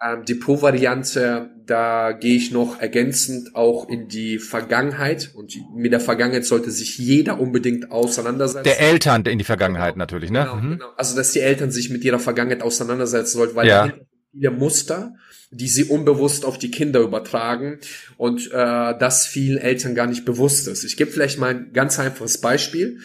Ähm, 0.00 0.24
die 0.24 0.34
Pro-Variante, 0.34 1.50
da 1.66 2.12
gehe 2.12 2.36
ich 2.36 2.52
noch 2.52 2.80
ergänzend 2.80 3.56
auch 3.56 3.88
in 3.88 4.06
die 4.06 4.38
Vergangenheit 4.38 5.32
und 5.34 5.52
mit 5.74 5.92
der 5.92 5.98
Vergangenheit 5.98 6.44
sollte 6.44 6.70
sich 6.70 6.98
jeder 6.98 7.40
unbedingt 7.40 7.90
auseinandersetzen. 7.90 8.62
Der 8.64 8.80
Eltern 8.80 9.24
in 9.24 9.38
die 9.38 9.44
Vergangenheit 9.44 9.94
genau. 9.94 10.02
natürlich, 10.02 10.30
ne? 10.30 10.40
Genau, 10.44 10.56
mhm. 10.56 10.70
genau. 10.70 10.86
Also 10.96 11.16
dass 11.16 11.32
die 11.32 11.40
Eltern 11.40 11.72
sich 11.72 11.90
mit 11.90 12.04
ihrer 12.04 12.20
Vergangenheit 12.20 12.62
auseinandersetzen 12.62 13.38
sollten, 13.38 13.56
weil 13.56 13.66
ja. 13.66 13.92
viele 14.30 14.52
Muster, 14.52 15.14
die 15.50 15.68
sie 15.68 15.84
unbewusst 15.84 16.44
auf 16.44 16.58
die 16.58 16.70
Kinder 16.70 17.00
übertragen 17.00 17.80
und 18.16 18.52
äh, 18.52 18.52
das 18.52 19.26
vielen 19.26 19.58
Eltern 19.58 19.96
gar 19.96 20.06
nicht 20.06 20.24
bewusst 20.24 20.68
ist. 20.68 20.84
Ich 20.84 20.96
gebe 20.96 21.10
vielleicht 21.10 21.40
mal 21.40 21.50
ein 21.50 21.72
ganz 21.72 21.98
einfaches 21.98 22.40
Beispiel 22.40 23.00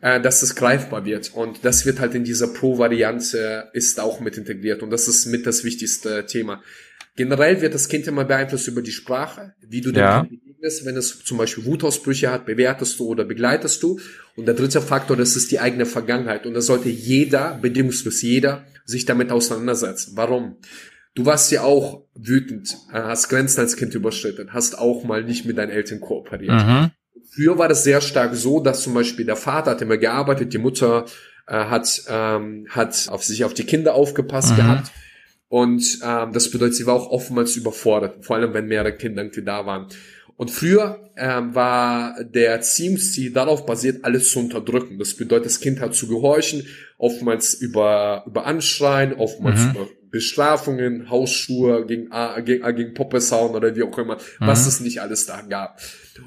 äh, 0.00 0.20
dass 0.20 0.42
es 0.42 0.54
greifbar 0.54 1.04
wird. 1.04 1.32
Und 1.34 1.64
das 1.64 1.86
wird 1.86 2.00
halt 2.00 2.14
in 2.14 2.24
dieser 2.24 2.48
Pro-Variante 2.48 3.68
ist 3.72 4.00
auch 4.00 4.20
mit 4.20 4.36
integriert. 4.36 4.82
Und 4.82 4.90
das 4.90 5.08
ist 5.08 5.26
mit 5.26 5.46
das 5.46 5.64
wichtigste 5.64 6.26
Thema. 6.26 6.62
Generell 7.16 7.60
wird 7.60 7.74
das 7.74 7.88
Kind 7.88 8.06
immer 8.06 8.24
beeinflusst 8.24 8.68
über 8.68 8.80
die 8.80 8.92
Sprache, 8.92 9.54
wie 9.60 9.80
du 9.80 9.90
dem 9.90 10.00
ja. 10.00 10.24
Kind 10.24 10.44
begegnest. 10.44 10.84
Wenn 10.86 10.96
es 10.96 11.24
zum 11.24 11.36
Beispiel 11.38 11.64
Wutausbrüche 11.64 12.30
hat, 12.30 12.46
bewertest 12.46 12.98
du 13.00 13.06
oder 13.06 13.24
begleitest 13.24 13.82
du. 13.82 13.98
Und 14.36 14.46
der 14.46 14.54
dritte 14.54 14.80
Faktor, 14.80 15.16
das 15.16 15.34
ist 15.34 15.50
die 15.50 15.58
eigene 15.58 15.84
Vergangenheit. 15.84 16.46
Und 16.46 16.54
da 16.54 16.60
sollte 16.60 16.88
jeder, 16.88 17.58
bedingungslos 17.60 18.22
jeder, 18.22 18.64
sich 18.84 19.04
damit 19.04 19.32
auseinandersetzen. 19.32 20.12
Warum? 20.14 20.58
Du 21.14 21.26
warst 21.26 21.50
ja 21.50 21.62
auch 21.62 22.04
wütend, 22.14 22.76
äh, 22.92 23.00
hast 23.02 23.28
Grenzen 23.28 23.60
als 23.60 23.76
Kind 23.76 23.94
überschritten, 23.94 24.52
hast 24.52 24.78
auch 24.78 25.02
mal 25.02 25.24
nicht 25.24 25.44
mit 25.44 25.58
deinen 25.58 25.70
Eltern 25.70 26.00
kooperiert. 26.00 26.64
Mhm. 26.64 26.90
Früher 27.30 27.58
war 27.58 27.68
das 27.68 27.84
sehr 27.84 28.00
stark 28.00 28.34
so, 28.34 28.60
dass 28.60 28.82
zum 28.82 28.94
Beispiel 28.94 29.24
der 29.24 29.36
Vater 29.36 29.72
hat 29.72 29.82
immer 29.82 29.96
gearbeitet, 29.96 30.52
die 30.52 30.58
Mutter 30.58 31.06
äh, 31.46 31.54
hat, 31.54 32.02
ähm, 32.08 32.66
hat 32.70 33.08
auf 33.08 33.24
sich 33.24 33.44
auf 33.44 33.54
die 33.54 33.64
Kinder 33.64 33.94
aufgepasst 33.94 34.52
mhm. 34.52 34.56
gehabt. 34.56 34.90
Und 35.48 36.00
ähm, 36.04 36.32
das 36.32 36.50
bedeutet, 36.50 36.76
sie 36.76 36.86
war 36.86 36.94
auch 36.94 37.10
oftmals 37.10 37.56
überfordert, 37.56 38.24
vor 38.24 38.36
allem 38.36 38.52
wenn 38.52 38.66
mehrere 38.66 38.92
Kinder 38.92 39.22
irgendwie 39.22 39.42
da 39.42 39.64
waren. 39.64 39.86
Und 40.36 40.50
früher 40.50 41.10
ähm, 41.16 41.54
war 41.54 42.22
der 42.22 42.50
Erziehungsstil 42.50 43.32
darauf 43.32 43.66
basiert, 43.66 44.04
alles 44.04 44.30
zu 44.30 44.38
unterdrücken. 44.38 44.98
Das 44.98 45.14
bedeutet, 45.14 45.46
das 45.46 45.60
Kind 45.60 45.80
hat 45.80 45.94
zu 45.94 46.06
gehorchen, 46.06 46.64
oftmals 46.96 47.54
über, 47.54 48.22
über 48.26 48.46
Anschreien, 48.46 49.14
oftmals 49.14 49.64
mhm. 49.64 49.70
über 49.70 49.88
Bestrafungen, 50.10 51.10
Hausschuhe 51.10 51.86
gegen, 51.86 52.10
gegen, 52.44 52.76
gegen 52.76 52.94
Poppesauen 52.94 53.54
oder 53.54 53.74
wie 53.74 53.82
auch 53.82 53.98
immer, 53.98 54.14
mhm. 54.14 54.46
was 54.46 54.66
es 54.66 54.80
nicht 54.80 55.00
alles 55.00 55.26
da 55.26 55.40
gab. 55.42 55.80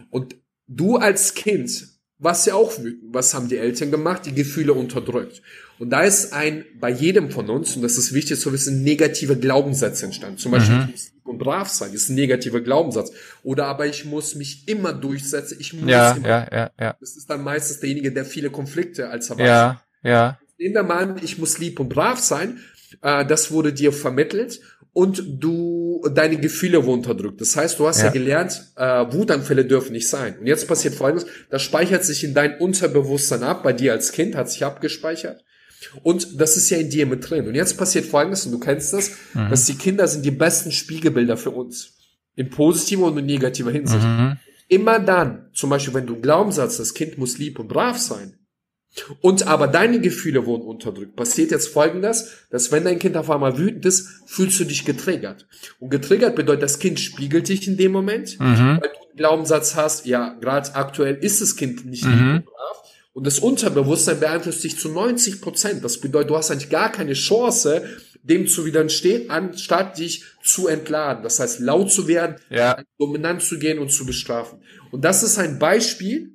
Und 0.09 0.35
du 0.75 0.97
als 0.97 1.33
Kind 1.33 1.87
warst 2.17 2.47
ja 2.47 2.53
auch 2.53 2.77
wütend. 2.77 3.13
Was 3.13 3.33
haben 3.33 3.49
die 3.49 3.57
Eltern 3.57 3.91
gemacht? 3.91 4.25
Die 4.25 4.33
Gefühle 4.33 4.73
unterdrückt. 4.73 5.41
Und 5.79 5.89
da 5.89 6.03
ist 6.03 6.33
ein, 6.33 6.65
bei 6.79 6.91
jedem 6.91 7.31
von 7.31 7.49
uns, 7.49 7.75
und 7.75 7.81
das 7.81 7.97
ist 7.97 8.13
wichtig 8.13 8.39
zu 8.39 8.53
wissen, 8.53 8.83
negative 8.83 9.35
Glaubenssätze 9.35 10.05
entstanden. 10.05 10.37
Zum 10.37 10.51
Beispiel, 10.51 10.75
mhm. 10.75 10.81
ich 10.83 10.91
muss 10.91 11.11
lieb 11.11 11.25
und 11.25 11.37
brav 11.39 11.69
sein, 11.69 11.91
ist 11.91 12.09
ein 12.09 12.15
negativer 12.15 12.61
Glaubenssatz. 12.61 13.11
Oder 13.41 13.65
aber 13.65 13.87
ich 13.87 14.05
muss 14.05 14.35
mich 14.35 14.67
immer 14.67 14.93
durchsetzen, 14.93 15.57
ich 15.59 15.73
muss 15.73 15.89
ja, 15.89 16.11
immer. 16.11 16.27
Ja, 16.27 16.47
ja, 16.51 16.71
ja. 16.79 16.97
Das 16.99 17.17
ist 17.17 17.27
dann 17.27 17.43
meistens 17.43 17.79
derjenige, 17.79 18.11
der 18.11 18.25
viele 18.25 18.51
Konflikte 18.51 19.09
als 19.09 19.31
Erwachsener. 19.31 19.81
Ja, 20.03 20.09
ja. 20.09 20.39
Nehmen 20.59 20.75
wir 20.75 20.83
mal 20.83 21.03
an, 21.03 21.19
ich 21.23 21.39
muss 21.39 21.57
lieb 21.57 21.79
und 21.79 21.89
brav 21.89 22.19
sein. 22.19 22.59
Äh, 23.01 23.25
das 23.25 23.51
wurde 23.51 23.73
dir 23.73 23.93
vermittelt 23.93 24.61
und 24.93 25.23
du 25.27 26.03
deine 26.13 26.37
Gefühle 26.37 26.85
wurden 26.85 26.99
unterdrückt. 26.99 27.39
Das 27.39 27.55
heißt, 27.55 27.79
du 27.79 27.87
hast 27.87 27.99
ja, 27.99 28.05
ja 28.05 28.11
gelernt, 28.11 28.73
äh, 28.75 29.05
Wutanfälle 29.11 29.65
dürfen 29.65 29.93
nicht 29.93 30.09
sein. 30.09 30.37
Und 30.39 30.47
jetzt 30.47 30.67
passiert 30.67 30.95
Folgendes: 30.95 31.27
Das 31.49 31.61
speichert 31.61 32.03
sich 32.03 32.23
in 32.23 32.33
dein 32.33 32.57
Unterbewusstsein 32.57 33.43
ab. 33.43 33.63
Bei 33.63 33.73
dir 33.73 33.93
als 33.93 34.11
Kind 34.11 34.35
hat 34.35 34.49
sich 34.49 34.65
abgespeichert. 34.65 35.43
Und 36.03 36.39
das 36.39 36.57
ist 36.57 36.69
ja 36.69 36.77
in 36.77 36.89
dir 36.89 37.05
mit 37.05 37.27
drin. 37.27 37.47
Und 37.47 37.55
jetzt 37.55 37.77
passiert 37.77 38.05
Folgendes, 38.05 38.45
und 38.45 38.51
du 38.51 38.59
kennst 38.59 38.93
das, 38.93 39.11
mhm. 39.33 39.49
dass 39.49 39.65
die 39.65 39.75
Kinder 39.75 40.07
sind 40.07 40.23
die 40.23 40.31
besten 40.31 40.71
Spiegelbilder 40.71 41.37
für 41.37 41.51
uns. 41.51 41.97
In 42.35 42.49
positiver 42.49 43.05
und 43.05 43.17
in 43.17 43.25
negativer 43.25 43.71
Hinsicht. 43.71 44.03
Mhm. 44.03 44.37
Immer 44.67 44.99
dann, 44.99 45.49
zum 45.53 45.69
Beispiel, 45.69 45.93
wenn 45.93 46.05
du 46.05 46.13
einen 46.13 46.21
Glaubenssatz, 46.21 46.77
das 46.77 46.93
Kind 46.93 47.17
muss 47.17 47.37
lieb 47.37 47.59
und 47.59 47.67
brav 47.67 47.97
sein, 47.97 48.37
und 49.21 49.47
aber 49.47 49.67
deine 49.67 50.01
Gefühle 50.01 50.45
wurden 50.45 50.63
unterdrückt, 50.63 51.15
passiert 51.15 51.51
jetzt 51.51 51.69
Folgendes, 51.69 52.31
dass 52.49 52.71
wenn 52.71 52.83
dein 52.83 52.99
Kind 52.99 53.15
auf 53.15 53.29
einmal 53.29 53.57
wütend 53.57 53.85
ist, 53.85 54.09
fühlst 54.25 54.59
du 54.59 54.65
dich 54.65 54.85
getriggert. 54.85 55.47
Und 55.79 55.89
getriggert 55.89 56.35
bedeutet, 56.35 56.63
das 56.63 56.79
Kind 56.79 56.99
spiegelt 56.99 57.47
dich 57.47 57.67
in 57.67 57.77
dem 57.77 57.93
Moment, 57.93 58.39
mhm. 58.39 58.79
weil 58.81 58.89
du 58.89 59.07
einen 59.07 59.17
Glaubenssatz 59.17 59.75
hast, 59.75 60.05
ja, 60.05 60.35
gerade 60.41 60.75
aktuell 60.75 61.15
ist 61.15 61.41
das 61.41 61.55
Kind 61.55 61.85
nicht 61.85 62.05
mhm. 62.05 62.43
brav, 62.43 62.81
und 63.13 63.27
das 63.27 63.39
Unterbewusstsein 63.39 64.19
beeinflusst 64.19 64.63
dich 64.63 64.79
zu 64.79 64.89
90 64.89 65.41
Prozent. 65.41 65.83
Das 65.83 65.99
bedeutet, 65.99 66.29
du 66.29 66.37
hast 66.37 66.49
eigentlich 66.49 66.69
gar 66.69 66.91
keine 66.91 67.13
Chance, 67.13 67.83
dem 68.23 68.47
zu 68.47 68.65
widerstehen, 68.65 69.29
anstatt 69.29 69.97
dich 69.97 70.23
zu 70.43 70.67
entladen. 70.67 71.23
Das 71.23 71.39
heißt, 71.39 71.59
laut 71.59 71.91
zu 71.91 72.07
werden, 72.07 72.37
ja. 72.49 72.81
dominant 72.97 73.41
zu 73.41 73.59
gehen 73.59 73.79
und 73.79 73.91
zu 73.91 74.05
bestrafen. 74.05 74.59
Und 74.91 75.03
das 75.03 75.23
ist 75.23 75.39
ein 75.39 75.59
Beispiel, 75.59 76.31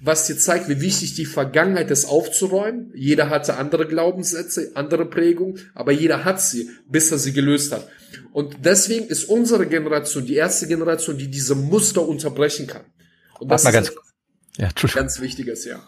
was 0.00 0.26
dir 0.26 0.36
zeigt, 0.36 0.68
wie 0.68 0.80
wichtig 0.80 1.14
die 1.14 1.26
Vergangenheit 1.26 1.90
ist 1.90 2.04
aufzuräumen. 2.04 2.92
Jeder 2.94 3.30
hatte 3.30 3.56
andere 3.56 3.86
Glaubenssätze, 3.86 4.72
andere 4.74 5.06
Prägungen, 5.06 5.70
aber 5.74 5.92
jeder 5.92 6.24
hat 6.24 6.40
sie, 6.40 6.70
bis 6.86 7.10
er 7.10 7.18
sie 7.18 7.32
gelöst 7.32 7.72
hat. 7.72 7.88
Und 8.32 8.64
deswegen 8.64 9.06
ist 9.06 9.24
unsere 9.24 9.66
Generation 9.66 10.24
die 10.24 10.36
erste 10.36 10.66
Generation, 10.66 11.18
die 11.18 11.28
diese 11.28 11.54
Muster 11.54 12.06
unterbrechen 12.06 12.66
kann. 12.66 12.84
Und 13.40 13.50
das 13.50 13.64
Warte 13.64 13.78
ist 13.78 13.96
ganz, 14.56 14.84
ja, 14.84 14.90
ganz 14.94 15.20
wichtiges, 15.20 15.64
ja. 15.64 15.82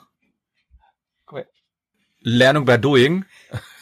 Lernung 2.22 2.66
by 2.66 2.78
Doing. 2.78 3.24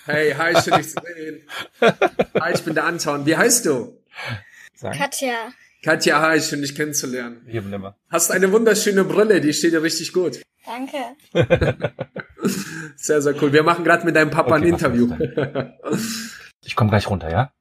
Hey, 0.05 0.33
hi, 0.33 0.55
schön 0.63 0.75
dich 0.75 0.91
zu 0.91 1.01
sehen. 1.05 1.43
Hi, 2.41 2.55
ich 2.55 2.63
bin 2.63 2.75
der 2.75 2.85
Anton. 2.85 3.27
Wie 3.27 3.37
heißt 3.37 3.67
du? 3.67 4.01
Sagen. 4.75 4.97
Katja. 4.97 5.53
Katja, 5.83 6.21
hi, 6.21 6.41
schön 6.41 6.61
dich 6.61 6.75
kennenzulernen. 6.75 7.43
Hier 7.47 7.65
wunderbar. 7.65 7.97
Hast 8.09 8.33
eine 8.33 8.51
wunderschöne 8.51 9.05
Brille, 9.05 9.41
die 9.41 9.53
steht 9.53 9.73
dir 9.73 9.83
richtig 9.83 10.13
gut. 10.13 10.41
Danke. 10.67 10.99
sehr, 12.97 13.23
sehr 13.23 13.41
cool. 13.41 13.53
Wir 13.53 13.63
machen 13.63 13.85
gerade 13.85 14.05
mit 14.05 14.17
deinem 14.17 14.31
Papa 14.31 14.57
okay, 14.57 14.65
ein 14.65 14.69
Interview. 14.69 15.09
ich 16.65 16.75
komme 16.75 16.91
gleich 16.91 17.09
runter, 17.09 17.31
ja? 17.31 17.53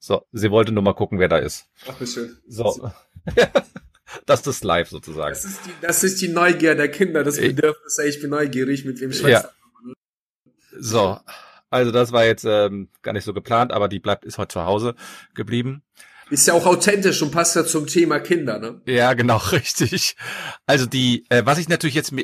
So, 0.00 0.26
sie 0.32 0.50
wollte 0.50 0.72
nur 0.72 0.82
mal 0.82 0.94
gucken, 0.94 1.20
wer 1.20 1.28
da 1.28 1.38
ist. 1.38 1.66
Ach, 1.88 1.98
wie 2.00 2.06
schön. 2.06 2.36
So. 2.48 2.90
das 4.26 4.46
ist 4.46 4.64
live 4.64 4.88
sozusagen. 4.88 5.30
Das 5.30 5.44
ist, 5.44 5.64
die, 5.64 5.70
das 5.80 6.04
ist 6.04 6.20
die 6.20 6.28
Neugier 6.28 6.74
der 6.74 6.90
Kinder, 6.90 7.22
das 7.22 7.36
Bedürfnis, 7.36 7.98
ey, 7.98 8.08
ich 8.08 8.20
bin 8.20 8.30
neugierig, 8.30 8.84
mit 8.84 9.00
wem 9.00 9.12
schwätzt 9.12 9.44
ja. 9.44 9.94
So, 10.76 11.20
also 11.70 11.92
das 11.92 12.10
war 12.10 12.24
jetzt 12.24 12.44
ähm, 12.44 12.88
gar 13.02 13.12
nicht 13.12 13.24
so 13.24 13.32
geplant, 13.32 13.72
aber 13.72 13.88
die 13.88 14.00
bleibt 14.00 14.24
ist 14.24 14.38
heute 14.38 14.54
zu 14.54 14.64
Hause 14.64 14.96
geblieben. 15.34 15.84
Ist 16.30 16.46
ja 16.46 16.54
auch 16.54 16.66
authentisch 16.66 17.20
und 17.22 17.30
passt 17.30 17.54
ja 17.54 17.64
zum 17.64 17.86
Thema 17.86 18.18
Kinder, 18.18 18.58
ne? 18.58 18.80
Ja, 18.86 19.12
genau, 19.14 19.36
richtig. 19.52 20.16
Also 20.66 20.86
die, 20.86 21.26
äh, 21.28 21.42
was 21.44 21.58
ich 21.58 21.68
natürlich 21.68 21.94
jetzt 21.94 22.14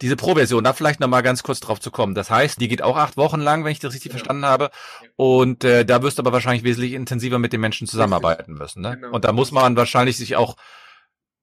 diese 0.00 0.16
Pro-Version, 0.16 0.64
da 0.64 0.72
vielleicht 0.72 1.00
noch 1.00 1.08
mal 1.08 1.20
ganz 1.20 1.42
kurz 1.42 1.60
drauf 1.60 1.80
zu 1.80 1.90
kommen. 1.90 2.14
Das 2.14 2.30
heißt, 2.30 2.60
die 2.60 2.68
geht 2.68 2.82
auch 2.82 2.96
acht 2.96 3.16
Wochen 3.16 3.40
lang, 3.40 3.64
wenn 3.64 3.72
ich 3.72 3.80
das 3.80 3.92
richtig 3.92 4.12
ja. 4.12 4.18
verstanden 4.18 4.46
habe. 4.46 4.70
Und 5.16 5.64
äh, 5.64 5.84
da 5.84 6.02
wirst 6.02 6.18
du 6.18 6.22
aber 6.22 6.32
wahrscheinlich 6.32 6.64
wesentlich 6.64 6.92
intensiver 6.92 7.38
mit 7.38 7.52
den 7.52 7.60
Menschen 7.60 7.86
zusammenarbeiten 7.86 8.54
müssen. 8.54 8.82
Ne? 8.82 8.96
Genau. 8.96 9.14
Und 9.14 9.24
da 9.24 9.32
muss 9.32 9.52
man 9.52 9.76
wahrscheinlich 9.76 10.16
sich 10.16 10.36
auch 10.36 10.56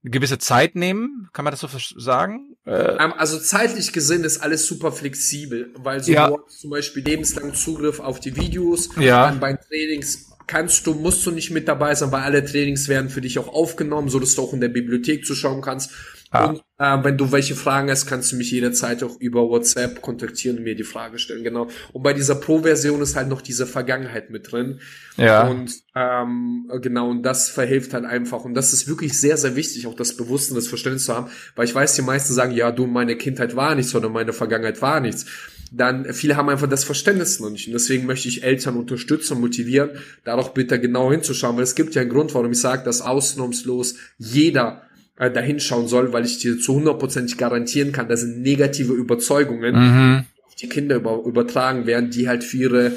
gewisse 0.04 0.38
Zeit 0.38 0.76
nehmen, 0.76 1.30
kann 1.32 1.46
man 1.46 1.52
das 1.52 1.62
so 1.62 1.70
sagen? 1.98 2.58
Äh, 2.66 2.72
ähm, 2.72 3.14
also 3.18 3.40
zeitlich 3.40 3.94
gesehen 3.94 4.24
ist 4.24 4.40
alles 4.40 4.68
super 4.68 4.92
flexibel, 4.92 5.74
weil 5.78 6.04
so 6.04 6.12
ja. 6.12 6.32
zum 6.48 6.72
Beispiel 6.72 7.04
lebenslang 7.04 7.54
Zugriff 7.54 8.00
auf 8.00 8.20
die 8.20 8.36
Videos, 8.36 8.90
ja. 8.98 9.28
dann 9.28 9.40
bei 9.40 9.54
Trainings 9.54 10.33
kannst 10.48 10.88
du, 10.88 10.94
musst 10.94 11.26
du 11.26 11.32
nicht 11.32 11.52
mit 11.52 11.68
dabei 11.68 11.96
sein, 11.96 12.12
weil 12.12 12.24
alle 12.24 12.44
Trainings 12.44 12.88
werden 12.88 13.10
für 13.10 13.22
dich 13.22 13.40
auch 13.40 13.48
aufgenommen, 13.48 14.10
so 14.10 14.20
dass 14.20 14.36
du 14.36 14.42
auch 14.42 14.54
in 14.54 14.62
der 14.62 14.70
Bibliothek 14.70 15.26
zuschauen 15.26 15.62
kannst. 15.62 15.92
Ah. 16.34 16.46
Und 16.46 16.64
äh, 16.80 17.04
wenn 17.04 17.16
du 17.16 17.32
welche 17.32 17.54
Fragen 17.54 17.92
hast, 17.92 18.08
kannst 18.08 18.32
du 18.32 18.38
mich 18.38 18.50
jederzeit 18.50 19.04
auch 19.04 19.20
über 19.20 19.48
WhatsApp 19.50 20.02
kontaktieren 20.02 20.58
und 20.58 20.64
mir 20.64 20.76
die 20.76 20.84
Frage 20.84 21.20
stellen. 21.20 21.44
Genau. 21.44 21.68
Und 21.92 22.02
bei 22.02 22.14
dieser 22.14 22.34
Pro-Version 22.34 23.02
ist 23.02 23.16
halt 23.16 23.28
noch 23.28 23.42
diese 23.42 23.68
Vergangenheit 23.68 24.32
mit 24.32 24.52
drin. 24.52 24.80
Ja. 25.16 25.48
Und 25.48 25.72
ähm, 25.96 26.72
genau, 26.82 27.12
und 27.12 27.22
das 27.22 27.50
verhilft 27.50 27.94
halt 27.94 28.06
einfach. 28.06 28.46
Und 28.46 28.56
das 28.56 28.74
ist 28.74 28.88
wirklich 28.88 29.20
sehr, 29.20 29.38
sehr 29.38 29.56
wichtig, 29.56 29.86
auch 29.86 29.94
das 29.94 30.18
Bewusstsein, 30.18 30.56
das 30.56 30.68
Verständnis 30.68 31.06
zu 31.06 31.14
haben, 31.14 31.30
weil 31.56 31.66
ich 31.66 31.76
weiß, 31.76 31.94
die 31.94 32.02
meisten 32.02 32.34
sagen, 32.34 32.52
ja, 32.54 32.72
du, 32.72 32.88
meine 32.88 33.16
Kindheit 33.16 33.56
war 33.56 33.76
nichts 33.76 33.94
oder 33.94 34.10
meine 34.10 34.34
Vergangenheit 34.34 34.82
war 34.82 35.00
nichts 35.02 35.28
dann 35.76 36.14
viele 36.14 36.38
haben 36.38 36.50
einfach 36.50 36.70
das 36.70 36.84
Verständnis 36.84 37.40
noch 37.40 37.50
nicht. 37.50 37.68
Und 37.68 37.74
deswegen 37.74 38.06
möchte 38.06 38.28
ich 38.28 38.44
Eltern 38.44 38.78
unterstützen 38.78 39.36
und 39.36 39.42
motivieren, 39.42 39.92
da 40.24 40.36
doch 40.36 40.50
bitte 40.50 40.80
genau 40.80 41.12
hinzuschauen, 41.12 41.56
weil 41.56 41.64
es 41.64 41.76
gibt 41.76 41.96
ja 41.96 42.02
einen 42.02 42.12
Grund, 42.12 42.34
warum 42.36 42.52
ich 42.52 42.60
sage, 42.60 42.84
dass 42.84 43.02
ausnahmslos 43.02 43.96
jeder 44.18 44.84
äh, 45.18 45.32
dahin 45.32 45.60
schauen 45.60 45.88
soll, 45.88 46.14
weil 46.14 46.26
ich 46.26 46.38
dir 46.38 46.60
zu 46.60 46.76
hundertprozentig 46.76 47.38
garantieren 47.38 47.92
kann, 47.92 48.08
dass 48.08 48.24
negative 48.24 48.94
Überzeugungen 48.94 49.76
mhm. 49.76 50.26
auf 50.46 50.56
die 50.56 50.70
Kinder 50.70 50.98
über, 50.98 51.24
übertragen 51.26 51.88
werden, 51.88 52.12
die 52.12 52.28
halt 52.28 52.44
für 52.44 52.58
ihre 52.58 52.92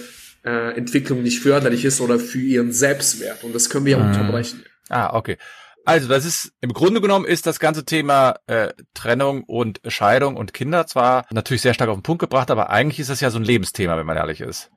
äh, 0.44 0.76
Entwicklung 0.76 1.22
nicht 1.22 1.40
förderlich 1.40 1.84
ist 1.84 2.00
oder 2.00 2.18
für 2.18 2.38
ihren 2.38 2.72
Selbstwert. 2.72 3.42
Und 3.42 3.54
das 3.54 3.70
können 3.70 3.86
wir 3.86 3.92
ja 3.92 3.98
mhm. 3.98 4.08
unterbrechen. 4.10 4.62
Ah, 4.88 5.16
okay. 5.16 5.38
Also 5.86 6.08
das 6.08 6.24
ist 6.24 6.52
im 6.60 6.72
Grunde 6.72 7.00
genommen 7.00 7.24
ist 7.24 7.46
das 7.46 7.60
ganze 7.60 7.84
Thema 7.84 8.34
äh, 8.48 8.72
Trennung 8.92 9.44
und 9.44 9.80
Scheidung 9.86 10.36
und 10.36 10.52
Kinder 10.52 10.88
zwar 10.88 11.26
natürlich 11.30 11.62
sehr 11.62 11.74
stark 11.74 11.88
auf 11.88 11.96
den 11.96 12.02
Punkt 12.02 12.20
gebracht, 12.20 12.50
aber 12.50 12.70
eigentlich 12.70 12.98
ist 12.98 13.08
das 13.08 13.20
ja 13.20 13.30
so 13.30 13.38
ein 13.38 13.44
Lebensthema, 13.44 13.96
wenn 13.96 14.04
man 14.04 14.16
ehrlich 14.16 14.40
ist. 14.40 14.72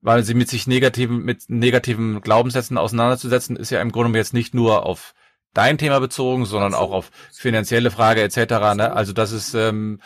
Weil 0.00 0.22
sie 0.22 0.34
mit 0.34 0.48
sich 0.48 0.68
negativen, 0.68 1.24
mit 1.24 1.50
negativen 1.50 2.20
Glaubenssätzen 2.20 2.78
auseinanderzusetzen, 2.78 3.56
ist 3.56 3.70
ja 3.70 3.80
im 3.80 3.90
Grunde 3.90 4.16
jetzt 4.16 4.32
nicht 4.32 4.54
nur 4.54 4.86
auf 4.86 5.14
dein 5.54 5.76
Thema 5.76 5.98
bezogen, 5.98 6.44
sondern 6.44 6.74
auch 6.74 6.92
auf 6.92 7.10
finanzielle 7.32 7.90
Frage 7.90 8.22
etc. 8.22 8.76
Ne? 8.76 8.92
Also 8.92 9.12
das 9.12 9.32
ist, 9.32 9.54
ähm, 9.54 10.00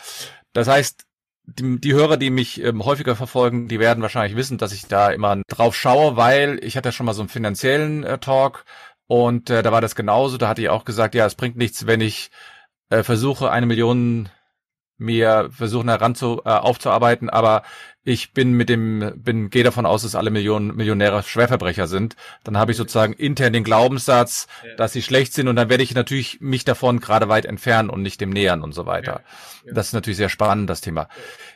das 0.54 0.66
heißt, 0.66 1.04
die, 1.44 1.80
die 1.80 1.92
Hörer, 1.92 2.16
die 2.16 2.30
mich 2.30 2.62
ähm, 2.62 2.84
häufiger 2.84 3.16
verfolgen, 3.16 3.68
die 3.68 3.80
werden 3.80 4.02
wahrscheinlich 4.02 4.36
wissen, 4.36 4.58
dass 4.58 4.72
ich 4.72 4.86
da 4.86 5.10
immer 5.10 5.42
drauf 5.48 5.74
schaue, 5.74 6.16
weil 6.16 6.58
ich 6.62 6.76
hatte 6.76 6.92
schon 6.92 7.06
mal 7.06 7.14
so 7.14 7.22
einen 7.22 7.28
finanziellen 7.28 8.04
äh, 8.04 8.18
Talk 8.18 8.64
und 9.08 9.50
äh, 9.50 9.62
da 9.62 9.72
war 9.72 9.80
das 9.80 9.96
genauso. 9.96 10.38
Da 10.38 10.48
hatte 10.48 10.62
ich 10.62 10.68
auch 10.68 10.84
gesagt, 10.84 11.16
ja, 11.16 11.26
es 11.26 11.34
bringt 11.34 11.56
nichts, 11.56 11.86
wenn 11.86 12.00
ich 12.00 12.30
äh, 12.90 13.02
versuche, 13.02 13.50
eine 13.50 13.66
Million 13.66 14.28
mir 14.98 15.48
versuchen 15.52 15.88
heran 15.88 16.14
zu, 16.14 16.42
äh, 16.44 16.50
aufzuarbeiten, 16.50 17.30
aber 17.30 17.62
ich 18.04 18.32
bin 18.32 18.52
mit 18.52 18.68
dem, 18.68 19.12
bin, 19.16 19.48
gehe 19.48 19.62
davon 19.62 19.86
aus, 19.86 20.02
dass 20.02 20.14
alle 20.14 20.30
Millionen 20.30 20.74
Millionäre 20.74 21.22
Schwerverbrecher 21.22 21.86
sind. 21.86 22.16
Dann 22.42 22.56
habe 22.56 22.72
ich 22.72 22.76
sozusagen 22.76 23.12
intern 23.12 23.52
den 23.52 23.64
Glaubenssatz, 23.64 24.46
ja. 24.64 24.74
dass 24.76 24.92
sie 24.92 25.02
schlecht 25.02 25.34
sind 25.34 25.46
und 25.46 25.56
dann 25.56 25.68
werde 25.68 25.84
ich 25.84 25.94
natürlich 25.94 26.40
mich 26.40 26.64
davon 26.64 27.00
gerade 27.00 27.28
weit 27.28 27.44
entfernen 27.44 27.90
und 27.90 28.02
nicht 28.02 28.20
dem 28.20 28.30
nähern 28.30 28.62
und 28.62 28.72
so 28.72 28.86
weiter. 28.86 29.22
Ja. 29.64 29.68
Ja. 29.68 29.74
Das 29.74 29.88
ist 29.88 29.92
natürlich 29.92 30.16
sehr 30.16 30.30
spannend, 30.30 30.68
das 30.68 30.80
Thema. 30.80 31.08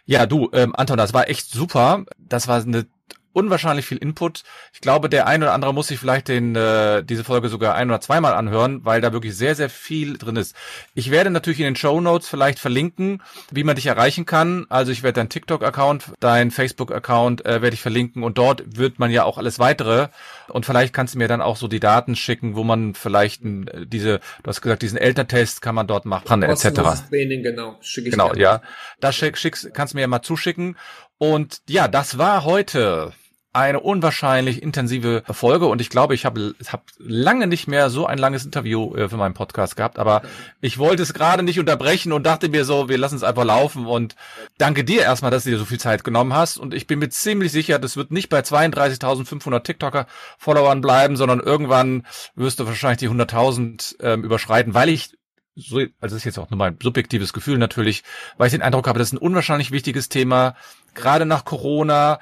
Ja, 0.05 0.27
du, 0.27 0.51
ähm, 0.53 0.75
Anton, 0.77 0.99
das 0.99 1.15
war 1.15 1.29
echt 1.29 1.51
super. 1.51 2.05
Das 2.19 2.49
war 2.49 2.63
eine 2.63 2.87
unwahrscheinlich 3.33 3.87
viel 3.87 3.99
Input. 3.99 4.43
Ich 4.73 4.81
glaube, 4.81 5.09
der 5.09 5.27
ein 5.27 5.43
oder 5.43 5.53
andere 5.53 5.75
muss 5.75 5.89
sich 5.89 5.99
vielleicht 5.99 6.29
den, 6.29 6.55
äh, 6.57 7.03
diese 7.03 7.25
Folge 7.25 7.49
sogar 7.49 7.75
ein 7.75 7.91
oder 7.91 8.01
zweimal 8.01 8.35
anhören, 8.35 8.85
weil 8.85 9.01
da 9.01 9.13
wirklich 9.13 9.37
sehr, 9.37 9.55
sehr 9.55 9.71
viel 9.71 10.19
drin 10.19 10.37
ist. 10.37 10.55
Ich 10.95 11.11
werde 11.11 11.31
natürlich 11.31 11.61
in 11.61 11.67
den 11.67 11.77
Show 11.77 12.01
Notes 12.01 12.29
vielleicht 12.29 12.59
verlinken, 12.59 13.23
wie 13.51 13.65
man 13.65 13.77
dich 13.77 13.87
erreichen 13.87 14.27
kann. 14.27 14.67
Also 14.69 14.93
ich 14.93 15.03
werde 15.03 15.21
dein 15.21 15.29
TikTok-Account, 15.29 16.13
dein 16.21 16.51
Facebook-Account 16.51 17.45
äh, 17.47 17.63
werde 17.63 17.75
ich 17.75 17.83
verlinken 17.83 18.23
und 18.23 18.39
dort 18.39 18.77
wird 18.77 18.99
man 18.99 19.11
ja 19.11 19.25
auch 19.25 19.39
alles 19.39 19.59
weitere. 19.59 20.09
Und 20.49 20.67
vielleicht 20.67 20.93
kannst 20.93 21.15
du 21.15 21.19
mir 21.19 21.29
dann 21.29 21.41
auch 21.41 21.57
so 21.57 21.69
die 21.69 21.81
Daten 21.81 22.17
schicken, 22.17 22.57
wo 22.57 22.65
man 22.65 22.95
vielleicht 22.95 23.45
äh, 23.45 23.87
diese, 23.87 24.21
du 24.43 24.49
hast 24.49 24.61
gesagt, 24.61 24.83
diesen 24.83 24.99
Elterntest 24.99 25.63
kann 25.63 25.75
man 25.75 25.87
dort 25.87 26.05
machen, 26.05 26.43
etc. 26.43 26.73
Training, 27.09 27.43
genau. 27.43 27.77
Schick 27.81 28.07
ich 28.07 28.13
genau, 28.13 28.35
ja. 28.35 28.63
Das 29.01 29.17
schick, 29.17 29.39
schickst, 29.39 29.73
kannst 29.75 29.95
du 29.95 29.97
mir 29.97 30.03
ja 30.03 30.09
mal 30.09 30.23
zuschicken. 30.23 30.77
Und 31.19 31.63
ja, 31.69 31.89
das 31.89 32.19
war 32.19 32.45
heute 32.45 33.13
eine 33.53 33.81
unwahrscheinlich 33.81 34.63
intensive 34.63 35.23
Folge. 35.31 35.67
Und 35.67 35.81
ich 35.81 35.91
glaube, 35.91 36.15
ich 36.15 36.25
habe 36.25 36.55
hab 36.69 36.85
lange 36.99 37.47
nicht 37.47 37.69
mehr 37.69 37.91
so 37.91 38.07
ein 38.07 38.17
langes 38.17 38.45
Interview 38.45 38.95
äh, 38.97 39.09
für 39.09 39.19
meinen 39.19 39.35
Podcast 39.35 39.77
gehabt, 39.77 39.99
aber 39.99 40.23
ich 40.61 40.79
wollte 40.79 41.03
es 41.03 41.13
gerade 41.13 41.43
nicht 41.43 41.61
unterbrechen 41.61 42.13
und 42.13 42.25
dachte 42.25 42.49
mir 42.49 42.65
so, 42.65 42.89
wir 42.89 42.97
lassen 42.97 43.17
es 43.17 43.23
einfach 43.23 43.45
laufen. 43.45 43.85
Und 43.87 44.17
danke 44.57 44.85
dir 44.85 45.03
erstmal, 45.03 45.31
dass 45.31 45.45
du 45.45 45.51
dir 45.51 45.59
so 45.59 45.67
viel 45.67 45.81
Zeit 45.81 46.03
genommen 46.03 46.33
hast. 46.33 46.57
Und 46.57 46.73
ich 46.73 46.87
bin 46.87 46.99
mir 46.99 47.11
ziemlich 47.11 47.53
sicher, 47.53 47.79
das 47.79 47.97
wird 47.97 48.11
nicht 48.11 48.31
bei 48.31 48.41
32.500 48.41 49.63
TikToker 49.63 50.07
Followern 50.39 50.81
bleiben, 50.81 51.17
sondern 51.17 51.41
irgendwann 51.41 52.07
wirst 52.35 52.59
du 52.59 52.67
wahrscheinlich 52.67 53.01
die 53.01 53.11
100.000 53.11 53.97
ähm, 54.01 54.25
überschreiten, 54.25 54.73
weil 54.73 54.89
ich 54.89 55.13
so, 55.55 55.77
also 55.77 55.91
das 56.01 56.13
ist 56.15 56.25
jetzt 56.25 56.39
auch 56.39 56.49
nur 56.49 56.57
mein 56.57 56.79
subjektives 56.83 57.35
Gefühl 57.35 57.59
natürlich, 57.59 58.05
weil 58.39 58.47
ich 58.47 58.53
den 58.53 58.63
Eindruck 58.63 58.89
habe, 58.89 58.99
das 58.99 59.09
ist 59.09 59.13
ein 59.13 59.19
unwahrscheinlich 59.19 59.71
wichtiges 59.71 60.09
Thema, 60.09 60.55
gerade 60.95 61.27
nach 61.27 61.45
Corona, 61.45 62.21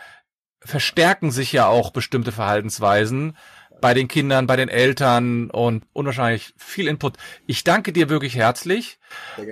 verstärken 0.61 1.31
sich 1.31 1.53
ja 1.53 1.67
auch 1.67 1.91
bestimmte 1.91 2.33
Verhaltensweisen 2.33 3.37
bei 3.81 3.95
den 3.95 4.09
Kindern, 4.09 4.47
bei 4.47 4.57
den 4.57 4.69
Eltern 4.69 5.51
und 5.51 5.85
unwahrscheinlich 5.93 6.55
viel 6.57 6.87
Input. 6.87 7.17
Ich 7.47 7.65
danke 7.65 7.93
dir 7.93 8.09
wirklich 8.09 8.37
herzlich. 8.37 8.99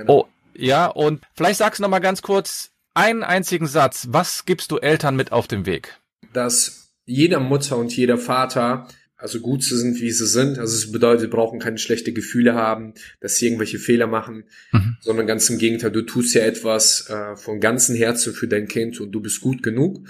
Oh, 0.07 0.27
ja, 0.55 0.87
und 0.87 1.23
vielleicht 1.35 1.59
sagst 1.59 1.79
du 1.79 1.83
noch 1.83 1.91
mal 1.91 2.01
ganz 2.01 2.23
kurz 2.23 2.73
einen 2.95 3.23
einzigen 3.23 3.67
Satz. 3.67 4.09
Was 4.11 4.45
gibst 4.45 4.71
du 4.71 4.79
Eltern 4.79 5.17
mit 5.17 5.33
auf 5.33 5.49
dem 5.49 5.67
Weg? 5.67 5.99
Dass 6.33 6.91
jeder 7.07 7.41
Mutter 7.41 7.79
und 7.79 7.97
jeder 7.97 8.19
Vater 8.19 8.89
also 9.19 9.41
gut 9.41 9.65
zu 9.65 9.77
sind, 9.77 10.01
wie 10.01 10.13
sie 10.13 10.27
sind. 10.27 10.59
Also 10.59 10.77
es 10.77 10.93
bedeutet, 10.93 11.23
sie 11.23 11.27
brauchen 11.27 11.59
keine 11.59 11.79
schlechte 11.79 12.13
Gefühle 12.13 12.55
haben, 12.55 12.95
dass 13.21 13.37
sie 13.37 13.47
irgendwelche 13.47 13.81
Fehler 13.81 14.07
machen, 14.07 14.45
mhm. 14.71 14.97
sondern 15.01 15.27
ganz 15.27 15.51
im 15.51 15.59
Gegenteil, 15.59 15.91
du 15.91 16.03
tust 16.03 16.35
ja 16.35 16.43
etwas 16.43 17.11
äh, 17.11 17.35
von 17.35 17.59
ganzem 17.59 17.97
Herzen 17.97 18.33
für 18.33 18.47
dein 18.47 18.69
Kind 18.69 19.01
und 19.01 19.11
du 19.11 19.21
bist 19.21 19.41
gut 19.41 19.65
genug 19.65 20.07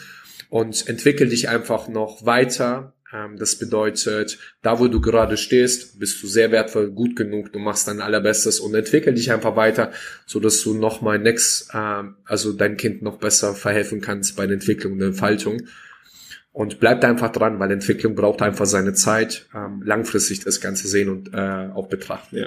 und 0.50 0.88
entwickel 0.88 1.28
dich 1.28 1.48
einfach 1.48 1.88
noch 1.88 2.24
weiter. 2.24 2.94
Ähm, 3.12 3.36
das 3.38 3.56
bedeutet, 3.56 4.38
da 4.62 4.78
wo 4.78 4.88
du 4.88 5.00
gerade 5.00 5.36
stehst, 5.36 5.98
bist 5.98 6.22
du 6.22 6.26
sehr 6.26 6.50
wertvoll, 6.50 6.90
gut 6.90 7.16
genug, 7.16 7.52
du 7.52 7.58
machst 7.58 7.88
dein 7.88 8.00
allerbestes 8.00 8.60
und 8.60 8.74
entwickel 8.74 9.14
dich 9.14 9.32
einfach 9.32 9.56
weiter, 9.56 9.92
so 10.26 10.40
dass 10.40 10.62
du 10.62 10.74
noch 10.74 11.00
mal 11.00 11.18
next, 11.18 11.70
ähm, 11.74 12.16
also 12.24 12.52
dein 12.52 12.76
Kind 12.76 13.02
noch 13.02 13.18
besser 13.18 13.54
verhelfen 13.54 14.00
kannst 14.00 14.36
bei 14.36 14.46
der 14.46 14.54
Entwicklung 14.54 14.94
und 14.94 14.98
der 14.98 15.08
Entfaltung. 15.08 15.62
Und 16.52 16.80
bleib 16.80 17.04
einfach 17.04 17.30
dran, 17.30 17.60
weil 17.60 17.70
Entwicklung 17.70 18.14
braucht 18.14 18.42
einfach 18.42 18.66
seine 18.66 18.92
Zeit, 18.92 19.48
ähm, 19.54 19.80
langfristig 19.84 20.40
das 20.40 20.60
Ganze 20.60 20.88
sehen 20.88 21.08
und 21.08 21.32
äh, 21.32 21.68
auch 21.72 21.88
betrachten. 21.88 22.36
Ja. 22.36 22.46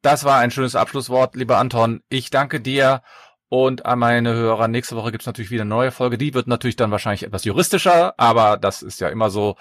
Das 0.00 0.24
war 0.24 0.38
ein 0.38 0.50
schönes 0.50 0.74
Abschlusswort, 0.74 1.36
lieber 1.36 1.58
Anton. 1.58 2.00
Ich 2.08 2.30
danke 2.30 2.60
dir 2.60 3.02
und 3.50 3.84
an 3.84 3.98
meine 3.98 4.32
Hörer, 4.32 4.68
nächste 4.68 4.94
Woche 4.94 5.10
gibt's 5.10 5.26
natürlich 5.26 5.50
wieder 5.50 5.62
eine 5.62 5.70
neue 5.70 5.90
Folge. 5.90 6.16
Die 6.16 6.34
wird 6.34 6.46
natürlich 6.46 6.76
dann 6.76 6.92
wahrscheinlich 6.92 7.24
etwas 7.24 7.44
juristischer, 7.44 8.14
aber 8.16 8.56
das 8.56 8.80
ist 8.80 9.00
ja 9.00 9.08
immer 9.08 9.28
so. 9.28 9.56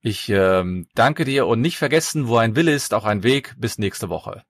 Ich 0.00 0.30
ähm, 0.30 0.86
danke 0.94 1.24
dir 1.24 1.46
und 1.46 1.60
nicht 1.60 1.76
vergessen, 1.76 2.26
wo 2.26 2.38
ein 2.38 2.56
Wille 2.56 2.72
ist, 2.72 2.94
auch 2.94 3.04
ein 3.04 3.22
Weg. 3.22 3.54
Bis 3.58 3.78
nächste 3.78 4.08
Woche. 4.08 4.44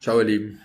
Ciao, 0.00 0.18
ihr 0.18 0.24
Lieben. 0.24 0.62